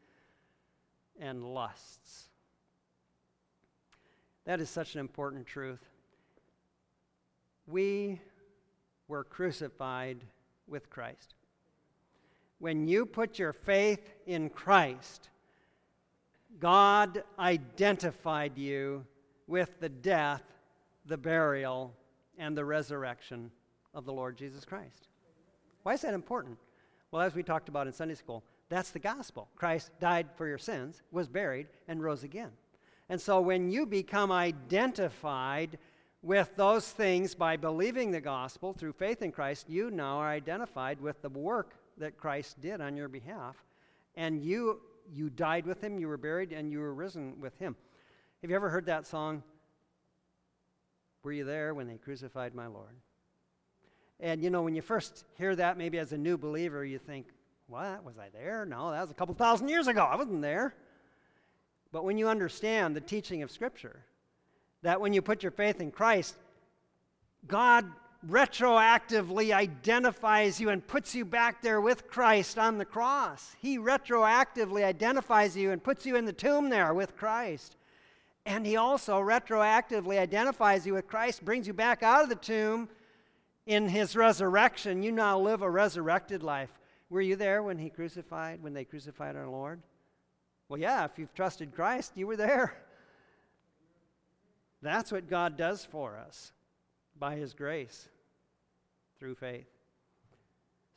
and 1.21 1.45
lusts. 1.45 2.25
That 4.47 4.61
is 4.61 4.69
such 4.69 4.95
an 4.95 5.01
important 5.01 5.47
truth. 5.47 5.89
We 7.67 8.21
were 9.09 9.25
crucified 9.25 10.25
with 10.67 10.91
Christ. 10.91 11.35
When 12.59 12.87
you 12.87 13.07
put 13.07 13.39
your 13.39 13.53
faith 13.53 14.13
in 14.27 14.49
Christ, 14.49 15.29
God 16.61 17.23
identified 17.39 18.57
you 18.57 19.05
with 19.47 19.81
the 19.81 19.89
death, 19.89 20.43
the 21.07 21.19
burial, 21.19 21.93
and 22.39 22.57
the 22.57 22.65
resurrection 22.65 23.51
of 23.93 24.05
the 24.05 24.13
Lord 24.13 24.37
Jesus 24.37 24.65
Christ. 24.65 25.09
Why 25.83 25.95
is 25.95 26.01
that 26.03 26.15
important? 26.15 26.59
Well, 27.11 27.23
as 27.23 27.35
we 27.35 27.43
talked 27.43 27.69
about 27.69 27.87
in 27.87 27.93
Sunday 27.93 28.15
school, 28.15 28.43
that's 28.69 28.91
the 28.91 28.99
gospel. 28.99 29.49
Christ 29.57 29.91
died 30.01 30.29
for 30.37 30.49
your 30.49 30.59
sins, 30.59 31.03
was 31.13 31.29
buried, 31.29 31.67
and 31.87 32.03
rose 32.03 32.25
again. 32.25 32.51
And 33.09 33.21
so 33.21 33.41
when 33.41 33.71
you 33.71 33.85
become 33.85 34.33
identified 34.33 35.79
with 36.25 36.57
those 36.57 36.91
things 36.91 37.35
by 37.35 37.57
believing 37.57 38.11
the 38.11 38.21
gospel 38.21 38.73
through 38.73 38.95
faith 38.95 39.21
in 39.21 39.31
Christ, 39.31 39.69
you 39.69 39.91
now 39.91 40.19
are 40.19 40.29
identified 40.29 41.01
with 41.01 41.21
the 41.21 41.29
work 41.29 41.75
that 41.99 42.17
Christ 42.17 42.61
did 42.61 42.81
on 42.81 42.97
your 42.97 43.09
behalf. 43.09 43.57
And 44.17 44.43
you 44.43 44.81
you 45.13 45.29
died 45.29 45.67
with 45.67 45.85
him, 45.85 45.99
you 45.99 46.09
were 46.09 46.17
buried, 46.17 46.51
and 46.51 46.73
you 46.73 46.79
were 46.79 46.95
risen 46.95 47.39
with 47.39 47.59
him. 47.59 47.77
Have 48.41 48.51
you 48.51 48.57
ever 48.57 48.71
heard 48.71 48.87
that 48.87 49.07
song? 49.07 49.43
Were 51.23 51.33
you 51.33 51.45
there 51.45 51.75
when 51.75 51.87
they 51.87 51.99
crucified 51.99 52.55
my 52.55 52.67
Lord? 52.67 52.97
And 54.19 54.43
you 54.43 54.49
know, 54.49 54.63
when 54.63 54.75
you 54.75 54.81
first 54.81 55.25
hear 55.37 55.55
that, 55.57 55.77
maybe 55.77 55.99
as 55.99 56.13
a 56.13 56.19
new 56.19 56.39
believer, 56.39 56.85
you 56.87 56.99
think, 56.99 57.27
what? 57.67 58.03
Was 58.03 58.17
I 58.19 58.31
there? 58.31 58.65
No, 58.65 58.93
that 58.93 59.03
was 59.03 59.11
a 59.11 59.15
couple 59.15 59.35
thousand 59.35 59.69
years 59.69 59.89
ago. 59.89 60.03
I 60.05 60.17
wasn't 60.17 60.41
there. 60.41 60.75
But 61.93 62.05
when 62.05 62.17
you 62.17 62.29
understand 62.29 62.97
the 62.97 63.01
teaching 63.01 63.43
of 63.43 63.51
Scripture, 63.51 64.05
that 64.85 65.01
when 65.01 65.15
you 65.15 65.23
put 65.23 65.43
your 65.43 65.51
faith 65.51 65.81
in 65.81 65.91
Christ, 65.91 66.37
God 67.49 67.87
retroactively 68.29 69.53
identifies 69.53 70.61
you 70.61 70.69
and 70.69 70.87
puts 70.87 71.15
you 71.15 71.25
back 71.25 71.63
there 71.63 71.81
with 71.81 72.07
Christ 72.07 72.59
on 72.59 72.77
the 72.77 72.85
cross. 72.85 73.57
He 73.61 73.79
retroactively 73.79 74.85
identifies 74.85 75.57
you 75.57 75.71
and 75.73 75.83
puts 75.83 76.05
you 76.05 76.17
in 76.17 76.27
the 76.27 76.33
tomb 76.33 76.69
there 76.69 76.93
with 76.93 77.17
Christ. 77.17 77.77
And 78.47 78.67
he 78.67 78.77
also 78.77 79.21
retroactively 79.21 80.19
identifies 80.19 80.87
you 80.87 80.93
with 80.93 81.09
Christ, 81.09 81.45
brings 81.45 81.67
you 81.67 81.73
back 81.73 82.03
out 82.03 82.23
of 82.23 82.29
the 82.29 82.35
tomb 82.35 82.91
in 83.67 83.89
his 83.89 84.15
resurrection. 84.15 85.03
You 85.03 85.13
now 85.13 85.39
live 85.39 85.63
a 85.63 85.71
resurrected 85.71 86.43
life 86.43 86.71
Were 87.09 87.23
you 87.23 87.37
there 87.37 87.63
when 87.63 87.79
he 87.79 87.89
crucified, 87.89 88.63
when 88.63 88.75
they 88.75 88.85
crucified 88.85 89.35
our 89.35 89.49
Lord? 89.49 89.81
Well, 90.69 90.81
yeah, 90.81 91.05
if 91.05 91.19
you've 91.19 91.35
trusted 91.35 91.75
Christ, 91.75 92.13
you 92.17 92.27
were 92.27 92.37
there. 92.37 92.75
That's 94.85 95.11
what 95.11 95.31
God 95.31 95.57
does 95.57 95.83
for 95.83 96.19
us 96.19 96.53
by 97.19 97.37
his 97.37 97.55
grace 97.55 98.11
through 99.19 99.35
faith. 99.37 99.67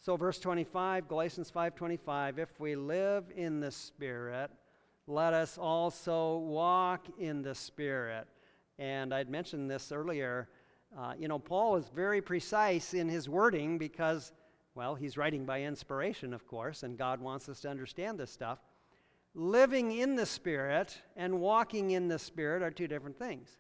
So 0.02 0.18
verse 0.18 0.40
25, 0.40 1.08
Galatians 1.08 1.50
5:25, 1.50 2.38
if 2.38 2.60
we 2.60 2.76
live 2.76 3.32
in 3.34 3.62
the 3.62 3.72
spirit, 3.72 4.52
let 5.08 5.34
us 5.34 5.58
also 5.58 6.40
walk 6.40 7.08
in 7.18 7.42
the 7.42 7.56
spirit. 7.56 8.28
And 8.78 9.14
I'd 9.14 9.30
mentioned 9.30 9.72
this 9.72 9.94
earlier. 9.94 10.50
Uh, 10.96 11.14
you 11.18 11.30
know, 11.30 11.40
Paul 11.40 11.78
is 11.78 11.88
very 11.88 12.22
precise 12.22 12.94
in 12.94 13.08
his 13.08 13.30
wording 13.30 13.78
because, 13.78 14.34
well, 14.76 14.96
he's 14.96 15.16
writing 15.16 15.46
by 15.46 15.62
inspiration, 15.62 16.34
of 16.34 16.46
course, 16.46 16.84
and 16.84 16.98
God 16.98 17.22
wants 17.22 17.48
us 17.48 17.62
to 17.62 17.70
understand 17.70 18.20
this 18.20 18.32
stuff. 18.32 18.60
Living 19.34 19.94
in 19.94 20.16
the 20.16 20.26
Spirit 20.26 21.02
and 21.16 21.40
walking 21.40 21.92
in 21.92 22.10
the 22.10 22.20
Spirit 22.20 22.62
are 22.62 22.72
two 22.72 22.88
different 22.88 23.18
things. 23.18 23.58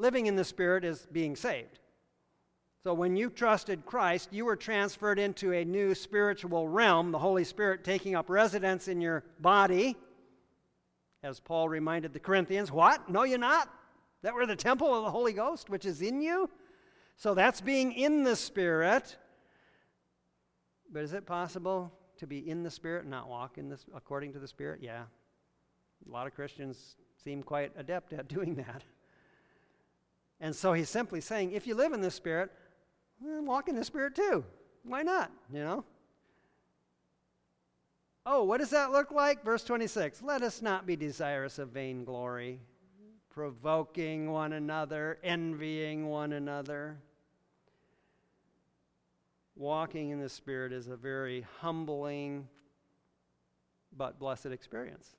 Living 0.00 0.24
in 0.24 0.34
the 0.34 0.44
Spirit 0.44 0.82
is 0.82 1.06
being 1.12 1.36
saved. 1.36 1.78
So 2.82 2.94
when 2.94 3.16
you 3.16 3.28
trusted 3.28 3.84
Christ, 3.84 4.30
you 4.32 4.46
were 4.46 4.56
transferred 4.56 5.18
into 5.18 5.52
a 5.52 5.62
new 5.62 5.94
spiritual 5.94 6.68
realm, 6.68 7.12
the 7.12 7.18
Holy 7.18 7.44
Spirit 7.44 7.84
taking 7.84 8.14
up 8.14 8.30
residence 8.30 8.88
in 8.88 9.02
your 9.02 9.24
body. 9.40 9.96
As 11.22 11.38
Paul 11.38 11.68
reminded 11.68 12.14
the 12.14 12.18
Corinthians, 12.18 12.72
what? 12.72 13.10
No, 13.10 13.24
you're 13.24 13.38
not? 13.38 13.68
That 14.22 14.32
we're 14.32 14.46
the 14.46 14.56
temple 14.56 14.94
of 14.96 15.04
the 15.04 15.10
Holy 15.10 15.34
Ghost, 15.34 15.68
which 15.68 15.84
is 15.84 16.00
in 16.00 16.22
you? 16.22 16.48
So 17.16 17.34
that's 17.34 17.60
being 17.60 17.92
in 17.92 18.24
the 18.24 18.36
Spirit. 18.36 19.18
But 20.90 21.02
is 21.02 21.12
it 21.12 21.26
possible 21.26 21.92
to 22.16 22.26
be 22.26 22.48
in 22.48 22.62
the 22.62 22.70
Spirit 22.70 23.02
and 23.02 23.10
not 23.10 23.28
walk 23.28 23.58
in 23.58 23.68
this 23.68 23.84
according 23.94 24.32
to 24.32 24.38
the 24.38 24.48
Spirit? 24.48 24.80
Yeah. 24.82 25.02
A 26.08 26.10
lot 26.10 26.26
of 26.26 26.34
Christians 26.34 26.96
seem 27.22 27.42
quite 27.42 27.72
adept 27.76 28.14
at 28.14 28.28
doing 28.34 28.54
that. 28.54 28.82
And 30.40 30.56
so 30.56 30.72
he's 30.72 30.88
simply 30.88 31.20
saying, 31.20 31.52
if 31.52 31.66
you 31.66 31.74
live 31.74 31.92
in 31.92 32.00
the 32.00 32.10
Spirit, 32.10 32.50
walk 33.20 33.68
in 33.68 33.76
the 33.76 33.84
Spirit 33.84 34.14
too. 34.14 34.44
Why 34.84 35.02
not? 35.02 35.30
You 35.52 35.60
know? 35.60 35.84
Oh, 38.24 38.44
what 38.44 38.60
does 38.60 38.70
that 38.70 38.92
look 38.92 39.10
like? 39.10 39.44
Verse 39.44 39.64
26 39.64 40.22
Let 40.22 40.42
us 40.42 40.62
not 40.62 40.86
be 40.86 40.96
desirous 40.96 41.58
of 41.58 41.70
vainglory, 41.70 42.60
provoking 43.28 44.30
one 44.30 44.52
another, 44.52 45.18
envying 45.22 46.08
one 46.08 46.32
another. 46.32 46.98
Walking 49.56 50.10
in 50.10 50.20
the 50.20 50.28
Spirit 50.28 50.72
is 50.72 50.88
a 50.88 50.96
very 50.96 51.44
humbling 51.60 52.48
but 53.94 54.18
blessed 54.18 54.46
experience. 54.46 55.16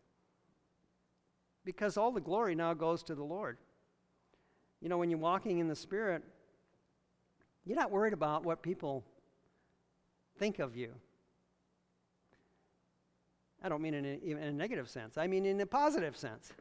Because 1.64 1.96
all 1.96 2.12
the 2.12 2.22
glory 2.22 2.56
now 2.56 2.74
goes 2.74 3.04
to 3.04 3.14
the 3.14 3.24
Lord. 3.24 3.58
You 4.82 4.90
know, 4.90 4.98
when 4.98 5.10
you're 5.10 5.20
walking 5.20 5.60
in 5.60 5.68
the 5.68 5.76
Spirit, 5.76 6.24
you're 7.66 7.78
not 7.78 7.92
worried 7.92 8.14
about 8.14 8.44
what 8.44 8.62
people 8.62 9.04
think 10.40 10.60
of 10.60 10.76
you. 10.76 10.92
I 13.64 13.70
don't 13.70 13.82
mean 13.82 13.94
in 13.94 14.06
a, 14.06 14.20
in 14.24 14.38
a 14.38 14.52
negative 14.52 14.90
sense, 14.90 15.18
I 15.18 15.28
mean 15.28 15.46
in 15.46 15.60
a 15.62 15.66
positive 15.66 16.18
sense. 16.18 16.52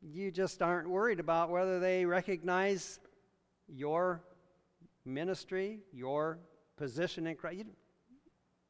You 0.00 0.30
just 0.30 0.62
aren't 0.62 0.88
worried 0.88 1.18
about 1.18 1.50
whether 1.50 1.80
they 1.80 2.04
recognize 2.04 3.00
your 3.66 4.22
ministry, 5.04 5.80
your 5.92 6.38
position 6.76 7.26
in 7.26 7.34
Christ. 7.34 7.58
You, 7.58 7.64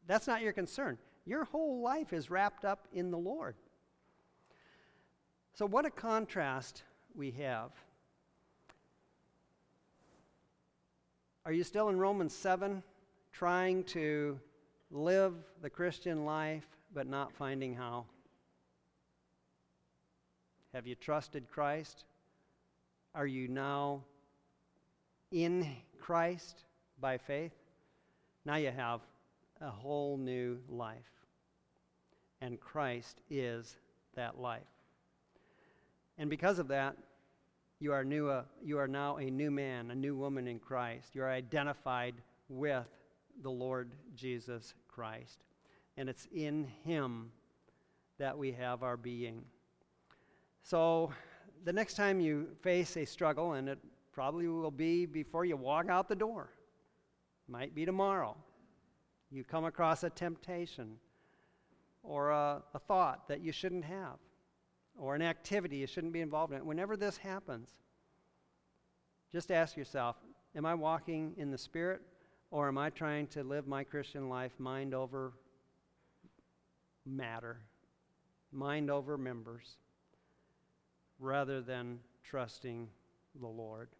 that's 0.06 0.26
not 0.26 0.40
your 0.40 0.54
concern. 0.54 0.96
Your 1.26 1.44
whole 1.44 1.82
life 1.82 2.14
is 2.14 2.30
wrapped 2.30 2.64
up 2.64 2.88
in 2.94 3.10
the 3.10 3.18
Lord. 3.18 3.56
So, 5.52 5.66
what 5.66 5.84
a 5.84 5.90
contrast 5.90 6.82
we 7.14 7.30
have. 7.32 7.72
Are 11.48 11.52
you 11.54 11.64
still 11.64 11.88
in 11.88 11.98
Romans 11.98 12.34
7 12.34 12.82
trying 13.32 13.82
to 13.84 14.38
live 14.90 15.32
the 15.62 15.70
Christian 15.70 16.26
life 16.26 16.66
but 16.92 17.06
not 17.06 17.32
finding 17.32 17.74
how? 17.74 18.04
Have 20.74 20.86
you 20.86 20.94
trusted 20.94 21.50
Christ? 21.50 22.04
Are 23.14 23.26
you 23.26 23.48
now 23.48 24.02
in 25.32 25.66
Christ 25.98 26.64
by 27.00 27.16
faith? 27.16 27.54
Now 28.44 28.56
you 28.56 28.70
have 28.70 29.00
a 29.62 29.70
whole 29.70 30.18
new 30.18 30.58
life. 30.68 30.98
And 32.42 32.60
Christ 32.60 33.22
is 33.30 33.74
that 34.16 34.38
life. 34.38 34.60
And 36.18 36.28
because 36.28 36.58
of 36.58 36.68
that, 36.68 36.94
you 37.80 37.92
are, 37.92 38.04
new, 38.04 38.28
uh, 38.28 38.42
you 38.62 38.78
are 38.78 38.88
now 38.88 39.18
a 39.18 39.30
new 39.30 39.50
man, 39.50 39.92
a 39.92 39.94
new 39.94 40.16
woman 40.16 40.48
in 40.48 40.58
Christ. 40.58 41.14
You 41.14 41.22
are 41.22 41.30
identified 41.30 42.14
with 42.48 42.86
the 43.42 43.50
Lord 43.50 43.92
Jesus 44.16 44.74
Christ. 44.88 45.44
And 45.96 46.08
it's 46.08 46.26
in 46.34 46.66
Him 46.84 47.30
that 48.18 48.36
we 48.36 48.50
have 48.52 48.82
our 48.82 48.96
being. 48.96 49.44
So, 50.62 51.12
the 51.64 51.72
next 51.72 51.94
time 51.94 52.20
you 52.20 52.48
face 52.62 52.96
a 52.96 53.04
struggle, 53.04 53.52
and 53.52 53.68
it 53.68 53.78
probably 54.12 54.48
will 54.48 54.70
be 54.72 55.06
before 55.06 55.44
you 55.44 55.56
walk 55.56 55.88
out 55.88 56.08
the 56.08 56.16
door, 56.16 56.50
might 57.46 57.74
be 57.74 57.84
tomorrow, 57.84 58.36
you 59.30 59.44
come 59.44 59.64
across 59.64 60.02
a 60.02 60.10
temptation 60.10 60.96
or 62.02 62.30
a, 62.30 62.62
a 62.74 62.78
thought 62.78 63.28
that 63.28 63.40
you 63.40 63.52
shouldn't 63.52 63.84
have 63.84 64.18
or 64.98 65.14
an 65.14 65.22
activity 65.22 65.76
you 65.76 65.86
shouldn't 65.86 66.12
be 66.12 66.20
involved 66.20 66.52
in, 66.52 66.66
whenever 66.66 66.96
this 66.96 67.16
happens, 67.16 67.68
just 69.32 69.50
ask 69.50 69.76
yourself 69.76 70.16
Am 70.54 70.66
I 70.66 70.74
walking 70.74 71.34
in 71.36 71.50
the 71.50 71.58
Spirit, 71.58 72.00
or 72.50 72.68
am 72.68 72.78
I 72.78 72.90
trying 72.90 73.26
to 73.28 73.44
live 73.44 73.66
my 73.66 73.84
Christian 73.84 74.28
life 74.28 74.52
mind 74.58 74.94
over 74.94 75.32
matter, 77.06 77.58
mind 78.50 78.90
over 78.90 79.16
members, 79.18 79.76
rather 81.18 81.60
than 81.60 82.00
trusting 82.24 82.88
the 83.40 83.46
Lord? 83.46 83.90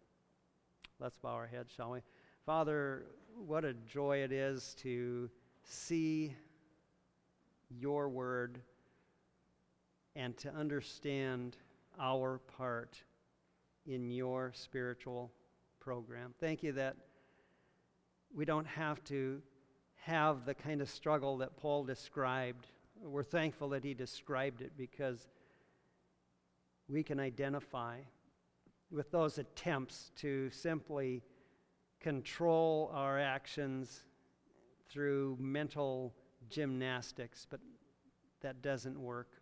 Let's 0.99 1.17
bow 1.17 1.29
our 1.29 1.47
heads, 1.47 1.71
shall 1.75 1.91
we? 1.91 1.99
Father, 2.45 3.05
what 3.35 3.63
a 3.63 3.73
joy 3.73 4.17
it 4.17 4.31
is 4.31 4.75
to 4.79 5.29
see 5.63 6.35
your 7.69 8.09
word 8.09 8.59
and 10.19 10.35
to 10.35 10.53
understand 10.53 11.55
our 11.97 12.39
part 12.57 13.01
in 13.85 14.11
your 14.11 14.51
spiritual 14.53 15.31
program. 15.79 16.33
Thank 16.41 16.61
you 16.61 16.73
that 16.73 16.97
we 18.35 18.43
don't 18.43 18.67
have 18.67 19.01
to 19.05 19.41
have 20.03 20.45
the 20.45 20.53
kind 20.53 20.81
of 20.81 20.89
struggle 20.89 21.37
that 21.37 21.55
Paul 21.55 21.85
described. 21.85 22.67
We're 23.01 23.23
thankful 23.23 23.69
that 23.69 23.85
he 23.85 23.93
described 23.93 24.61
it 24.61 24.73
because 24.77 25.29
we 26.89 27.01
can 27.01 27.19
identify 27.19 27.99
with 28.91 29.11
those 29.11 29.37
attempts 29.37 30.11
to 30.17 30.49
simply 30.49 31.23
control 32.01 32.91
our 32.93 33.17
actions 33.17 34.01
through 34.89 35.37
mental 35.39 36.13
gymnastics, 36.49 37.47
but 37.49 37.61
that 38.41 38.61
doesn't 38.61 38.99
work. 38.99 39.38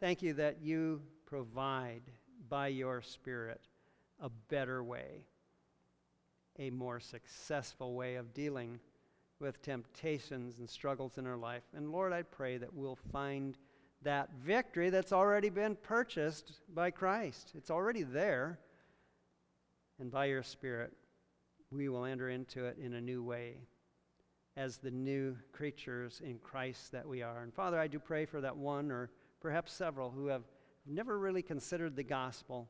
Thank 0.00 0.22
you 0.22 0.32
that 0.34 0.62
you 0.62 1.02
provide 1.26 2.00
by 2.48 2.68
your 2.68 3.02
Spirit 3.02 3.60
a 4.18 4.30
better 4.48 4.82
way, 4.82 5.26
a 6.58 6.70
more 6.70 7.00
successful 7.00 7.92
way 7.92 8.14
of 8.14 8.32
dealing 8.32 8.80
with 9.40 9.60
temptations 9.60 10.58
and 10.58 10.70
struggles 10.70 11.18
in 11.18 11.26
our 11.26 11.36
life. 11.36 11.64
And 11.76 11.92
Lord, 11.92 12.14
I 12.14 12.22
pray 12.22 12.56
that 12.56 12.72
we'll 12.72 12.98
find 13.12 13.58
that 14.00 14.30
victory 14.42 14.88
that's 14.88 15.12
already 15.12 15.50
been 15.50 15.76
purchased 15.76 16.60
by 16.74 16.90
Christ. 16.90 17.52
It's 17.54 17.70
already 17.70 18.02
there. 18.02 18.58
And 19.98 20.10
by 20.10 20.26
your 20.26 20.42
Spirit, 20.42 20.94
we 21.70 21.90
will 21.90 22.06
enter 22.06 22.30
into 22.30 22.64
it 22.64 22.78
in 22.82 22.94
a 22.94 23.02
new 23.02 23.22
way 23.22 23.58
as 24.56 24.78
the 24.78 24.90
new 24.90 25.36
creatures 25.52 26.22
in 26.24 26.38
Christ 26.38 26.90
that 26.92 27.06
we 27.06 27.22
are. 27.22 27.42
And 27.42 27.52
Father, 27.52 27.78
I 27.78 27.86
do 27.86 27.98
pray 27.98 28.24
for 28.24 28.40
that 28.40 28.56
one 28.56 28.90
or 28.90 29.10
perhaps 29.40 29.72
several, 29.72 30.10
who 30.10 30.26
have 30.26 30.44
never 30.86 31.18
really 31.18 31.42
considered 31.42 31.96
the 31.96 32.02
gospel, 32.02 32.68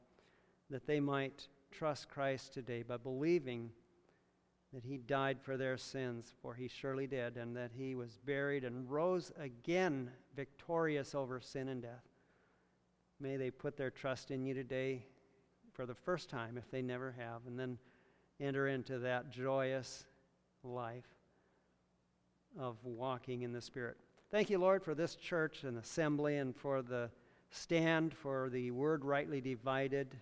that 0.71 0.87
they 0.87 1.01
might 1.01 1.49
trust 1.71 2.09
Christ 2.09 2.55
today 2.55 2.83
by 2.83 2.97
believing 2.97 3.71
that 4.73 4.85
he 4.85 4.99
died 4.99 5.41
for 5.41 5.57
their 5.57 5.77
sins, 5.77 6.33
for 6.41 6.55
he 6.55 6.69
surely 6.69 7.07
did, 7.07 7.37
and 7.37 7.57
that 7.57 7.73
he 7.77 7.95
was 7.95 8.19
buried 8.25 8.65
and 8.65 8.89
rose 8.89 9.33
again 9.39 10.11
victorious 10.37 11.15
over 11.15 11.41
sin 11.41 11.69
and 11.69 11.83
death. 11.83 12.07
May 13.19 13.37
they 13.37 13.51
put 13.51 13.77
their 13.77 13.91
trust 13.91 14.31
in 14.31 14.47
you 14.47 14.55
today 14.55 15.05
for 15.73 15.87
the 15.87 15.95
first 15.95 16.31
time, 16.31 16.57
if 16.57 16.71
they 16.71 16.83
never 16.83 17.15
have, 17.19 17.47
and 17.47 17.59
then 17.59 17.79
enter 18.39 18.69
into 18.69 19.01
that 19.01 19.31
joyous 19.31 20.05
life 20.63 21.09
of 22.59 22.77
walking 22.85 23.43
in 23.43 23.53
the 23.53 23.61
Spirit. 23.61 23.97
Thank 24.31 24.49
you, 24.49 24.59
Lord, 24.59 24.85
for 24.85 24.95
this 24.95 25.17
church 25.17 25.65
and 25.65 25.77
assembly 25.77 26.37
and 26.37 26.55
for 26.55 26.83
the 26.83 27.11
stand 27.51 28.15
for 28.15 28.49
the 28.49 28.71
word 28.71 29.05
rightly 29.05 29.41
divided, 29.41 30.17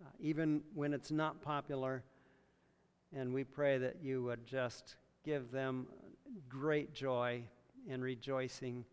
uh, 0.00 0.08
even 0.20 0.62
when 0.72 0.92
it's 0.92 1.10
not 1.10 1.42
popular. 1.42 2.04
And 3.12 3.34
we 3.34 3.42
pray 3.42 3.76
that 3.78 3.96
you 4.00 4.22
would 4.22 4.46
just 4.46 4.94
give 5.24 5.50
them 5.50 5.88
great 6.48 6.94
joy 6.94 7.42
and 7.88 8.04
rejoicing 8.04 8.84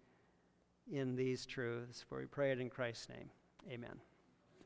in 0.92 1.16
these 1.16 1.46
truths. 1.46 2.04
For 2.10 2.18
we 2.18 2.26
pray 2.26 2.52
it 2.52 2.60
in 2.60 2.72
Christ's 2.72 3.10
name. 3.10 3.30
Amen. 3.72 4.00